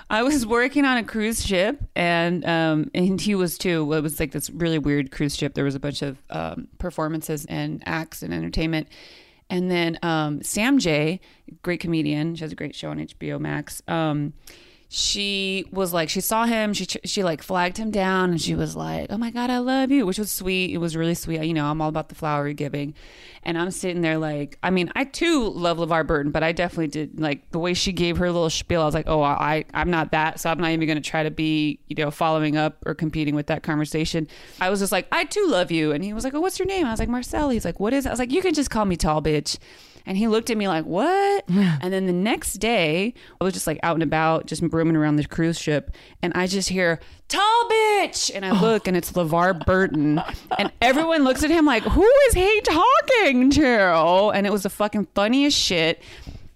I 0.10 0.22
was 0.24 0.46
working 0.46 0.86
on 0.86 0.98
a 0.98 1.04
cruise 1.04 1.44
ship, 1.46 1.84
and 1.96 2.46
um, 2.46 2.92
and 2.94 3.20
he 3.20 3.34
was 3.34 3.58
too. 3.58 3.92
It 3.94 4.02
was 4.02 4.20
like 4.20 4.32
this 4.32 4.50
really 4.50 4.78
weird 4.78 5.12
cruise 5.12 5.36
ship. 5.36 5.56
There 5.56 5.64
was 5.64 5.76
a 5.76 5.80
bunch 5.80 6.02
of 6.02 6.22
um, 6.30 6.68
performances 6.78 7.46
and 7.46 7.82
acts 7.86 8.22
and 8.22 8.34
entertainment, 8.34 8.88
and 9.50 9.72
then 9.72 9.98
um, 10.04 10.44
Sam 10.44 10.78
J, 10.78 11.20
great 11.64 11.80
comedian, 11.80 12.36
she 12.36 12.42
has 12.44 12.52
a 12.52 12.56
great 12.56 12.76
show 12.76 12.90
on 12.90 13.00
HBO 13.00 13.40
Max. 13.40 13.82
Um, 13.88 14.34
she 14.98 15.66
was 15.72 15.92
like, 15.92 16.08
she 16.08 16.22
saw 16.22 16.46
him, 16.46 16.72
she 16.72 16.88
she 17.04 17.22
like 17.22 17.44
flagged 17.44 17.76
him 17.76 17.92
down, 17.92 18.30
and 18.30 18.42
she 18.42 18.56
was 18.56 18.78
like, 18.78 19.08
"Oh 19.10 19.18
my 19.18 19.30
god, 19.30 19.50
I 19.50 19.58
love 19.58 19.92
you," 19.92 20.06
which 20.06 20.18
was 20.18 20.32
sweet. 20.32 20.72
It 20.72 20.78
was 20.78 20.96
really 20.96 21.16
sweet. 21.16 21.44
You 21.44 21.54
know, 21.54 21.66
I'm 21.66 21.82
all 21.82 21.90
about 21.90 22.08
the 22.08 22.16
flowery 22.16 22.54
giving, 22.54 22.94
and 23.44 23.58
I'm 23.58 23.72
sitting 23.72 24.02
there 24.02 24.18
like, 24.18 24.58
I 24.64 24.70
mean, 24.70 24.90
I 24.96 25.04
too 25.04 25.50
love 25.50 25.80
LeVar 25.80 26.08
Burton, 26.08 26.32
but 26.32 26.44
I 26.44 26.54
definitely 26.54 26.88
did 26.88 27.20
like 27.20 27.52
the 27.52 27.60
way 27.60 27.74
she 27.74 27.92
gave 27.92 28.16
her 28.16 28.32
little 28.32 28.50
spiel. 28.50 28.84
I 28.84 28.86
was 28.86 28.94
like, 28.94 29.10
oh, 29.10 29.22
I 29.22 29.66
I'm 29.74 29.92
not 29.92 30.14
that, 30.14 30.40
so 30.40 30.50
I'm 30.50 30.60
not 30.60 30.72
even 30.72 30.88
going 30.88 31.02
to 31.02 31.10
try 31.10 31.24
to 31.24 31.32
be, 31.32 31.78
you 31.88 31.96
know, 32.02 32.10
following 32.10 32.56
up 32.56 32.78
or 32.86 32.96
competing 32.96 33.36
with 33.36 33.48
that 33.48 33.64
conversation. 33.64 34.30
I 34.62 34.70
was 34.70 34.80
just 34.80 34.94
like, 34.94 35.08
I 35.12 35.26
too 35.26 35.46
love 35.50 35.72
you, 35.72 35.92
and 35.92 36.06
he 36.06 36.14
was 36.14 36.24
like, 36.24 36.34
oh, 36.34 36.40
what's 36.40 36.58
your 36.58 36.68
name? 36.68 36.86
I 36.86 36.92
was 36.92 37.02
like, 37.02 37.10
Marcel. 37.10 37.50
He's 37.50 37.66
like, 37.66 37.82
what 37.82 37.92
is? 37.92 38.06
It? 38.06 38.10
I 38.10 38.12
was 38.14 38.20
like, 38.20 38.32
you 38.32 38.42
can 38.42 38.54
just 38.54 38.70
call 38.70 38.86
me 38.86 38.96
tall 38.96 39.22
bitch. 39.22 39.58
And 40.06 40.18
he 40.18 40.28
looked 40.28 40.50
at 40.50 40.58
me 40.58 40.68
like, 40.68 40.86
what? 40.86 41.44
And 41.50 41.92
then 41.92 42.06
the 42.06 42.14
next 42.14 42.56
day, 42.56 43.14
I 43.40 43.44
was 43.44 43.54
just 43.54 43.66
like 43.68 43.80
out 43.84 43.96
and 43.96 44.04
about, 44.04 44.46
just 44.46 44.62
brooming 44.70 44.96
around 44.96 45.16
the 45.16 45.26
cruise 45.26 45.58
ship. 45.60 45.92
And 46.22 46.32
I 46.36 46.46
just 46.48 46.70
hear, 46.70 47.00
tall 47.28 47.70
bitch. 47.70 48.30
And 48.34 48.46
I 48.46 48.60
look 48.62 48.88
and 48.88 48.96
it's 48.96 49.12
LeVar 49.14 49.66
Burton. 49.66 50.22
And 50.60 50.72
everyone 50.82 51.24
looks 51.24 51.44
at 51.44 51.50
him 51.50 51.66
like, 51.66 51.84
who 51.84 52.08
is 52.28 52.34
he 52.34 52.62
talking 52.62 53.50
to? 53.52 54.32
And 54.34 54.46
it 54.46 54.52
was 54.52 54.64
the 54.64 54.70
fucking 54.70 55.08
funniest 55.16 55.58
shit. 55.58 56.02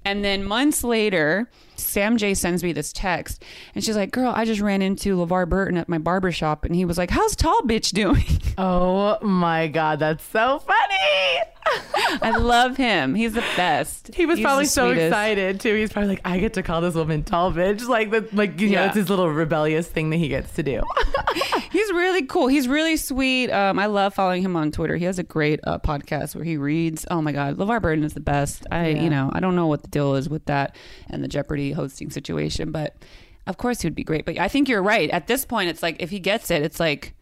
And 0.05 0.23
then 0.23 0.43
months 0.43 0.83
later, 0.83 1.49
Sam 1.75 2.17
J 2.17 2.33
sends 2.33 2.63
me 2.63 2.71
this 2.71 2.93
text. 2.93 3.43
And 3.75 3.83
she's 3.83 3.95
like, 3.97 4.11
girl, 4.11 4.31
I 4.35 4.45
just 4.45 4.61
ran 4.61 4.81
into 4.81 5.15
LeVar 5.17 5.49
Burton 5.49 5.77
at 5.77 5.89
my 5.89 5.97
barber 5.97 6.31
shop. 6.31 6.65
And 6.65 6.73
he 6.75 6.85
was 6.85 6.97
like, 6.97 7.09
how's 7.09 7.35
tall 7.35 7.61
bitch 7.63 7.91
doing? 7.91 8.23
Oh 8.61 9.17
my 9.21 9.69
God, 9.69 9.99
that's 9.99 10.21
so 10.25 10.59
funny. 10.59 11.49
I 12.21 12.35
love 12.37 12.75
him. 12.77 13.15
He's 13.15 13.33
the 13.33 13.43
best. 13.55 14.13
He 14.13 14.25
was 14.25 14.37
He's 14.39 14.45
probably 14.45 14.65
so 14.65 14.87
sweetest. 14.87 15.07
excited 15.07 15.59
too. 15.59 15.75
He's 15.75 15.91
probably 15.91 16.09
like, 16.09 16.21
I 16.25 16.39
get 16.39 16.53
to 16.53 16.63
call 16.63 16.81
this 16.81 16.95
woman 16.95 17.23
tall 17.23 17.51
bitch. 17.51 17.87
Like 17.87 18.11
the 18.11 18.27
like 18.33 18.59
you 18.59 18.71
know, 18.71 18.85
it's 18.85 18.95
his 18.95 19.09
little 19.09 19.29
rebellious 19.29 19.87
thing 19.87 20.09
that 20.09 20.17
he 20.17 20.27
gets 20.27 20.53
to 20.55 20.63
do. 20.63 20.81
He's 21.71 21.91
really 21.91 22.23
cool. 22.25 22.47
He's 22.47 22.67
really 22.67 22.97
sweet. 22.97 23.51
Um, 23.51 23.77
I 23.79 23.85
love 23.85 24.13
following 24.13 24.41
him 24.41 24.55
on 24.55 24.71
Twitter. 24.71 24.95
He 24.95 25.05
has 25.05 25.19
a 25.19 25.23
great 25.23 25.59
uh, 25.65 25.77
podcast 25.79 26.35
where 26.35 26.43
he 26.43 26.57
reads. 26.57 27.05
Oh 27.11 27.21
my 27.21 27.31
God, 27.31 27.57
LeVar 27.57 27.81
Burton 27.81 28.03
is 28.03 28.13
the 28.13 28.19
best. 28.19 28.65
I, 28.71 28.87
Yeah. 28.89 29.03
you 29.03 29.09
know, 29.09 29.29
I 29.33 29.39
don't 29.39 29.55
know 29.55 29.67
what 29.67 29.81
the 29.83 29.87
deal 29.87 30.15
is 30.15 30.27
with 30.29 30.45
that 30.45 30.75
and 31.09 31.23
the 31.23 31.27
Jeopardy 31.27 31.71
hosting 31.73 32.09
situation, 32.09 32.71
but 32.71 32.95
of 33.47 33.57
course 33.57 33.81
he 33.81 33.87
would 33.87 33.95
be 33.95 34.03
great. 34.03 34.25
But 34.25 34.39
I 34.39 34.47
think 34.47 34.67
you're 34.67 34.81
right. 34.83 35.09
At 35.11 35.27
this 35.27 35.45
point, 35.45 35.69
it's 35.69 35.83
like 35.83 35.97
if 35.99 36.09
he 36.09 36.19
gets 36.19 36.49
it, 36.51 36.63
it's 36.63 36.79
like, 36.79 37.13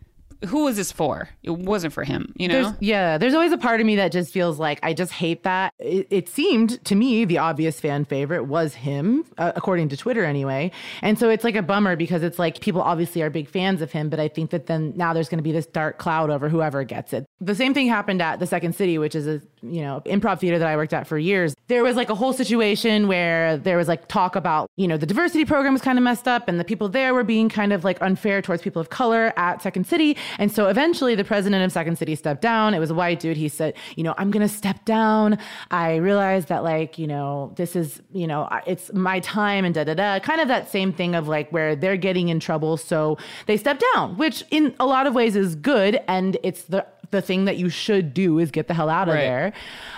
who 0.46 0.66
was 0.66 0.78
this 0.78 0.92
for? 0.92 1.30
It 1.44 1.52
wasn't 1.52 1.94
for 1.94 2.04
him. 2.04 2.34
You 2.36 2.48
know. 2.48 2.64
There's, 2.64 2.76
yeah, 2.80 3.18
there's 3.18 3.34
always 3.34 3.52
a 3.52 3.58
part 3.58 3.80
of 3.80 3.88
me 3.88 3.96
that 3.98 4.12
just 4.12 4.32
feels 4.32 4.60
like 4.60 4.80
I 4.84 4.94
just 4.94 5.12
hate 5.12 5.44
that. 5.44 5.74
It, 5.80 6.08
it 6.10 6.30
seemed 6.30 6.84
to 6.86 6.96
me 6.96 7.26
the 7.26 7.38
obvious 7.40 7.80
fan 7.80 8.06
favorite 8.06 8.44
was 8.44 8.76
him, 8.76 9.26
uh, 9.38 9.54
according 9.56 9.90
to 9.90 9.98
Twitter 9.98 10.24
anyway. 10.24 10.72
And 11.02 11.18
so 11.18 11.30
it's 11.30 11.44
like 11.44 11.56
a 11.56 11.62
bummer 11.62 11.96
because 11.96 12.24
it's 12.24 12.40
like 12.40 12.62
people 12.62 12.82
obviously 12.82 13.22
are 13.22 13.30
big 13.30 13.50
fans 13.50 13.82
of 13.82 13.92
him, 13.92 14.10
but 14.10 14.20
I 14.20 14.28
think 14.28 14.52
that 14.52 14.68
then 14.68 14.94
now 14.96 15.14
there's 15.14 15.30
going 15.30 15.40
to 15.40 15.44
be 15.44 15.52
this 15.52 15.66
dark 15.66 15.98
cloud 15.98 16.30
over 16.30 16.50
whoever 16.50 16.84
gets 16.84 17.14
it. 17.14 17.26
The 17.42 17.56
same 17.56 17.74
thing 17.74 17.88
happened 17.88 18.22
at 18.22 18.40
the 18.40 18.48
Second 18.48 18.76
City, 18.76 18.98
which 18.98 19.16
is 19.16 19.28
a 19.28 19.42
you 19.62 19.82
know 19.82 20.02
improv 20.06 20.40
theater 20.40 20.60
that 20.60 20.68
I 20.68 20.76
worked 20.76 20.94
at 20.94 21.08
for 21.08 21.18
years. 21.18 21.56
There 21.68 21.84
was 21.84 21.96
like 21.96 22.10
a 22.10 22.16
whole 22.16 22.34
situation 22.34 23.08
where 23.08 23.58
there 23.58 23.78
was 23.78 23.88
like 23.88 24.08
talk 24.08 24.36
about 24.36 24.70
you 24.76 24.88
know 24.88 24.98
the 24.98 25.06
diversity 25.06 25.46
program 25.46 25.74
was 25.74 25.82
kind 25.82 25.98
of 25.98 26.04
messed 26.04 26.28
up 26.28 26.48
and 26.48 26.60
the 26.60 26.64
people 26.64 26.90
there 26.90 27.14
were 27.14 27.24
being 27.24 27.50
kind 27.50 27.74
of 27.74 27.84
like 27.84 28.02
unfair 28.02 28.42
towards 28.42 28.62
people 28.62 28.82
of 28.82 28.90
color 28.90 29.34
at 29.38 29.62
Second 29.62 29.86
City. 29.88 30.18
And 30.38 30.52
so 30.52 30.68
eventually 30.68 31.16
the 31.16 31.24
president 31.24 31.64
of 31.64 31.72
Second 31.72 31.98
City 31.98 32.16
stepped 32.16 32.42
down. 32.42 32.74
It 32.74 32.80
was 32.80 32.92
a 32.92 32.96
white 32.96 33.20
dude. 33.20 33.38
He 33.38 33.50
said, 33.50 33.74
you 33.96 34.04
know, 34.04 34.14
I'm 34.18 34.32
going 34.32 34.48
to 34.48 34.54
step 34.54 34.84
down. 34.86 35.38
I 35.72 35.96
realized 35.96 36.48
that 36.50 36.64
like, 36.64 36.98
you 36.98 37.08
know, 37.08 37.54
this 37.56 37.76
is, 37.76 38.02
you 38.12 38.28
know, 38.28 38.48
it's 38.66 38.92
my 38.94 39.20
time 39.20 39.66
and 39.66 39.74
da 39.74 39.84
da 39.84 39.94
da. 39.94 40.20
Kind 40.20 40.42
of 40.42 40.48
that 40.48 40.70
same 40.70 40.92
thing 40.94 41.16
of 41.16 41.28
like 41.28 41.52
where 41.52 41.76
they're 41.76 41.98
getting 41.98 42.30
in 42.30 42.40
trouble. 42.40 42.78
So 42.78 43.18
they 43.46 43.58
step 43.58 43.82
down, 43.94 44.18
which 44.18 44.44
in 44.52 44.76
a 44.80 44.86
lot 44.86 45.08
of 45.08 45.14
ways 45.14 45.36
is 45.36 45.56
good. 45.56 46.00
And 46.08 46.38
it's 46.44 46.64
the, 46.64 46.86
the 47.12 47.22
thing 47.22 47.46
that 47.46 47.58
you 47.58 47.70
should 47.70 48.14
do 48.14 48.40
is 48.40 48.52
get 48.52 48.68
the 48.68 48.74
hell 48.74 48.90
out 48.90 49.08
of 49.08 49.14
Right. 49.16 49.22
there. 49.22 49.54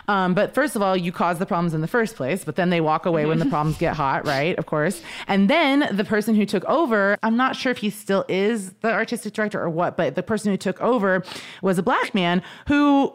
Um, 0.07 0.33
but 0.33 0.53
first 0.53 0.75
of 0.75 0.81
all, 0.81 0.95
you 0.95 1.11
caused 1.11 1.39
the 1.39 1.45
problems 1.45 1.73
in 1.73 1.81
the 1.81 1.87
first 1.87 2.15
place, 2.15 2.43
but 2.43 2.55
then 2.55 2.69
they 2.69 2.81
walk 2.81 3.05
away 3.05 3.25
when 3.25 3.39
the 3.39 3.45
problems 3.45 3.77
get 3.77 3.95
hot, 3.95 4.25
right? 4.27 4.57
Of 4.57 4.65
course. 4.65 5.01
And 5.27 5.49
then 5.49 5.87
the 5.95 6.03
person 6.03 6.35
who 6.35 6.45
took 6.45 6.63
over, 6.65 7.17
I'm 7.23 7.35
not 7.35 7.55
sure 7.55 7.71
if 7.71 7.79
he 7.79 7.89
still 7.89 8.25
is 8.27 8.73
the 8.81 8.91
artistic 8.91 9.33
director 9.33 9.61
or 9.61 9.69
what, 9.69 9.97
but 9.97 10.15
the 10.15 10.23
person 10.23 10.51
who 10.51 10.57
took 10.57 10.79
over 10.81 11.23
was 11.61 11.77
a 11.77 11.83
black 11.83 12.13
man 12.13 12.41
who 12.67 13.13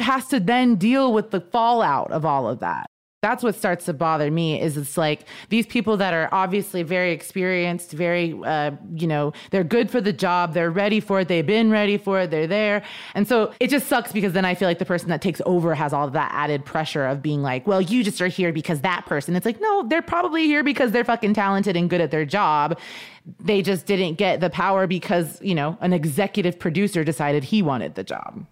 has 0.00 0.26
to 0.28 0.40
then 0.40 0.74
deal 0.76 1.12
with 1.12 1.30
the 1.30 1.40
fallout 1.40 2.10
of 2.10 2.24
all 2.24 2.48
of 2.48 2.58
that. 2.60 2.89
That's 3.22 3.42
what 3.42 3.54
starts 3.54 3.84
to 3.84 3.92
bother 3.92 4.30
me 4.30 4.58
is 4.58 4.78
it's 4.78 4.96
like 4.96 5.26
these 5.50 5.66
people 5.66 5.98
that 5.98 6.14
are 6.14 6.30
obviously 6.32 6.82
very 6.82 7.12
experienced, 7.12 7.92
very, 7.92 8.32
uh, 8.46 8.70
you 8.94 9.06
know, 9.06 9.34
they're 9.50 9.62
good 9.62 9.90
for 9.90 10.00
the 10.00 10.12
job. 10.12 10.54
They're 10.54 10.70
ready 10.70 11.00
for 11.00 11.20
it. 11.20 11.28
They've 11.28 11.44
been 11.44 11.70
ready 11.70 11.98
for 11.98 12.20
it. 12.20 12.30
They're 12.30 12.46
there. 12.46 12.82
And 13.14 13.28
so 13.28 13.52
it 13.60 13.68
just 13.68 13.88
sucks 13.88 14.10
because 14.10 14.32
then 14.32 14.46
I 14.46 14.54
feel 14.54 14.66
like 14.66 14.78
the 14.78 14.86
person 14.86 15.10
that 15.10 15.20
takes 15.20 15.42
over 15.44 15.74
has 15.74 15.92
all 15.92 16.08
that 16.08 16.30
added 16.32 16.64
pressure 16.64 17.04
of 17.04 17.20
being 17.20 17.42
like, 17.42 17.66
well, 17.66 17.82
you 17.82 18.02
just 18.02 18.22
are 18.22 18.28
here 18.28 18.54
because 18.54 18.80
that 18.80 19.04
person. 19.04 19.36
It's 19.36 19.44
like, 19.44 19.60
no, 19.60 19.86
they're 19.86 20.00
probably 20.00 20.46
here 20.46 20.64
because 20.64 20.90
they're 20.90 21.04
fucking 21.04 21.34
talented 21.34 21.76
and 21.76 21.90
good 21.90 22.00
at 22.00 22.10
their 22.10 22.24
job. 22.24 22.78
They 23.38 23.60
just 23.60 23.84
didn't 23.84 24.14
get 24.14 24.40
the 24.40 24.48
power 24.48 24.86
because, 24.86 25.38
you 25.42 25.54
know, 25.54 25.76
an 25.82 25.92
executive 25.92 26.58
producer 26.58 27.04
decided 27.04 27.44
he 27.44 27.60
wanted 27.60 27.96
the 27.96 28.02
job. 28.02 28.46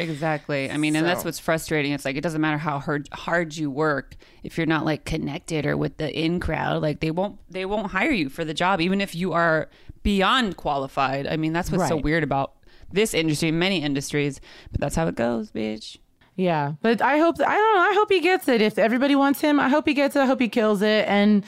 Exactly. 0.00 0.70
I 0.70 0.76
mean, 0.76 0.96
and 0.96 1.06
that's 1.06 1.24
what's 1.24 1.38
frustrating. 1.38 1.92
It's 1.92 2.04
like 2.04 2.16
it 2.16 2.20
doesn't 2.20 2.40
matter 2.40 2.58
how 2.58 2.78
hard 2.78 3.08
hard 3.12 3.56
you 3.56 3.70
work 3.70 4.16
if 4.42 4.56
you're 4.56 4.66
not 4.66 4.84
like 4.84 5.04
connected 5.04 5.66
or 5.66 5.76
with 5.76 5.96
the 5.98 6.12
in 6.12 6.40
crowd. 6.40 6.82
Like 6.82 7.00
they 7.00 7.10
won't 7.10 7.38
they 7.50 7.64
won't 7.64 7.92
hire 7.92 8.10
you 8.10 8.28
for 8.28 8.44
the 8.44 8.54
job, 8.54 8.80
even 8.80 9.00
if 9.00 9.14
you 9.14 9.32
are 9.32 9.68
beyond 10.02 10.56
qualified. 10.56 11.26
I 11.26 11.36
mean, 11.36 11.52
that's 11.52 11.70
what's 11.70 11.88
so 11.88 11.96
weird 11.96 12.22
about 12.22 12.54
this 12.92 13.14
industry, 13.14 13.50
many 13.50 13.82
industries. 13.82 14.40
But 14.72 14.80
that's 14.80 14.96
how 14.96 15.06
it 15.06 15.14
goes, 15.14 15.50
bitch. 15.50 15.98
Yeah, 16.34 16.74
but 16.82 17.02
I 17.02 17.18
hope 17.18 17.36
I 17.40 17.56
don't 17.56 17.74
know. 17.74 17.80
I 17.80 17.94
hope 17.94 18.10
he 18.12 18.20
gets 18.20 18.46
it. 18.48 18.62
If 18.62 18.78
everybody 18.78 19.16
wants 19.16 19.40
him, 19.40 19.58
I 19.58 19.68
hope 19.68 19.86
he 19.88 19.94
gets 19.94 20.14
it. 20.14 20.20
I 20.20 20.26
hope 20.26 20.40
he 20.40 20.48
kills 20.48 20.82
it. 20.82 21.06
And 21.08 21.44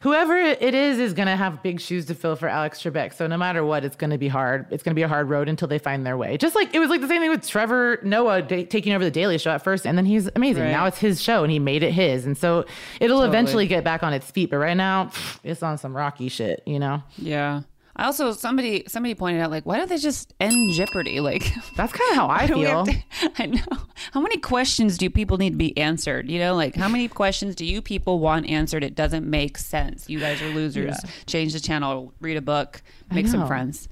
whoever 0.00 0.36
it 0.36 0.74
is 0.74 0.98
is 0.98 1.12
going 1.14 1.28
to 1.28 1.36
have 1.36 1.62
big 1.62 1.80
shoes 1.80 2.06
to 2.06 2.14
fill 2.14 2.36
for 2.36 2.48
Alex 2.48 2.82
Trebek. 2.82 3.14
So 3.14 3.26
no 3.26 3.36
matter 3.36 3.64
what, 3.64 3.84
it's 3.84 3.96
going 3.96 4.10
to 4.10 4.18
be 4.18 4.28
hard. 4.28 4.66
It's 4.70 4.82
going 4.82 4.92
to 4.92 4.96
be 4.98 5.02
a 5.02 5.08
hard 5.08 5.28
road 5.28 5.48
until 5.48 5.68
they 5.68 5.78
find 5.78 6.04
their 6.06 6.16
way. 6.16 6.36
Just 6.36 6.54
like 6.54 6.74
it 6.74 6.78
was 6.78 6.90
like 6.90 7.00
the 7.00 7.08
same 7.08 7.20
thing 7.20 7.30
with 7.30 7.46
Trevor 7.46 7.98
Noah 8.02 8.42
da- 8.42 8.64
taking 8.66 8.92
over 8.92 9.04
the 9.04 9.10
Daily 9.10 9.38
Show 9.38 9.50
at 9.50 9.62
first, 9.64 9.86
and 9.86 9.96
then 9.96 10.06
he's 10.06 10.28
amazing. 10.36 10.64
Right. 10.64 10.70
Now 10.72 10.86
it's 10.86 10.98
his 10.98 11.22
show, 11.22 11.42
and 11.42 11.50
he 11.52 11.58
made 11.58 11.82
it 11.82 11.92
his. 11.92 12.26
And 12.26 12.36
so 12.36 12.64
it'll 13.00 13.22
eventually 13.22 13.66
get 13.66 13.84
back 13.84 14.02
on 14.02 14.12
its 14.12 14.30
feet. 14.30 14.50
But 14.50 14.58
right 14.58 14.76
now, 14.76 15.10
it's 15.44 15.62
on 15.62 15.78
some 15.78 15.96
rocky 15.96 16.28
shit. 16.28 16.62
You 16.66 16.78
know, 16.78 17.02
Yeah. 17.18 17.62
I 17.98 18.04
also 18.04 18.32
somebody 18.32 18.84
somebody 18.88 19.14
pointed 19.14 19.40
out 19.40 19.50
like 19.50 19.64
why 19.64 19.78
don't 19.78 19.88
they 19.88 19.96
just 19.98 20.34
end 20.38 20.72
Jeopardy? 20.74 21.18
Like 21.26 21.42
that's 21.76 21.92
kind 21.92 22.10
of 22.10 22.16
how 22.16 22.26
I 22.26 22.42
why 22.42 22.46
do 22.46 22.54
we 22.58 22.64
feel. 22.66 22.84
to- 22.86 23.02
I 23.42 23.46
know. 23.46 23.78
How 24.12 24.20
many 24.20 24.36
questions 24.36 24.98
do 24.98 25.08
people 25.10 25.38
need 25.38 25.50
to 25.50 25.56
be 25.56 25.76
answered? 25.78 26.30
You 26.30 26.38
know, 26.38 26.54
like 26.54 26.76
how 26.76 26.88
many 26.88 27.08
questions 27.08 27.54
do 27.54 27.64
you 27.64 27.80
people 27.82 28.18
want 28.20 28.48
answered? 28.48 28.84
It 28.84 28.94
doesn't 28.94 29.28
make 29.28 29.56
sense. 29.58 30.08
You 30.10 30.20
guys 30.20 30.40
are 30.42 30.48
losers. 30.48 30.96
Yeah. 31.02 31.10
Change 31.26 31.52
the 31.54 31.60
channel, 31.60 32.12
read 32.20 32.36
a 32.36 32.42
book, 32.42 32.82
make 33.10 33.26
some 33.28 33.46
friends. 33.46 33.88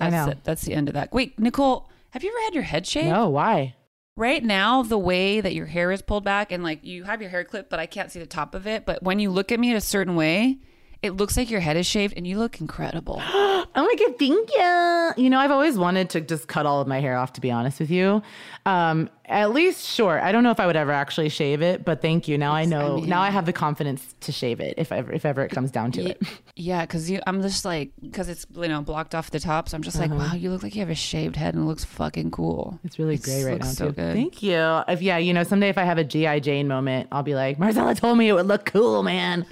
I 0.00 0.10
That's 0.10 0.26
know. 0.26 0.32
it. 0.32 0.38
That's 0.44 0.62
the 0.62 0.74
end 0.74 0.88
of 0.88 0.94
that. 0.94 1.12
Wait, 1.12 1.38
Niccole, 1.40 1.86
have 2.10 2.22
you 2.24 2.30
ever 2.30 2.44
had 2.44 2.54
your 2.54 2.64
head 2.64 2.86
shaved? 2.86 3.08
no, 3.08 3.28
why? 3.28 3.74
Right 4.16 4.42
now, 4.42 4.82
the 4.82 4.98
way 4.98 5.40
that 5.40 5.54
your 5.54 5.66
hair 5.66 5.92
is 5.92 6.00
pulled 6.02 6.24
back 6.24 6.50
and 6.50 6.62
like 6.64 6.84
you 6.84 7.04
have 7.04 7.20
your 7.20 7.30
hair 7.30 7.44
clipped, 7.44 7.70
but 7.70 7.78
I 7.78 7.86
can't 7.86 8.10
see 8.10 8.18
the 8.18 8.26
top 8.26 8.54
of 8.54 8.66
it. 8.66 8.84
But 8.86 9.02
when 9.02 9.18
you 9.20 9.30
look 9.30 9.52
at 9.52 9.60
me 9.60 9.70
in 9.70 9.76
a 9.76 9.80
certain 9.80 10.16
way, 10.16 10.58
it 11.02 11.10
looks 11.16 11.36
like 11.36 11.50
your 11.50 11.60
head 11.60 11.76
is 11.76 11.86
shaved 11.86 12.14
and 12.16 12.26
you 12.26 12.38
look 12.38 12.60
incredible. 12.60 13.22
Oh 13.78 13.82
my 13.84 13.94
god, 13.96 14.18
thank 14.18 14.50
you. 14.54 15.24
You 15.24 15.28
know, 15.28 15.38
I've 15.38 15.50
always 15.50 15.76
wanted 15.76 16.08
to 16.10 16.20
just 16.22 16.46
cut 16.48 16.64
all 16.64 16.80
of 16.80 16.88
my 16.88 17.00
hair 17.00 17.16
off, 17.16 17.34
to 17.34 17.40
be 17.42 17.50
honest 17.50 17.78
with 17.80 17.90
you. 17.90 18.22
Um, 18.64 19.10
at 19.26 19.52
least 19.52 19.84
short. 19.84 20.22
I 20.22 20.32
don't 20.32 20.44
know 20.44 20.50
if 20.50 20.60
I 20.60 20.66
would 20.66 20.76
ever 20.76 20.92
actually 20.92 21.28
shave 21.28 21.60
it, 21.60 21.84
but 21.84 22.00
thank 22.00 22.26
you. 22.26 22.38
Now 22.38 22.52
I 22.52 22.64
know. 22.64 22.96
mean- 22.96 23.08
now 23.08 23.20
I 23.20 23.28
have 23.30 23.44
the 23.44 23.52
confidence 23.52 24.14
to 24.20 24.32
shave 24.32 24.60
it 24.60 24.74
if 24.78 24.92
ever 24.92 25.12
if 25.12 25.26
ever 25.26 25.42
it 25.42 25.50
comes 25.50 25.70
down 25.70 25.92
to 25.92 26.02
Ye- 26.02 26.10
it. 26.10 26.22
Yeah, 26.58 26.82
because 26.82 27.10
you, 27.10 27.20
I'm 27.26 27.42
just 27.42 27.66
like, 27.66 27.90
because 28.00 28.30
it's 28.30 28.46
you 28.54 28.68
know 28.68 28.80
blocked 28.80 29.14
off 29.14 29.30
the 29.30 29.40
top, 29.40 29.68
so 29.68 29.76
I'm 29.76 29.82
just 29.82 29.98
like, 29.98 30.10
Uh-huh. 30.10 30.28
wow, 30.30 30.34
you 30.34 30.50
look 30.50 30.62
like 30.62 30.74
you 30.74 30.80
have 30.80 30.88
a 30.90 30.94
shaved 30.94 31.36
head 31.36 31.54
and 31.54 31.64
it 31.64 31.66
looks 31.66 31.84
fucking 31.84 32.30
cool. 32.30 32.78
It's 32.82 32.98
really 32.98 33.16
It 33.16 33.22
gray 33.24 33.44
right 33.44 33.60
now 33.60 33.66
so 33.66 33.86
too. 33.88 33.92
good. 33.92 34.14
Thank 34.14 34.42
you. 34.42 34.80
If 34.88 35.02
yeah, 35.02 35.18
you 35.18 35.34
know, 35.34 35.42
someday 35.42 35.68
if 35.68 35.76
I 35.76 35.84
have 35.84 35.98
a 35.98 36.04
GI 36.04 36.40
Jane 36.40 36.66
moment, 36.66 37.08
I'll 37.12 37.22
be 37.22 37.34
like, 37.34 37.58
Marcella 37.58 37.94
told 37.94 38.16
me 38.16 38.28
it 38.28 38.32
would 38.32 38.46
look 38.46 38.64
cool, 38.64 39.02
man. 39.02 39.44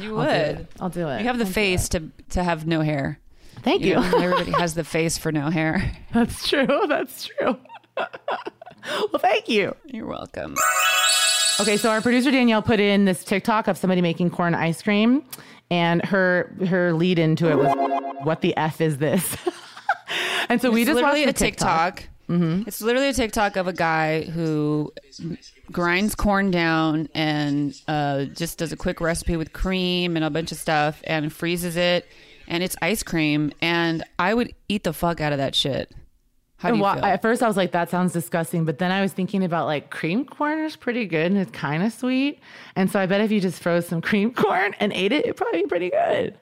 You 0.00 0.18
I'll 0.18 0.24
do 0.24 0.30
would. 0.30 0.58
it. 0.60 0.66
I'll 0.80 0.88
do 0.90 1.08
it. 1.08 1.20
You 1.20 1.26
have 1.26 1.38
the 1.38 1.44
I'll 1.44 1.50
face 1.52 1.88
to 1.90 2.10
to 2.30 2.42
have 2.42 2.66
no 2.66 2.80
hair. 2.80 3.18
Thank 3.62 3.82
You 3.82 3.88
you. 3.88 3.94
know, 3.96 4.18
everybody 4.18 4.52
has 4.52 4.74
the 4.74 4.84
face 4.84 5.18
for 5.18 5.32
no 5.32 5.50
hair. 5.50 5.92
That's 6.12 6.48
true. 6.48 6.84
That's 6.88 7.24
true. 7.24 7.56
well, 7.96 9.18
thank 9.18 9.48
you. 9.48 9.74
You're 9.86 10.06
welcome. 10.06 10.56
Okay, 11.60 11.76
so 11.78 11.90
our 11.90 12.00
producer 12.02 12.30
Danielle 12.30 12.62
put 12.62 12.80
in 12.80 13.06
this 13.06 13.24
TikTok 13.24 13.66
of 13.68 13.78
somebody 13.78 14.02
making 14.02 14.30
corn 14.30 14.54
ice 14.54 14.82
cream, 14.82 15.24
and 15.70 16.04
her 16.04 16.54
her 16.68 16.92
lead 16.92 17.18
into 17.18 17.50
it 17.50 17.56
was, 17.56 17.72
"What 18.24 18.42
the 18.42 18.56
f 18.56 18.80
is 18.80 18.98
this?" 18.98 19.36
and 20.48 20.60
so 20.60 20.70
we 20.70 20.84
just 20.84 20.94
literally 20.96 21.24
the 21.24 21.30
a 21.30 21.32
TikTok. 21.32 22.04
Mm-hmm. 22.28 22.64
It's 22.66 22.82
literally 22.82 23.08
a 23.08 23.12
TikTok 23.14 23.56
of 23.56 23.68
a 23.68 23.72
guy 23.72 24.22
who 24.22 24.92
grinds 25.72 26.14
corn 26.14 26.50
down 26.50 27.08
and 27.14 27.80
uh, 27.88 28.24
just 28.24 28.58
does 28.58 28.72
a 28.72 28.76
quick 28.76 29.00
recipe 29.00 29.36
with 29.36 29.52
cream 29.52 30.16
and 30.16 30.24
a 30.24 30.30
bunch 30.30 30.52
of 30.52 30.58
stuff 30.58 31.00
and 31.04 31.32
freezes 31.32 31.76
it, 31.76 32.06
and 32.48 32.62
it's 32.62 32.76
ice 32.82 33.02
cream. 33.02 33.52
And 33.60 34.02
I 34.18 34.34
would 34.34 34.54
eat 34.68 34.84
the 34.84 34.92
fuck 34.92 35.20
out 35.20 35.32
of 35.32 35.38
that 35.38 35.54
shit. 35.54 35.92
How 36.58 36.70
do 36.70 36.76
you 36.76 36.82
wha- 36.82 36.94
feel? 36.94 37.04
At 37.04 37.20
first, 37.20 37.42
I 37.42 37.48
was 37.48 37.56
like, 37.56 37.72
"That 37.72 37.90
sounds 37.90 38.12
disgusting," 38.12 38.64
but 38.64 38.78
then 38.78 38.90
I 38.90 39.02
was 39.02 39.12
thinking 39.12 39.44
about 39.44 39.66
like 39.66 39.90
cream 39.90 40.24
corn 40.24 40.60
is 40.60 40.74
pretty 40.74 41.04
good 41.06 41.30
and 41.30 41.36
it's 41.38 41.50
kind 41.50 41.82
of 41.82 41.92
sweet, 41.92 42.40
and 42.74 42.90
so 42.90 42.98
I 42.98 43.06
bet 43.06 43.20
if 43.20 43.30
you 43.30 43.40
just 43.40 43.62
froze 43.62 43.86
some 43.86 44.00
cream 44.08 44.32
corn 44.32 44.74
and 44.80 44.92
ate 44.92 45.12
it, 45.12 45.24
it'd 45.24 45.36
probably 45.36 45.62
be 45.62 45.68
pretty 45.68 45.90
good. 45.90 46.38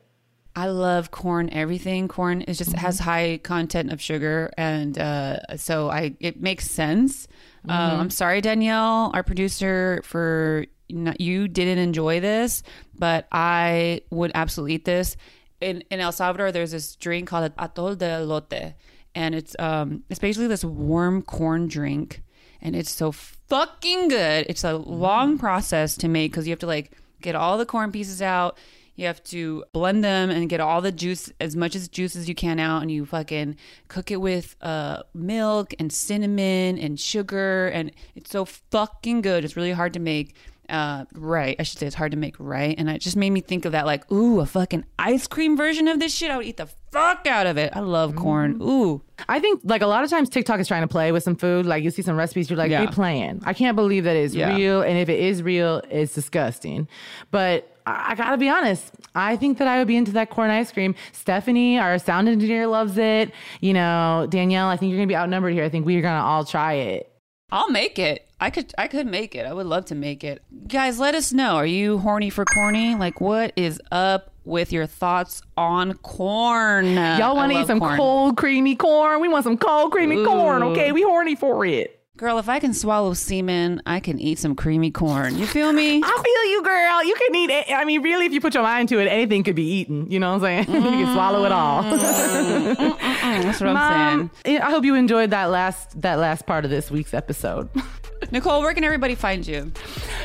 I 0.56 0.68
love 0.68 1.10
corn. 1.10 1.50
Everything 1.50 2.06
corn 2.06 2.42
is 2.42 2.58
just 2.58 2.74
has 2.74 3.00
high 3.00 3.40
content 3.42 3.92
of 3.92 4.00
sugar, 4.00 4.52
and 4.56 4.96
uh, 4.96 5.56
so 5.56 5.90
I 5.90 6.14
it 6.20 6.40
makes 6.40 6.70
sense. 6.70 7.26
Uh, 7.68 7.96
I'm 8.00 8.10
sorry, 8.10 8.40
Danielle, 8.40 9.10
our 9.14 9.22
producer, 9.22 10.02
for 10.04 10.66
not, 10.90 11.20
you 11.20 11.48
didn't 11.48 11.78
enjoy 11.78 12.20
this, 12.20 12.62
but 12.98 13.26
I 13.32 14.02
would 14.10 14.32
absolutely 14.34 14.74
eat 14.74 14.84
this. 14.84 15.16
In 15.60 15.82
in 15.90 16.00
El 16.00 16.12
Salvador, 16.12 16.52
there's 16.52 16.72
this 16.72 16.94
drink 16.96 17.28
called 17.28 17.54
atol 17.56 17.96
de 17.96 18.06
elote, 18.06 18.74
and 19.14 19.34
it's 19.34 19.56
um 19.58 20.02
it's 20.10 20.20
basically 20.20 20.46
this 20.46 20.64
warm 20.64 21.22
corn 21.22 21.68
drink, 21.68 22.22
and 22.60 22.76
it's 22.76 22.90
so 22.90 23.12
fucking 23.12 24.08
good. 24.08 24.46
It's 24.48 24.64
a 24.64 24.76
long 24.76 25.38
process 25.38 25.96
to 25.98 26.08
make 26.08 26.32
because 26.32 26.46
you 26.46 26.52
have 26.52 26.58
to 26.60 26.66
like 26.66 26.92
get 27.22 27.34
all 27.34 27.56
the 27.56 27.66
corn 27.66 27.92
pieces 27.92 28.20
out 28.20 28.58
You 28.96 29.06
have 29.06 29.22
to 29.24 29.64
blend 29.72 30.04
them 30.04 30.30
and 30.30 30.48
get 30.48 30.60
all 30.60 30.80
the 30.80 30.92
juice, 30.92 31.32
as 31.40 31.56
much 31.56 31.74
as 31.74 31.88
juice 31.88 32.14
as 32.14 32.28
you 32.28 32.34
can 32.34 32.60
out, 32.60 32.82
and 32.82 32.90
you 32.90 33.04
fucking 33.04 33.56
cook 33.88 34.10
it 34.10 34.20
with 34.20 34.54
uh, 34.60 35.02
milk 35.14 35.74
and 35.78 35.92
cinnamon 35.92 36.78
and 36.78 36.98
sugar, 37.00 37.68
and 37.68 37.90
it's 38.14 38.30
so 38.30 38.44
fucking 38.44 39.22
good. 39.22 39.44
It's 39.44 39.56
really 39.56 39.72
hard 39.72 39.92
to 39.94 40.00
make 40.00 40.34
uh, 40.70 41.04
right. 41.12 41.56
I 41.58 41.62
should 41.62 41.78
say 41.78 41.86
it's 41.86 41.94
hard 41.94 42.12
to 42.12 42.16
make 42.16 42.36
right. 42.38 42.74
And 42.78 42.88
it 42.88 43.00
just 43.00 43.16
made 43.18 43.28
me 43.30 43.42
think 43.42 43.66
of 43.66 43.72
that, 43.72 43.84
like, 43.84 44.10
ooh, 44.10 44.40
a 44.40 44.46
fucking 44.46 44.86
ice 44.98 45.26
cream 45.26 45.58
version 45.58 45.88
of 45.88 45.98
this 46.00 46.14
shit. 46.14 46.30
I 46.30 46.38
would 46.38 46.46
eat 46.46 46.56
the 46.56 46.68
fuck 46.90 47.26
out 47.26 47.46
of 47.46 47.58
it. 47.58 47.76
I 47.76 47.80
love 47.80 48.16
corn. 48.16 48.58
Ooh. 48.62 49.02
I 49.28 49.40
think 49.40 49.60
like 49.64 49.82
a 49.82 49.86
lot 49.86 50.04
of 50.04 50.10
times 50.10 50.30
TikTok 50.30 50.60
is 50.60 50.66
trying 50.68 50.80
to 50.80 50.88
play 50.88 51.12
with 51.12 51.22
some 51.22 51.36
food. 51.36 51.66
Like 51.66 51.84
you 51.84 51.90
see 51.90 52.00
some 52.00 52.16
recipes, 52.16 52.48
you're 52.48 52.56
like, 52.56 52.70
Yeah. 52.70 52.86
they 52.86 52.90
playing. 52.90 53.42
I 53.44 53.52
can't 53.52 53.76
believe 53.76 54.04
that 54.04 54.16
it's 54.16 54.34
Yeah. 54.34 54.56
real. 54.56 54.80
And 54.80 54.96
if 54.96 55.10
it 55.10 55.18
is 55.20 55.42
real, 55.42 55.82
it's 55.90 56.14
disgusting. 56.14 56.88
But 57.30 57.73
I, 57.86 58.12
I 58.12 58.14
gotta 58.14 58.36
be 58.36 58.48
honest. 58.48 58.92
I 59.14 59.36
think 59.36 59.58
that 59.58 59.68
I 59.68 59.78
would 59.78 59.86
be 59.86 59.96
into 59.96 60.12
that 60.12 60.30
corn 60.30 60.50
ice 60.50 60.72
cream. 60.72 60.94
Stephanie, 61.12 61.78
our 61.78 61.98
sound 61.98 62.28
engineer, 62.28 62.66
loves 62.66 62.98
it. 62.98 63.32
You 63.60 63.74
know, 63.74 64.26
Danielle, 64.28 64.68
I 64.68 64.76
think 64.76 64.90
you're 64.90 64.98
gonna 64.98 65.06
be 65.06 65.16
outnumbered 65.16 65.52
here. 65.52 65.64
I 65.64 65.68
think 65.68 65.86
we're 65.86 66.02
gonna 66.02 66.24
all 66.24 66.44
try 66.44 66.74
it. 66.74 67.10
I'll 67.50 67.70
make 67.70 67.98
it. 67.98 68.28
I 68.40 68.50
could 68.50 68.74
I 68.76 68.88
could 68.88 69.06
make 69.06 69.34
it. 69.34 69.46
I 69.46 69.52
would 69.52 69.66
love 69.66 69.84
to 69.86 69.94
make 69.94 70.24
it. 70.24 70.42
Guys, 70.66 70.98
let 70.98 71.14
us 71.14 71.32
know. 71.32 71.56
Are 71.56 71.66
you 71.66 71.98
horny 71.98 72.30
for 72.30 72.44
corny? 72.44 72.94
Like 72.94 73.20
what 73.20 73.52
is 73.56 73.80
up 73.92 74.32
with 74.44 74.72
your 74.72 74.86
thoughts 74.86 75.40
on 75.56 75.94
corn? 75.94 76.94
Y'all 76.94 77.36
want 77.36 77.52
to 77.52 77.60
eat 77.60 77.66
some 77.66 77.78
corn. 77.78 77.96
cold, 77.96 78.36
creamy 78.36 78.76
corn? 78.76 79.20
We 79.20 79.28
want 79.28 79.44
some 79.44 79.56
cold, 79.56 79.92
creamy 79.92 80.24
corn. 80.24 80.62
Okay, 80.62 80.92
we 80.92 81.02
horny 81.02 81.36
for 81.36 81.64
it. 81.64 81.93
Girl, 82.16 82.38
if 82.38 82.48
I 82.48 82.60
can 82.60 82.72
swallow 82.72 83.12
semen, 83.12 83.82
I 83.86 83.98
can 83.98 84.20
eat 84.20 84.38
some 84.38 84.54
creamy 84.54 84.92
corn. 84.92 85.36
You 85.36 85.48
feel 85.48 85.72
me? 85.72 86.00
I 86.00 86.22
feel 86.24 86.52
you, 86.52 86.62
girl. 86.62 87.04
You 87.04 87.14
can 87.16 87.34
eat 87.34 87.50
it. 87.50 87.72
I 87.74 87.84
mean, 87.84 88.02
really, 88.02 88.24
if 88.24 88.32
you 88.32 88.40
put 88.40 88.54
your 88.54 88.62
mind 88.62 88.88
to 88.90 89.00
it, 89.00 89.06
anything 89.06 89.42
could 89.42 89.56
be 89.56 89.68
eaten. 89.80 90.08
You 90.08 90.20
know 90.20 90.38
what 90.38 90.44
I'm 90.48 90.64
saying? 90.64 90.76
you 90.84 90.90
can 90.90 91.12
swallow 91.12 91.44
it 91.44 91.50
all. 91.50 91.82
Mm. 91.82 92.98
That's 93.42 93.60
what 93.60 93.70
I'm 93.70 94.30
saying. 94.44 94.60
I 94.60 94.70
hope 94.70 94.84
you 94.84 94.94
enjoyed 94.94 95.30
that 95.30 95.46
last 95.46 96.00
that 96.02 96.20
last 96.20 96.46
part 96.46 96.64
of 96.64 96.70
this 96.70 96.88
week's 96.88 97.14
episode. 97.14 97.68
Niccole, 98.30 98.60
where 98.60 98.74
can 98.74 98.84
everybody 98.84 99.14
find 99.14 99.46
you? 99.46 99.70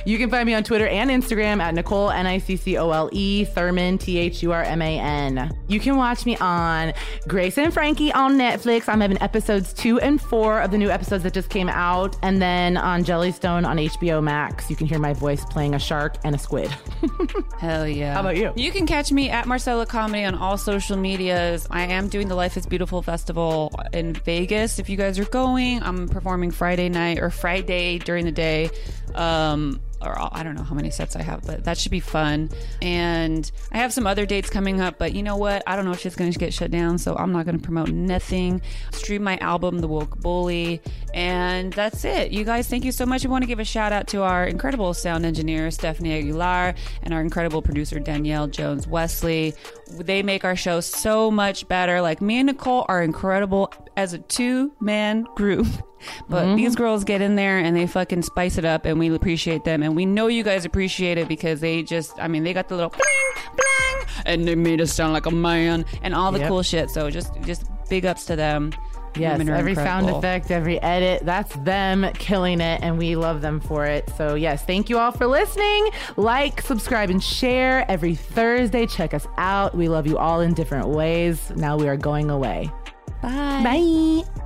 You 0.06 0.18
can 0.18 0.30
find 0.30 0.46
me 0.46 0.54
on 0.54 0.64
Twitter 0.64 0.88
and 0.88 1.10
Instagram 1.10 1.60
at 1.62 1.74
Niccole 1.76 2.14
N 2.14 2.26
I 2.26 2.38
C 2.38 2.56
C 2.56 2.78
O 2.78 2.92
L 2.92 3.10
E 3.12 3.46
Thurman 3.46 3.98
T 3.98 4.18
H 4.18 4.42
U 4.44 4.52
R 4.52 4.64
M 4.64 4.82
A 4.82 5.00
N. 5.00 5.52
You 5.68 5.80
can 5.80 5.98
watch 5.98 6.26
me 6.26 6.38
on 6.38 6.94
Grace 7.28 7.58
and 7.58 7.74
Frankie 7.74 8.12
on 8.14 8.38
Netflix. 8.38 8.88
I'm 8.88 9.02
having 9.02 9.22
episodes 9.22 9.74
two 9.74 10.00
and 10.00 10.22
four 10.22 10.62
of 10.62 10.72
the 10.72 10.78
new 10.78 10.90
episodes 10.90 11.24
that 11.24 11.34
just 11.34 11.50
came 11.50 11.70
out, 11.70 12.16
and 12.24 12.42
then 12.42 12.78
on 12.78 13.04
Jellystone 13.04 13.68
on 13.68 13.78
HBO 13.78 14.24
Max. 14.24 14.70
You 14.70 14.76
can 14.76 14.88
hear 14.88 15.00
my 15.00 15.14
voice 15.14 15.44
playing 15.46 15.76
a 15.76 15.80
shark 15.80 16.16
and 16.24 16.36
a 16.36 16.38
squid. 16.38 16.70
Hell 17.60 17.88
yeah. 17.88 18.14
How 18.14 18.22
about 18.22 18.38
you? 18.38 18.54
You 18.56 18.72
can 18.72 18.86
catch 18.86 19.12
me 19.12 19.30
at 19.30 19.48
Marcella 19.48 19.86
Comedy 19.86 20.24
on 20.24 20.36
all 20.36 20.58
social 20.58 20.98
medias. 20.98 21.68
I 21.70 21.84
am 21.84 22.08
doing 22.08 22.28
the 22.28 22.36
Life 22.36 22.58
is 22.58 22.66
Beautiful 22.66 23.02
Festival 23.02 23.74
in 23.94 24.14
Vegas. 24.14 24.80
If 24.80 24.90
you 24.90 24.98
guys 24.98 25.20
are 25.20 25.26
going, 25.26 25.82
I'm 25.84 26.08
performing 26.08 26.52
Friday 26.52 26.90
night 26.90 27.20
or 27.20 27.30
Friday 27.30 27.89
during 27.98 28.26
the 28.26 28.32
day. 28.32 28.70
Um, 29.16 29.82
or 30.02 30.16
I 30.34 30.44
don't 30.44 30.56
know 30.56 30.64
how 30.64 30.76
many 30.76 30.90
sets 30.92 31.16
I 31.16 31.22
have, 31.22 31.46
but 31.46 31.64
that 31.66 31.78
should 31.78 31.92
be 31.92 32.00
fun. 32.00 32.50
And 32.82 33.50
I 33.72 33.78
have 33.80 33.92
some 33.92 34.08
other 34.08 34.26
dates 34.26 34.50
coming 34.50 34.80
up, 34.80 34.98
but 34.98 35.14
you 35.14 35.24
know 35.24 35.36
what? 35.36 35.62
I 35.68 35.76
don't 35.76 35.86
know 35.86 35.92
if 35.92 36.00
shit's 36.00 36.16
going 36.16 36.32
to 36.32 36.40
get 36.40 36.54
shut 36.54 36.72
down, 36.72 36.98
so 36.98 37.16
I'm 37.16 37.32
not 37.32 37.46
going 37.46 37.58
to 37.58 37.64
promote 37.64 37.90
nothing. 37.90 38.62
Stream 38.92 39.24
my 39.24 39.38
album, 39.38 39.80
The 39.80 39.88
Woke 39.88 40.20
Bully, 40.22 40.82
and 41.14 41.74
that's 41.74 42.06
it. 42.06 42.32
You 42.32 42.46
guys, 42.46 42.68
thank 42.68 42.86
you 42.86 42.92
so 42.92 43.06
much. 43.06 43.24
We 43.24 43.30
want 43.30 43.44
to 43.44 43.48
give 43.48 43.60
a 43.60 43.66
shout 43.66 43.92
out 43.92 44.08
to 44.08 44.22
our 44.22 44.46
incredible 44.46 44.94
sound 44.94 45.26
engineer, 45.26 45.70
Stephanie 45.72 46.18
Aguilar, 46.18 46.76
and 47.04 47.14
our 47.14 47.22
incredible 47.22 47.62
producer, 47.62 48.00
Danielle 48.00 48.48
Jones 48.48 48.88
Wesley. 48.88 49.54
They 49.92 50.24
make 50.24 50.46
our 50.46 50.56
show 50.56 50.80
so 50.80 51.30
much 51.30 51.68
better. 51.68 52.02
Like 52.02 52.22
me 52.22 52.40
and 52.40 52.50
Niccole 52.50 52.86
are 52.88 53.04
incredible 53.04 53.74
as 53.98 54.14
a 54.14 54.20
two 54.20 54.72
man 54.80 55.26
group. 55.36 55.68
But 56.28 56.46
mm-hmm. 56.46 56.56
these 56.56 56.76
girls 56.76 57.04
get 57.04 57.22
in 57.22 57.36
there 57.36 57.58
and 57.58 57.76
they 57.76 57.88
fucking 57.88 58.24
spice 58.24 58.58
it 58.58 58.66
up, 58.66 58.86
and 58.86 59.00
we 59.00 59.14
appreciate 59.14 59.64
them. 59.64 59.84
And 59.84 59.96
we 59.96 60.06
know 60.06 60.28
you 60.28 60.44
guys 60.44 60.66
appreciate 60.66 61.18
it 61.18 61.28
because 61.28 61.60
they 61.60 61.84
just, 61.84 62.14
I 62.20 62.28
mean, 62.28 62.44
they 62.44 62.54
got 62.54 62.68
the 62.68 62.76
little 62.76 62.92
bling, 62.92 63.54
bling, 63.56 64.08
and 64.26 64.48
they 64.48 64.56
made 64.56 64.82
us 64.82 64.94
sound 64.94 65.14
like 65.14 65.26
a 65.26 65.32
man 65.32 65.86
and 66.02 66.14
all 66.14 66.32
the 66.32 66.40
Yep. 66.40 66.48
cool 66.48 66.64
shit. 66.64 66.90
So 66.90 67.10
just, 67.10 67.34
just 67.42 67.70
big 67.90 68.06
ups 68.06 68.26
to 68.26 68.36
them. 68.36 68.72
Yes, 69.16 69.38
Women 69.40 69.54
are 69.54 69.58
every 69.58 69.76
sound 69.76 70.10
effect, 70.10 70.52
every 70.52 70.82
edit, 70.82 71.26
that's 71.26 71.56
them 71.58 72.06
killing 72.14 72.62
it, 72.62 72.82
and 72.84 72.98
we 72.98 73.16
love 73.16 73.42
them 73.42 73.60
for 73.60 73.86
it. 73.86 74.10
So, 74.18 74.36
yes, 74.36 74.64
thank 74.64 74.90
you 74.90 75.00
all 75.00 75.12
for 75.12 75.26
listening. 75.28 75.90
Like, 76.16 76.62
subscribe, 76.62 77.10
and 77.10 77.22
share 77.22 77.90
every 77.90 78.16
Thursday. 78.16 78.86
Check 78.86 79.14
us 79.14 79.28
out. 79.38 79.76
We 79.76 79.90
love 79.90 80.06
you 80.06 80.18
all 80.18 80.42
in 80.42 80.54
different 80.54 80.90
ways. 80.90 81.52
Now 81.56 81.76
we 81.78 81.88
are 81.88 81.98
going 81.98 82.30
away. 82.30 82.70
Bye. 83.22 83.64
Bye. 83.64 84.46